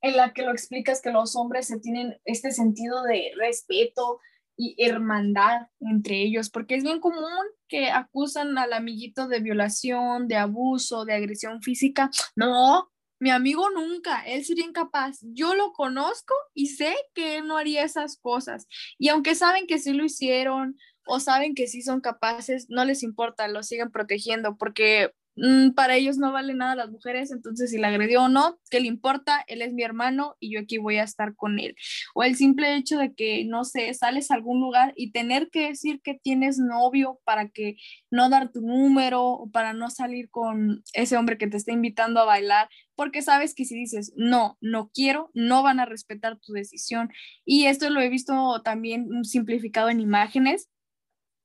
en 0.00 0.16
la 0.16 0.32
que 0.32 0.42
lo 0.42 0.52
explicas 0.52 1.02
que 1.02 1.10
los 1.10 1.36
hombres 1.36 1.66
se 1.66 1.78
tienen 1.78 2.18
este 2.24 2.50
sentido 2.50 3.02
de 3.02 3.32
respeto 3.36 4.20
y 4.56 4.74
hermandad 4.78 5.68
entre 5.80 6.22
ellos, 6.22 6.48
porque 6.48 6.76
es 6.76 6.82
bien 6.82 6.98
común 6.98 7.44
que 7.68 7.90
acusan 7.90 8.56
al 8.56 8.72
amiguito 8.72 9.28
de 9.28 9.40
violación, 9.40 10.28
de 10.28 10.36
abuso, 10.36 11.04
de 11.04 11.12
agresión 11.12 11.60
física. 11.60 12.10
No, 12.36 12.90
mi 13.18 13.30
amigo 13.30 13.68
nunca, 13.70 14.22
él 14.26 14.44
sería 14.44 14.64
incapaz. 14.64 15.18
Yo 15.22 15.54
lo 15.54 15.72
conozco 15.72 16.34
y 16.54 16.68
sé 16.68 16.94
que 17.14 17.36
él 17.36 17.46
no 17.46 17.58
haría 17.58 17.84
esas 17.84 18.16
cosas. 18.16 18.66
Y 18.98 19.08
aunque 19.08 19.34
saben 19.34 19.66
que 19.66 19.78
sí 19.78 19.92
lo 19.92 20.04
hicieron 20.04 20.78
o 21.06 21.20
saben 21.20 21.54
que 21.54 21.66
sí 21.66 21.82
son 21.82 22.00
capaces, 22.00 22.66
no 22.70 22.84
les 22.86 23.02
importa, 23.02 23.48
lo 23.48 23.62
siguen 23.62 23.90
protegiendo 23.90 24.56
porque 24.56 25.12
Mm, 25.36 25.72
para 25.72 25.96
ellos 25.96 26.16
no 26.16 26.32
vale 26.32 26.54
nada 26.54 26.74
las 26.74 26.90
mujeres, 26.90 27.30
entonces 27.30 27.70
si 27.70 27.78
la 27.78 27.88
agredió 27.88 28.24
o 28.24 28.28
no, 28.28 28.58
¿qué 28.70 28.80
le 28.80 28.86
importa? 28.86 29.44
Él 29.48 29.60
es 29.60 29.72
mi 29.74 29.82
hermano 29.82 30.34
y 30.40 30.54
yo 30.54 30.60
aquí 30.60 30.78
voy 30.78 30.96
a 30.96 31.02
estar 31.04 31.34
con 31.36 31.58
él. 31.58 31.76
O 32.14 32.22
el 32.24 32.36
simple 32.36 32.74
hecho 32.76 32.96
de 32.98 33.14
que, 33.14 33.44
no 33.44 33.64
sé, 33.64 33.92
sales 33.94 34.30
a 34.30 34.34
algún 34.34 34.60
lugar 34.60 34.94
y 34.96 35.12
tener 35.12 35.50
que 35.50 35.68
decir 35.68 36.00
que 36.02 36.14
tienes 36.14 36.58
novio 36.58 37.20
para 37.24 37.48
que 37.50 37.76
no 38.10 38.30
dar 38.30 38.50
tu 38.50 38.62
número 38.62 39.22
o 39.24 39.50
para 39.50 39.74
no 39.74 39.90
salir 39.90 40.30
con 40.30 40.82
ese 40.94 41.16
hombre 41.16 41.36
que 41.38 41.48
te 41.48 41.58
está 41.58 41.72
invitando 41.72 42.20
a 42.20 42.24
bailar, 42.24 42.68
porque 42.94 43.20
sabes 43.20 43.54
que 43.54 43.66
si 43.66 43.74
dices, 43.74 44.12
no, 44.16 44.56
no 44.62 44.90
quiero, 44.94 45.30
no 45.34 45.62
van 45.62 45.80
a 45.80 45.84
respetar 45.84 46.38
tu 46.38 46.52
decisión. 46.54 47.10
Y 47.44 47.66
esto 47.66 47.90
lo 47.90 48.00
he 48.00 48.08
visto 48.08 48.62
también 48.62 49.24
simplificado 49.24 49.90
en 49.90 50.00
imágenes. 50.00 50.70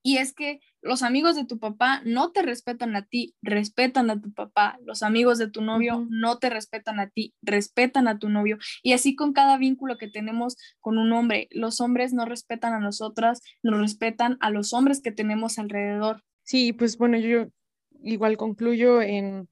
Y 0.04 0.18
es 0.18 0.34
que 0.34 0.60
los 0.82 1.04
amigos 1.04 1.36
de 1.36 1.46
tu 1.46 1.60
papá 1.60 2.02
no 2.06 2.32
te 2.32 2.42
respetan 2.42 2.96
a 2.96 3.06
ti, 3.06 3.36
respetan 3.42 4.10
a 4.10 4.20
tu 4.20 4.34
papá. 4.34 4.80
Los 4.84 5.04
amigos 5.04 5.38
de 5.38 5.50
tu 5.50 5.62
novio 5.62 6.08
no 6.10 6.40
te 6.40 6.50
respetan 6.50 7.00
a 7.00 7.10
ti, 7.10 7.36
respetan 7.42 8.08
a 8.08 8.18
tu 8.18 8.30
novio. 8.30 8.58
Y 8.82 8.94
así 8.94 9.16
con 9.16 9.34
cada 9.34 9.58
vínculo 9.58 9.98
que 9.98 10.08
tenemos 10.08 10.58
con 10.80 10.98
un 10.98 11.12
hombre. 11.14 11.48
Los 11.52 11.82
hombres 11.82 12.14
no 12.14 12.26
respetan 12.26 12.74
a 12.74 12.80
nosotras, 12.80 13.42
no 13.62 13.78
respetan 13.78 14.38
a 14.40 14.50
los 14.50 14.74
hombres 14.74 15.02
que 15.02 15.12
tenemos 15.12 15.60
alrededor. 15.60 16.24
Sí, 16.44 16.74
pues 16.74 16.98
bueno, 16.98 17.18
yo 17.18 17.48
igual 18.04 18.38
concluyo 18.38 19.02
en, 19.02 19.48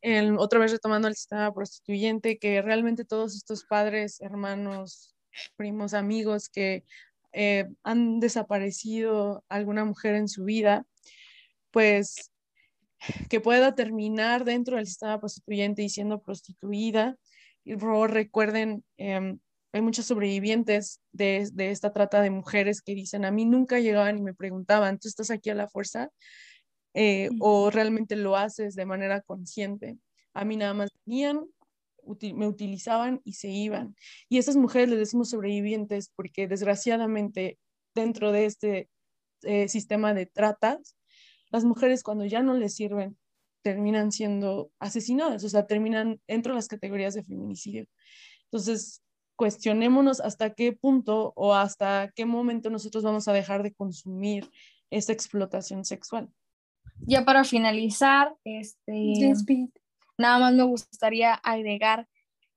en 0.00 0.38
otra 0.38 0.58
vez 0.58 0.72
retomando 0.72 1.08
el 1.08 1.14
sistema 1.14 1.52
prostituyente, 1.52 2.38
que 2.38 2.62
realmente 2.62 3.04
todos 3.04 3.36
estos 3.36 3.64
padres, 3.64 4.20
hermanos, 4.22 5.14
primos, 5.56 5.92
amigos 5.92 6.48
que 6.48 6.84
eh, 7.32 7.66
han 7.82 8.20
desaparecido 8.20 9.44
alguna 9.48 9.84
mujer 9.84 10.14
en 10.14 10.28
su 10.28 10.44
vida, 10.44 10.84
pues 11.70 12.32
que 13.28 13.40
pueda 13.40 13.74
terminar 13.74 14.44
dentro 14.44 14.76
del 14.76 14.86
sistema 14.86 15.20
prostituyente 15.20 15.82
y 15.82 15.88
siendo 15.88 16.20
prostituida. 16.20 17.16
Y 17.64 17.74
recuerden, 17.74 18.84
em, 18.96 19.38
hay 19.72 19.80
muchos 19.82 20.06
sobrevivientes 20.06 21.00
de, 21.12 21.48
de, 21.52 21.70
esta 21.70 21.92
trata 21.92 22.22
de 22.22 22.30
mujeres 22.30 22.80
que 22.80 22.94
dicen, 22.94 23.24
a 23.24 23.30
mí 23.30 23.44
nunca 23.44 23.80
llegaban 23.80 24.18
y 24.18 24.22
me 24.22 24.34
preguntaban, 24.34 24.98
¿tú 24.98 25.08
estás 25.08 25.30
aquí 25.30 25.50
a 25.50 25.54
la 25.54 25.68
fuerza? 25.68 26.10
Eh, 26.94 27.28
¿O 27.40 27.70
realmente 27.70 28.16
lo 28.16 28.36
haces 28.36 28.74
de 28.74 28.86
manera 28.86 29.20
consciente? 29.20 29.98
A 30.32 30.44
mí 30.46 30.56
nada 30.56 30.72
más 30.72 30.90
venían, 31.04 31.46
me 32.34 32.46
utilizaban 32.46 33.20
y 33.24 33.34
se 33.34 33.48
iban. 33.48 33.96
Y 34.28 34.36
a 34.36 34.40
estas 34.40 34.56
mujeres 34.56 34.88
les 34.88 34.98
decimos 34.98 35.30
sobrevivientes 35.30 36.10
porque 36.14 36.48
desgraciadamente 36.48 37.58
dentro 37.94 38.32
de 38.32 38.46
este 38.46 38.88
eh, 39.42 39.68
sistema 39.68 40.14
de 40.14 40.26
tratas, 40.26 40.96
las 41.50 41.64
mujeres 41.64 42.02
cuando 42.02 42.24
ya 42.24 42.42
no 42.42 42.54
les 42.54 42.74
sirven 42.74 43.16
terminan 43.62 44.12
siendo 44.12 44.70
asesinadas, 44.78 45.42
o 45.42 45.48
sea, 45.48 45.66
terminan 45.66 46.20
dentro 46.28 46.52
de 46.52 46.56
las 46.56 46.68
categorías 46.68 47.14
de 47.14 47.24
feminicidio. 47.24 47.86
Entonces, 48.44 49.02
cuestionémonos 49.34 50.20
hasta 50.20 50.54
qué 50.54 50.72
punto 50.72 51.32
o 51.34 51.52
hasta 51.52 52.12
qué 52.14 52.24
momento 52.26 52.70
nosotros 52.70 53.02
vamos 53.02 53.26
a 53.26 53.32
dejar 53.32 53.62
de 53.62 53.74
consumir 53.74 54.48
esa 54.90 55.12
explotación 55.12 55.84
sexual. 55.84 56.28
Ya 57.00 57.24
para 57.24 57.44
finalizar, 57.44 58.34
este, 58.44 59.34
Nada 60.18 60.38
más 60.38 60.54
me 60.54 60.62
gustaría 60.62 61.34
agregar 61.34 62.08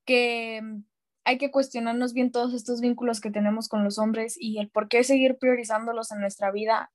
que 0.05 0.61
mm, 0.61 0.83
hay 1.25 1.37
que 1.37 1.51
cuestionarnos 1.51 2.13
bien 2.13 2.31
todos 2.31 2.53
estos 2.53 2.81
vínculos 2.81 3.21
que 3.21 3.31
tenemos 3.31 3.67
con 3.67 3.83
los 3.83 3.99
hombres 3.99 4.35
y 4.39 4.57
el 4.59 4.69
por 4.69 4.87
qué 4.87 5.03
seguir 5.03 5.37
priorizándolos 5.37 6.11
en 6.11 6.21
nuestra 6.21 6.51
vida. 6.51 6.91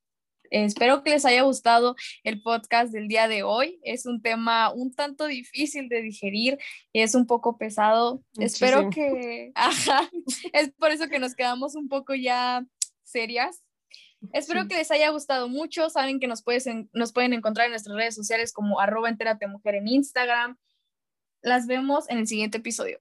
espero 0.50 1.02
que 1.02 1.10
les 1.10 1.24
haya 1.24 1.42
gustado 1.42 1.96
el 2.22 2.42
podcast 2.42 2.92
del 2.92 3.08
día 3.08 3.28
de 3.28 3.42
hoy. 3.42 3.80
Es 3.82 4.06
un 4.06 4.22
tema 4.22 4.72
un 4.72 4.92
tanto 4.94 5.26
difícil 5.26 5.88
de 5.88 6.02
digerir 6.02 6.58
y 6.92 7.02
es 7.02 7.14
un 7.14 7.26
poco 7.26 7.58
pesado. 7.58 8.22
Espero 8.38 8.90
que, 8.90 9.52
ajá, 9.54 10.10
es 10.52 10.72
por 10.72 10.90
eso 10.90 11.08
que 11.08 11.18
nos 11.18 11.34
quedamos 11.34 11.76
un 11.76 11.88
poco 11.88 12.14
ya 12.14 12.64
serias 13.04 13.62
Espero 14.32 14.66
que 14.68 14.76
les 14.76 14.90
haya 14.90 15.10
gustado 15.10 15.48
mucho. 15.48 15.90
Saben 15.90 16.20
que 16.20 16.26
nos, 16.26 16.42
nos 16.92 17.12
pueden 17.12 17.32
encontrar 17.32 17.66
en 17.66 17.72
nuestras 17.72 17.96
redes 17.96 18.14
sociales 18.14 18.52
como 18.52 18.80
arroba 18.80 19.10
mujer 19.48 19.74
en 19.74 19.88
Instagram. 19.88 20.58
Las 21.42 21.66
vemos 21.66 22.08
en 22.08 22.18
el 22.18 22.26
siguiente 22.26 22.58
episodio. 22.58 23.00